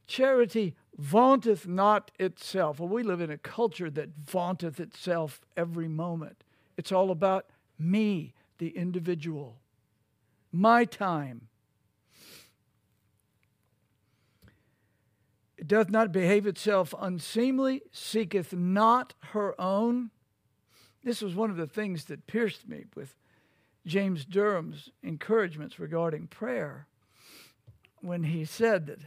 Charity 0.06 0.74
vaunteth 0.98 1.66
not 1.66 2.10
itself. 2.18 2.78
Well, 2.78 2.88
we 2.88 3.02
live 3.02 3.20
in 3.20 3.30
a 3.30 3.38
culture 3.38 3.90
that 3.90 4.10
vaunteth 4.16 4.80
itself 4.80 5.40
every 5.56 5.88
moment. 5.88 6.44
It's 6.76 6.92
all 6.92 7.10
about 7.10 7.46
me, 7.78 8.34
the 8.58 8.76
individual, 8.76 9.58
my 10.52 10.84
time, 10.84 11.48
doth 15.66 15.90
not 15.90 16.12
behave 16.12 16.46
itself 16.46 16.94
unseemly, 16.98 17.82
seeketh 17.92 18.52
not 18.52 19.14
her 19.32 19.58
own. 19.60 20.10
This 21.02 21.22
was 21.22 21.34
one 21.34 21.50
of 21.50 21.56
the 21.56 21.66
things 21.66 22.06
that 22.06 22.26
pierced 22.26 22.68
me 22.68 22.84
with 22.94 23.16
James 23.86 24.24
Durham's 24.24 24.90
encouragements 25.02 25.78
regarding 25.78 26.26
prayer 26.26 26.86
when 28.00 28.24
he 28.24 28.44
said 28.44 28.86
that 28.86 28.98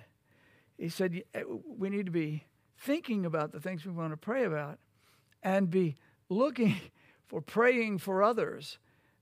he 0.78 0.88
said 0.88 1.22
eh, 1.34 1.44
we 1.68 1.90
need 1.90 2.06
to 2.06 2.12
be 2.12 2.46
thinking 2.78 3.26
about 3.26 3.52
the 3.52 3.60
things 3.60 3.86
we 3.86 3.92
want 3.92 4.14
to 4.14 4.18
pray 4.18 4.46
about 4.46 4.80
and 5.44 5.70
be 5.70 5.96
looking 6.30 6.78
for 7.28 7.42
praying 7.42 7.98
for 7.98 8.24
others, 8.24 8.80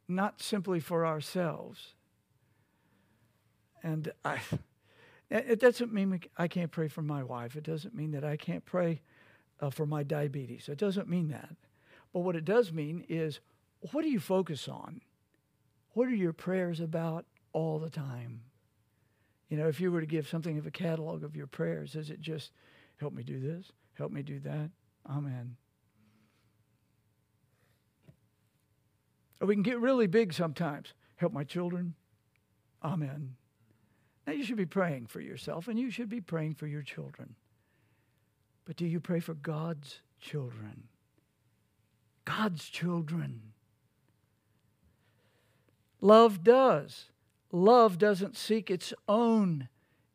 not 0.08 0.42
simply 0.42 0.80
for 0.80 1.06
ourselves. 1.06 1.96
And 3.84 4.12
I 4.24 4.40
it 5.30 5.60
doesn't 5.60 5.94
mean 5.94 6.22
I 6.38 6.48
can't 6.48 6.72
pray 6.72 6.88
for 6.88 7.02
my 7.02 7.24
wife. 7.24 7.56
It 7.56 7.64
doesn't 7.64 7.94
mean 7.94 8.12
that 8.12 8.24
I 8.24 8.38
can't 8.38 8.66
pray 8.66 9.02
uh, 9.60 9.70
for 9.70 9.86
my 9.86 10.04
diabetes. 10.04 10.70
It 10.70 10.78
doesn't 10.78 11.10
mean 11.10 11.30
that. 11.30 11.56
But 12.14 12.22
what 12.22 12.36
it 12.36 12.46
does 12.46 12.72
mean 12.72 13.06
is 13.10 13.40
what 13.92 14.04
do 14.04 14.10
you 14.10 14.20
focus 14.20 14.68
on? 14.68 15.02
What 15.92 16.08
are 16.08 16.16
your 16.16 16.34
prayers 16.34 16.80
about 16.80 17.26
all 17.54 17.80
the 17.80 17.90
time? 17.90 18.42
You 19.50 19.58
know, 19.58 19.68
if 19.68 19.80
you 19.80 19.92
were 19.92 20.02
to 20.02 20.08
give 20.08 20.28
something 20.28 20.58
of 20.58 20.66
a 20.66 20.72
catalog 20.72 21.24
of 21.24 21.36
your 21.36 21.48
prayers, 21.48 21.96
is 21.96 22.10
it 22.10 22.22
just 22.22 22.52
help 22.98 23.14
me 23.14 23.24
do 23.24 23.40
this, 23.40 23.72
help 23.94 24.12
me 24.12 24.22
do 24.22 24.40
that? 24.42 24.70
Amen. 25.10 25.56
Or 29.40 29.48
we 29.48 29.56
can 29.56 29.64
get 29.64 29.80
really 29.80 30.08
big 30.08 30.34
sometimes. 30.34 30.94
Help 31.16 31.34
my 31.34 31.44
children. 31.44 31.96
Amen. 32.84 33.36
Now, 34.28 34.34
you 34.34 34.44
should 34.44 34.58
be 34.58 34.66
praying 34.66 35.08
for 35.08 35.22
yourself 35.22 35.70
and 35.70 35.80
you 35.80 35.90
should 35.90 36.10
be 36.10 36.20
praying 36.20 36.56
for 36.56 36.68
your 36.68 36.82
children. 36.82 37.36
But 38.66 38.76
do 38.76 38.86
you 38.86 39.00
pray 39.00 39.22
for 39.22 39.34
God's 39.34 40.02
children? 40.20 40.90
God's 42.26 42.68
children. 42.68 43.54
Love 46.02 46.44
does. 46.44 47.06
Love 47.54 47.98
doesn't 47.98 48.36
seek 48.36 48.70
its 48.70 48.94
own. 49.08 49.70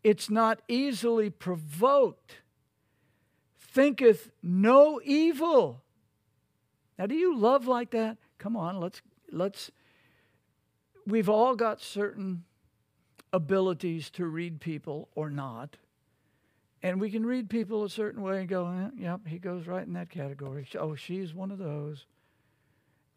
It's 0.04 0.28
not 0.28 0.60
easily 0.68 1.30
provoked. 1.30 2.42
Thinketh 3.58 4.30
no 4.42 5.00
evil. 5.02 5.82
Now, 6.98 7.06
do 7.06 7.14
you 7.14 7.34
love 7.34 7.66
like 7.66 7.92
that? 7.92 8.18
Come 8.36 8.56
on, 8.56 8.78
let's 8.78 9.00
let's 9.30 9.70
we've 11.06 11.30
all 11.30 11.56
got 11.56 11.80
certain 11.80 12.44
abilities 13.32 14.10
to 14.10 14.26
read 14.26 14.60
people 14.60 15.08
or 15.14 15.30
not. 15.30 15.76
And 16.82 17.00
we 17.00 17.10
can 17.10 17.24
read 17.24 17.48
people 17.48 17.84
a 17.84 17.90
certain 17.90 18.22
way 18.22 18.40
and 18.40 18.48
go, 18.48 18.66
eh, 18.66 18.90
yep, 18.98 19.20
he 19.26 19.38
goes 19.38 19.66
right 19.66 19.86
in 19.86 19.92
that 19.92 20.10
category. 20.10 20.66
Oh, 20.78 20.94
she's 20.94 21.32
one 21.32 21.50
of 21.50 21.58
those. 21.58 22.06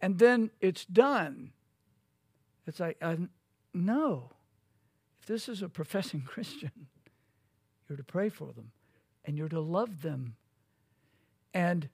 And 0.01 0.19
then 0.19 0.51
it's 0.61 0.85
done. 0.85 1.51
It's 2.67 2.79
like, 2.79 2.97
I, 3.01 3.17
no. 3.73 4.31
If 5.19 5.27
this 5.27 5.49
is 5.49 5.63
a 5.63 5.69
professing 5.69 6.21
Christian, 6.25 6.71
you're 7.89 7.97
to 7.97 8.03
pray 8.03 8.29
for 8.29 8.51
them 8.53 8.71
and 9.25 9.37
you're 9.37 9.49
to 9.49 9.59
love 9.59 10.01
them. 10.01 10.35
And 11.53 11.89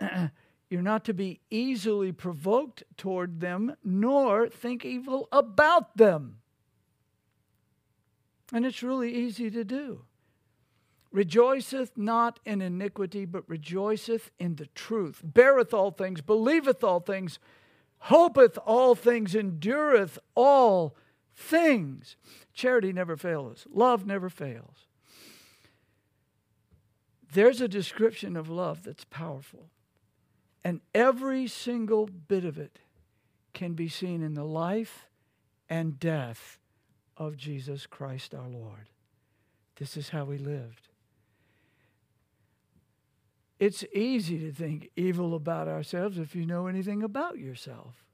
you're 0.68 0.82
not 0.82 1.04
to 1.06 1.14
be 1.14 1.40
easily 1.50 2.12
provoked 2.12 2.82
toward 2.96 3.40
them, 3.40 3.76
nor 3.82 4.48
think 4.48 4.84
evil 4.84 5.28
about 5.32 5.96
them. 5.96 6.38
And 8.52 8.66
it's 8.66 8.82
really 8.82 9.14
easy 9.14 9.50
to 9.50 9.64
do. 9.64 10.04
Rejoiceth 11.12 11.96
not 11.96 12.40
in 12.44 12.60
iniquity, 12.60 13.24
but 13.24 13.48
rejoiceth 13.48 14.30
in 14.38 14.56
the 14.56 14.66
truth. 14.74 15.20
Beareth 15.22 15.72
all 15.72 15.92
things, 15.92 16.20
believeth 16.20 16.82
all 16.82 17.00
things, 17.00 17.38
hopeth 17.98 18.58
all 18.58 18.94
things, 18.94 19.34
endureth 19.34 20.18
all 20.34 20.96
things. 21.34 22.16
Charity 22.52 22.92
never 22.92 23.16
fails, 23.16 23.66
love 23.70 24.04
never 24.06 24.28
fails. 24.28 24.88
There's 27.32 27.60
a 27.60 27.68
description 27.68 28.36
of 28.36 28.48
love 28.48 28.82
that's 28.82 29.04
powerful. 29.04 29.70
And 30.64 30.80
every 30.94 31.46
single 31.46 32.06
bit 32.06 32.44
of 32.44 32.58
it 32.58 32.78
can 33.52 33.74
be 33.74 33.88
seen 33.88 34.22
in 34.22 34.34
the 34.34 34.44
life 34.44 35.08
and 35.68 35.98
death 35.98 36.58
of 37.16 37.36
Jesus 37.36 37.86
Christ 37.86 38.34
our 38.34 38.48
Lord. 38.48 38.90
This 39.76 39.96
is 39.96 40.10
how 40.10 40.24
we 40.24 40.38
lived. 40.38 40.88
It's 43.58 43.84
easy 43.94 44.38
to 44.40 44.52
think 44.52 44.90
evil 44.96 45.34
about 45.34 45.68
ourselves 45.68 46.18
if 46.18 46.34
you 46.34 46.44
know 46.44 46.66
anything 46.66 47.02
about 47.02 47.38
yourself. 47.38 48.04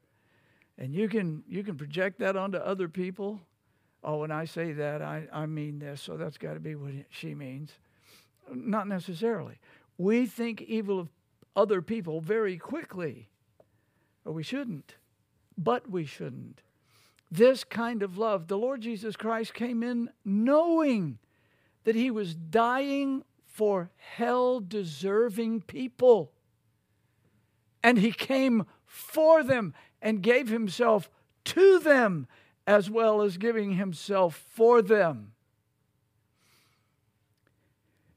And 0.77 0.93
you 0.93 1.09
can 1.09 1.43
you 1.47 1.63
can 1.63 1.77
project 1.77 2.19
that 2.19 2.35
onto 2.35 2.57
other 2.57 2.87
people. 2.87 3.39
Oh, 4.03 4.17
when 4.19 4.31
I 4.31 4.45
say 4.45 4.71
that, 4.73 5.01
I, 5.01 5.27
I 5.31 5.45
mean 5.45 5.77
this, 5.79 6.01
so 6.01 6.17
that's 6.17 6.37
got 6.37 6.55
to 6.55 6.59
be 6.59 6.75
what 6.75 6.93
she 7.09 7.35
means. 7.35 7.71
not 8.53 8.87
necessarily. 8.87 9.59
We 9.97 10.25
think 10.25 10.61
evil 10.61 10.99
of 10.99 11.09
other 11.55 11.81
people 11.81 12.21
very 12.21 12.57
quickly, 12.57 13.29
or 14.25 14.33
we 14.33 14.43
shouldn't, 14.43 14.95
but 15.57 15.89
we 15.89 16.05
shouldn't. 16.05 16.61
This 17.31 17.63
kind 17.63 18.03
of 18.03 18.17
love, 18.17 18.47
the 18.47 18.57
Lord 18.57 18.81
Jesus 18.81 19.15
Christ 19.15 19.53
came 19.53 19.83
in 19.83 20.09
knowing 20.25 21.17
that 21.85 21.95
he 21.95 22.11
was 22.11 22.35
dying 22.35 23.23
for 23.45 23.89
hell 23.95 24.59
deserving 24.59 25.61
people. 25.61 26.33
And 27.81 27.97
he 27.97 28.11
came 28.11 28.65
for 28.85 29.43
them 29.43 29.73
and 30.01 30.21
gave 30.21 30.49
himself 30.49 31.09
to 31.45 31.79
them 31.79 32.27
as 32.67 32.89
well 32.89 33.21
as 33.21 33.37
giving 33.37 33.73
himself 33.73 34.45
for 34.49 34.81
them. 34.81 35.31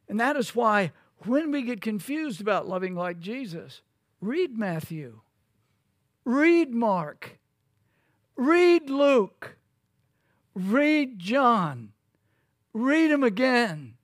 And 0.09 0.21
that 0.21 0.37
is 0.37 0.55
why 0.55 0.93
when 1.19 1.51
we 1.51 1.63
get 1.63 1.81
confused 1.81 2.41
about 2.41 2.69
loving 2.69 2.95
like 2.95 3.19
Jesus, 3.21 3.83
read 4.21 4.59
Matthew, 4.59 5.21
read 6.25 6.75
Mark, 6.75 7.39
read 8.37 8.91
Luke, 8.91 9.57
read 10.55 11.19
John, 11.19 11.93
read 12.73 13.11
them 13.11 13.23
again, 13.23 13.95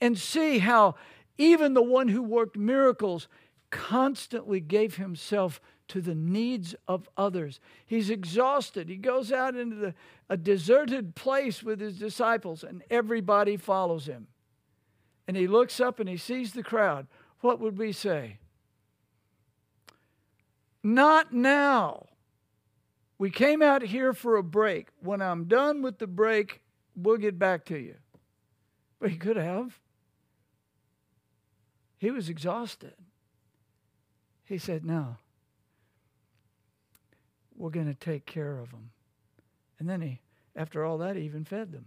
and 0.00 0.18
see 0.18 0.58
how 0.58 0.94
even 1.38 1.74
the 1.74 1.82
one 1.82 2.08
who 2.08 2.22
worked 2.22 2.56
miracles 2.56 3.28
constantly 3.70 4.60
gave 4.60 4.96
himself 4.96 5.60
to 5.88 6.00
the 6.00 6.14
needs 6.14 6.74
of 6.88 7.08
others. 7.16 7.60
He's 7.84 8.10
exhausted. 8.10 8.88
He 8.88 8.96
goes 8.96 9.32
out 9.32 9.56
into 9.56 9.76
the, 9.76 9.94
a 10.28 10.36
deserted 10.36 11.14
place 11.14 11.62
with 11.62 11.80
his 11.80 11.98
disciples, 11.98 12.64
and 12.64 12.82
everybody 12.90 13.56
follows 13.56 14.06
him. 14.06 14.28
And 15.28 15.36
he 15.36 15.46
looks 15.46 15.80
up 15.80 16.00
and 16.00 16.08
he 16.08 16.16
sees 16.16 16.52
the 16.52 16.62
crowd. 16.62 17.06
What 17.40 17.60
would 17.60 17.78
we 17.78 17.92
say? 17.92 18.38
Not 20.82 21.32
now. 21.32 22.06
We 23.22 23.30
came 23.30 23.62
out 23.62 23.82
here 23.82 24.12
for 24.12 24.34
a 24.34 24.42
break. 24.42 24.88
When 25.00 25.22
I'm 25.22 25.44
done 25.44 25.80
with 25.80 26.00
the 26.00 26.08
break, 26.08 26.60
we'll 26.96 27.18
get 27.18 27.38
back 27.38 27.64
to 27.66 27.78
you. 27.78 27.94
But 28.98 29.10
he 29.10 29.16
could 29.16 29.36
have. 29.36 29.78
He 31.98 32.10
was 32.10 32.28
exhausted. 32.28 32.94
He 34.44 34.58
said, 34.58 34.84
No, 34.84 35.18
we're 37.56 37.70
going 37.70 37.86
to 37.86 37.94
take 37.94 38.26
care 38.26 38.58
of 38.58 38.72
them. 38.72 38.90
And 39.78 39.88
then 39.88 40.00
he, 40.00 40.18
after 40.56 40.84
all 40.84 40.98
that, 40.98 41.14
he 41.14 41.22
even 41.22 41.44
fed 41.44 41.70
them. 41.70 41.86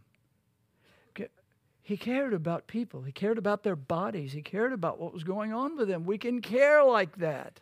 He 1.82 1.98
cared 1.98 2.34
about 2.34 2.66
people. 2.66 3.02
He 3.02 3.12
cared 3.12 3.38
about 3.38 3.64
their 3.64 3.76
bodies. 3.76 4.32
He 4.32 4.42
cared 4.42 4.72
about 4.72 5.02
what 5.02 5.14
was 5.14 5.26
going 5.26 5.52
on 5.52 5.76
with 5.76 5.90
them. 5.90 6.06
We 6.06 6.18
can 6.18 6.40
care 6.40 6.82
like 6.82 7.18
that. 7.18 7.60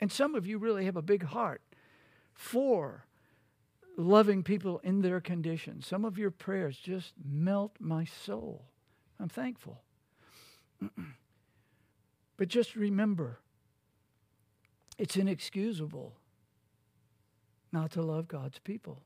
And 0.00 0.10
some 0.10 0.34
of 0.34 0.46
you 0.46 0.56
really 0.56 0.86
have 0.86 0.96
a 0.96 1.02
big 1.02 1.22
heart 1.22 1.60
for 2.34 3.06
loving 3.96 4.42
people 4.42 4.80
in 4.80 5.02
their 5.02 5.20
condition. 5.20 5.82
Some 5.82 6.04
of 6.04 6.18
your 6.18 6.30
prayers 6.30 6.76
just 6.76 7.12
melt 7.24 7.76
my 7.78 8.04
soul. 8.04 8.66
I'm 9.20 9.28
thankful. 9.28 9.82
but 12.36 12.48
just 12.48 12.74
remember, 12.74 13.38
it's 14.98 15.16
inexcusable 15.16 16.16
not 17.72 17.90
to 17.92 18.02
love 18.02 18.28
God's 18.28 18.58
people, 18.58 19.02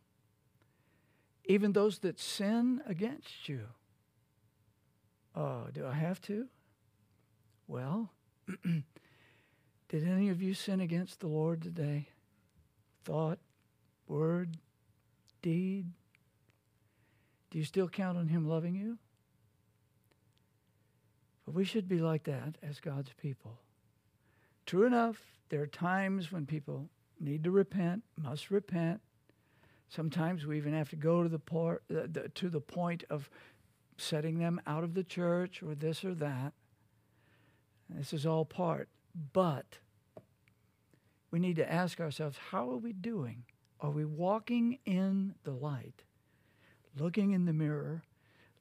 even 1.45 1.73
those 1.73 2.01
that 2.01 2.19
sin 2.19 2.83
against 2.87 3.49
you. 3.49 3.61
Oh, 5.35 5.67
do 5.73 5.87
I 5.87 5.95
have 5.95 6.21
to? 6.23 6.47
Well, 7.67 8.11
did 9.89 10.07
any 10.07 10.31
of 10.31 10.43
you 10.43 10.55
sin 10.55 10.81
against 10.81 11.21
the 11.21 11.29
Lord 11.29 11.63
today? 11.63 12.09
Thought, 13.05 13.39
word, 14.07 14.57
deed? 15.43 15.87
Do 17.51 17.59
you 17.59 17.65
still 17.65 17.89
count 17.89 18.19
on 18.19 18.29
Him 18.29 18.47
loving 18.47 18.75
you? 18.75 18.99
But 21.45 21.55
we 21.55 21.65
should 21.65 21.89
be 21.89 21.99
like 21.99 22.25
that 22.25 22.57
as 22.63 22.79
God's 22.81 23.13
people. 23.21 23.59
True 24.67 24.87
enough, 24.87 25.17
there 25.49 25.63
are 25.63 25.67
times 25.67 26.31
when 26.31 26.45
people 26.45 26.91
need 27.19 27.45
to 27.45 27.51
repent, 27.51 28.03
must 28.17 28.51
repent. 28.51 29.01
Sometimes 29.89 30.45
we 30.45 30.59
even 30.59 30.75
have 30.75 30.91
to 30.91 30.97
go 30.97 31.23
to 31.23 31.29
the, 31.29 31.39
por- 31.39 31.81
the, 31.89 32.31
to 32.35 32.51
the 32.51 32.61
point 32.61 33.05
of 33.09 33.31
setting 33.97 34.39
them 34.39 34.61
out 34.67 34.85
of 34.85 34.93
the 34.93 35.03
church 35.03 35.63
or 35.63 35.75
this 35.75 36.05
or 36.05 36.15
that. 36.17 36.53
This 37.89 38.13
is 38.13 38.27
all 38.27 38.45
part. 38.45 38.91
But 39.33 39.79
we 41.31 41.39
need 41.39 41.57
to 41.57 41.73
ask 41.73 42.01
ourselves 42.01 42.39
how 42.51 42.71
are 42.71 42.77
we 42.77 42.93
doing? 42.93 43.45
Are 43.81 43.91
we 43.91 44.05
walking 44.05 44.79
in 44.85 45.35
the 45.45 45.53
light, 45.53 46.03
looking 46.99 47.33
in 47.33 47.45
the 47.45 47.53
mirror, 47.53 48.03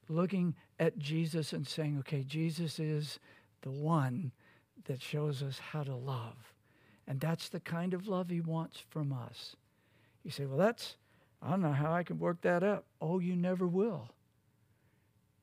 looking 0.08 0.54
at 0.78 0.98
Jesus 0.98 1.52
and 1.52 1.66
saying, 1.66 1.98
okay, 2.00 2.22
Jesus 2.22 2.78
is 2.78 3.18
the 3.62 3.70
one 3.70 4.32
that 4.84 5.02
shows 5.02 5.42
us 5.42 5.58
how 5.58 5.82
to 5.82 5.94
love? 5.94 6.54
And 7.06 7.20
that's 7.20 7.48
the 7.48 7.60
kind 7.60 7.94
of 7.94 8.06
love 8.06 8.28
he 8.28 8.40
wants 8.40 8.82
from 8.90 9.12
us. 9.12 9.56
You 10.22 10.30
say, 10.30 10.44
well, 10.44 10.58
that's, 10.58 10.96
I 11.42 11.50
don't 11.50 11.62
know 11.62 11.72
how 11.72 11.92
I 11.92 12.02
can 12.02 12.18
work 12.18 12.42
that 12.42 12.62
up. 12.62 12.84
Oh, 13.00 13.18
you 13.18 13.34
never 13.34 13.66
will. 13.66 14.10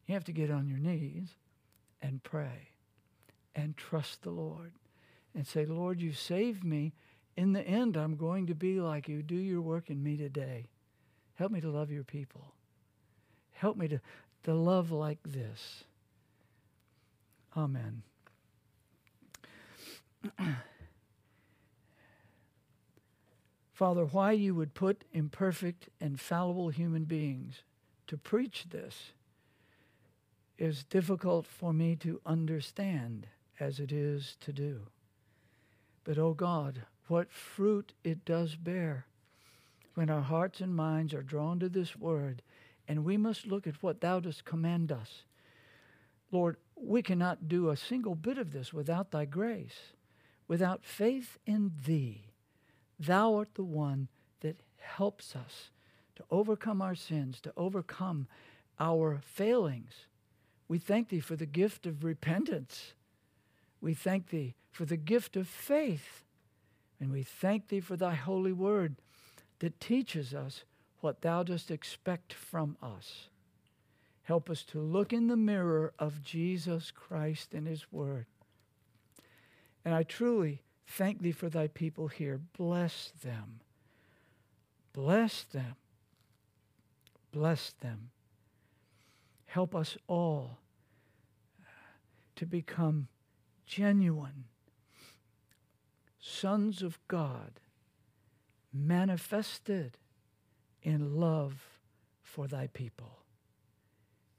You 0.05 0.13
have 0.13 0.25
to 0.25 0.31
get 0.31 0.51
on 0.51 0.67
your 0.67 0.77
knees 0.77 1.29
and 2.01 2.23
pray 2.23 2.69
and 3.55 3.75
trust 3.75 4.21
the 4.21 4.29
Lord 4.29 4.73
and 5.33 5.47
say, 5.47 5.65
Lord, 5.65 6.01
you 6.01 6.13
saved 6.13 6.63
me. 6.63 6.93
In 7.37 7.53
the 7.53 7.61
end, 7.61 7.97
I'm 7.97 8.15
going 8.15 8.47
to 8.47 8.55
be 8.55 8.79
like 8.79 9.07
you. 9.07 9.21
Do 9.21 9.35
your 9.35 9.61
work 9.61 9.89
in 9.89 10.01
me 10.01 10.15
today. 10.17 10.67
Help 11.35 11.51
me 11.51 11.59
to 11.61 11.69
love 11.69 11.91
your 11.91 12.03
people. 12.03 12.53
Help 13.51 13.77
me 13.77 13.87
to, 13.89 13.99
to 14.43 14.53
love 14.53 14.91
like 14.91 15.19
this. 15.23 15.83
Amen. 17.55 18.03
Father, 23.73 24.05
why 24.05 24.31
you 24.31 24.55
would 24.55 24.73
put 24.73 25.03
imperfect 25.11 25.89
and 25.99 26.19
fallible 26.19 26.69
human 26.69 27.03
beings 27.03 27.63
to 28.07 28.17
preach 28.17 28.67
this 28.69 29.11
is 30.57 30.85
difficult 30.85 31.45
for 31.45 31.73
me 31.73 31.97
to 31.97 32.21
understand 32.25 33.27
as 33.59 33.79
it 33.79 33.91
is 33.91 34.37
to 34.39 34.53
do. 34.53 34.83
But, 36.05 36.17
oh 36.17 36.33
God, 36.33 36.83
what 37.07 37.31
fruit 37.31 37.93
it 38.03 38.25
does 38.25 38.55
bear 38.55 39.05
when 39.93 40.09
our 40.09 40.21
hearts 40.21 40.59
and 40.59 40.75
minds 40.75 41.13
are 41.13 41.23
drawn 41.23 41.59
to 41.59 41.69
this 41.69 41.95
word, 41.95 42.41
and 42.87 43.05
we 43.05 43.17
must 43.17 43.47
look 43.47 43.65
at 43.65 43.81
what 43.81 44.01
thou 44.01 44.19
dost 44.19 44.45
command 44.45 44.91
us. 44.91 45.23
Lord, 46.31 46.57
we 46.75 47.01
cannot 47.01 47.47
do 47.47 47.69
a 47.69 47.77
single 47.77 48.15
bit 48.15 48.37
of 48.37 48.51
this 48.51 48.73
without 48.73 49.11
thy 49.11 49.25
grace, 49.25 49.93
without 50.47 50.85
faith 50.85 51.37
in 51.45 51.71
thee. 51.85 52.25
Thou 52.99 53.35
art 53.35 53.55
the 53.55 53.63
one 53.63 54.09
that 54.41 54.59
helps 54.77 55.35
us 55.35 55.71
to 56.15 56.23
overcome 56.29 56.81
our 56.81 56.95
sins, 56.95 57.39
to 57.41 57.53
overcome 57.55 58.27
our 58.79 59.21
failings. 59.23 60.07
We 60.67 60.77
thank 60.77 61.09
thee 61.09 61.19
for 61.19 61.35
the 61.35 61.45
gift 61.45 61.85
of 61.85 62.03
repentance. 62.03 62.93
We 63.79 63.93
thank 63.93 64.29
thee 64.29 64.55
for 64.71 64.85
the 64.85 64.97
gift 64.97 65.37
of 65.37 65.47
faith. 65.47 66.24
And 66.99 67.11
we 67.11 67.23
thank 67.23 67.67
thee 67.67 67.79
for 67.79 67.97
thy 67.97 68.15
holy 68.15 68.53
word 68.53 68.95
that 69.59 69.79
teaches 69.79 70.33
us 70.33 70.63
what 71.01 71.21
thou 71.21 71.43
dost 71.43 71.71
expect 71.71 72.33
from 72.33 72.77
us. 72.81 73.29
Help 74.23 74.49
us 74.49 74.63
to 74.63 74.79
look 74.79 75.13
in 75.13 75.27
the 75.27 75.37
mirror 75.37 75.93
of 75.99 76.23
Jesus 76.23 76.91
Christ 76.91 77.53
and 77.53 77.67
his 77.67 77.91
word. 77.91 78.25
And 79.83 79.93
I 79.93 80.03
truly 80.03 80.63
Thank 80.87 81.21
thee 81.21 81.31
for 81.31 81.49
thy 81.49 81.67
people 81.67 82.07
here. 82.07 82.39
Bless 82.57 83.11
them. 83.23 83.61
Bless 84.93 85.43
them. 85.43 85.75
Bless 87.31 87.71
them. 87.81 88.11
Help 89.47 89.75
us 89.75 89.97
all 90.07 90.59
to 92.35 92.45
become 92.45 93.07
genuine 93.65 94.45
sons 96.25 96.81
of 96.81 96.97
God, 97.07 97.59
manifested 98.73 99.97
in 100.81 101.19
love 101.19 101.53
for 102.23 102.47
thy 102.47 102.65
people. 102.67 103.19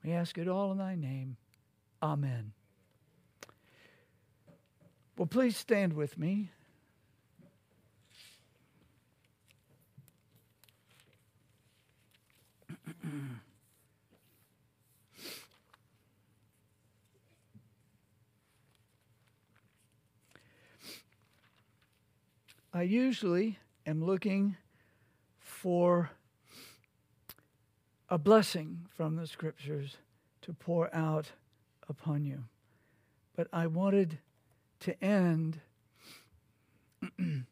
We 0.04 0.10
ask 0.12 0.36
it 0.36 0.48
all 0.48 0.72
in 0.72 0.78
thy 0.78 0.96
name. 0.96 1.36
Amen. 2.02 2.52
Well, 5.16 5.26
please 5.26 5.56
stand 5.56 5.92
with 5.92 6.18
me. 6.18 6.50
I 22.76 22.82
usually 22.82 23.58
am 23.86 24.04
looking 24.04 24.58
for 25.38 26.10
a 28.10 28.18
blessing 28.18 28.80
from 28.94 29.16
the 29.16 29.26
scriptures 29.26 29.96
to 30.42 30.52
pour 30.52 30.94
out 30.94 31.32
upon 31.88 32.26
you. 32.26 32.44
But 33.34 33.48
I 33.50 33.66
wanted 33.66 34.18
to 34.80 35.02
end 35.02 35.60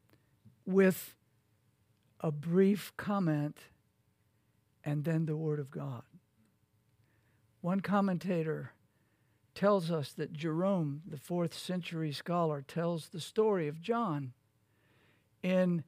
with 0.66 1.14
a 2.20 2.30
brief 2.30 2.92
comment 2.98 3.56
and 4.84 5.04
then 5.04 5.24
the 5.24 5.38
Word 5.38 5.58
of 5.58 5.70
God. 5.70 6.02
One 7.62 7.80
commentator 7.80 8.72
tells 9.54 9.90
us 9.90 10.12
that 10.12 10.34
Jerome, 10.34 11.00
the 11.06 11.16
fourth 11.16 11.54
century 11.54 12.12
scholar, 12.12 12.60
tells 12.60 13.08
the 13.08 13.20
story 13.20 13.68
of 13.68 13.80
John 13.80 14.34
in 15.44 15.84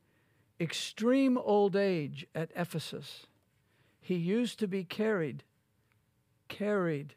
extreme 0.60 1.38
old 1.38 1.74
age 1.74 2.26
at 2.34 2.50
Ephesus. 2.54 3.26
He 4.00 4.14
used 4.14 4.58
to 4.60 4.68
be 4.68 4.84
carried, 4.84 5.42
carried 6.48 7.14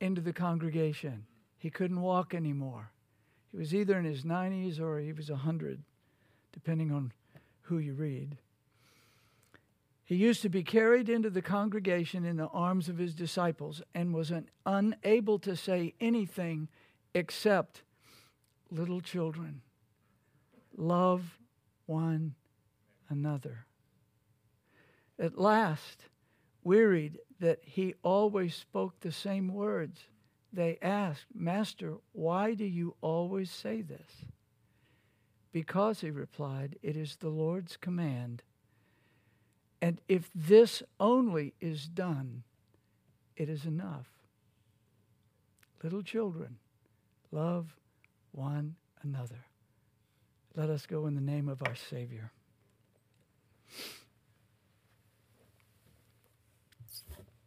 into 0.00 0.20
the 0.20 0.32
congregation. 0.32 1.26
He 1.58 1.68
couldn't 1.68 2.00
walk 2.00 2.32
anymore. 2.32 2.92
He 3.50 3.58
was 3.58 3.74
either 3.74 3.98
in 3.98 4.04
his 4.04 4.22
90s 4.22 4.80
or 4.80 5.00
he 5.00 5.12
was 5.12 5.30
100, 5.30 5.82
depending 6.52 6.92
on 6.92 7.12
who 7.62 7.78
you 7.78 7.94
read. 7.94 8.38
He 10.04 10.14
used 10.14 10.40
to 10.42 10.48
be 10.48 10.62
carried 10.62 11.08
into 11.08 11.28
the 11.28 11.42
congregation 11.42 12.24
in 12.24 12.36
the 12.36 12.46
arms 12.46 12.88
of 12.88 12.98
his 12.98 13.14
disciples 13.14 13.82
and 13.94 14.14
was 14.14 14.30
un- 14.30 14.48
unable 14.64 15.38
to 15.40 15.56
say 15.56 15.94
anything 16.00 16.68
except, 17.14 17.82
Little 18.70 19.00
children, 19.00 19.62
love 20.76 21.37
one 21.88 22.34
another. 23.08 23.66
At 25.18 25.38
last, 25.38 26.04
wearied 26.62 27.18
that 27.40 27.60
he 27.62 27.94
always 28.02 28.54
spoke 28.54 29.00
the 29.00 29.10
same 29.10 29.48
words, 29.48 30.00
they 30.52 30.78
asked, 30.82 31.26
Master, 31.34 31.94
why 32.12 32.54
do 32.54 32.64
you 32.64 32.94
always 33.00 33.50
say 33.50 33.82
this? 33.82 34.26
Because, 35.50 36.00
he 36.00 36.10
replied, 36.10 36.78
it 36.82 36.96
is 36.96 37.16
the 37.16 37.30
Lord's 37.30 37.76
command. 37.76 38.42
And 39.80 40.00
if 40.08 40.30
this 40.34 40.82
only 41.00 41.54
is 41.60 41.88
done, 41.88 42.42
it 43.36 43.48
is 43.48 43.64
enough. 43.64 44.08
Little 45.82 46.02
children, 46.02 46.58
love 47.30 47.76
one 48.32 48.76
another. 49.02 49.47
Let 50.56 50.70
us 50.70 50.86
go 50.86 51.06
in 51.06 51.14
the 51.14 51.20
name 51.20 51.48
of 51.48 51.62
our 51.62 51.74
Savior. 51.74 52.32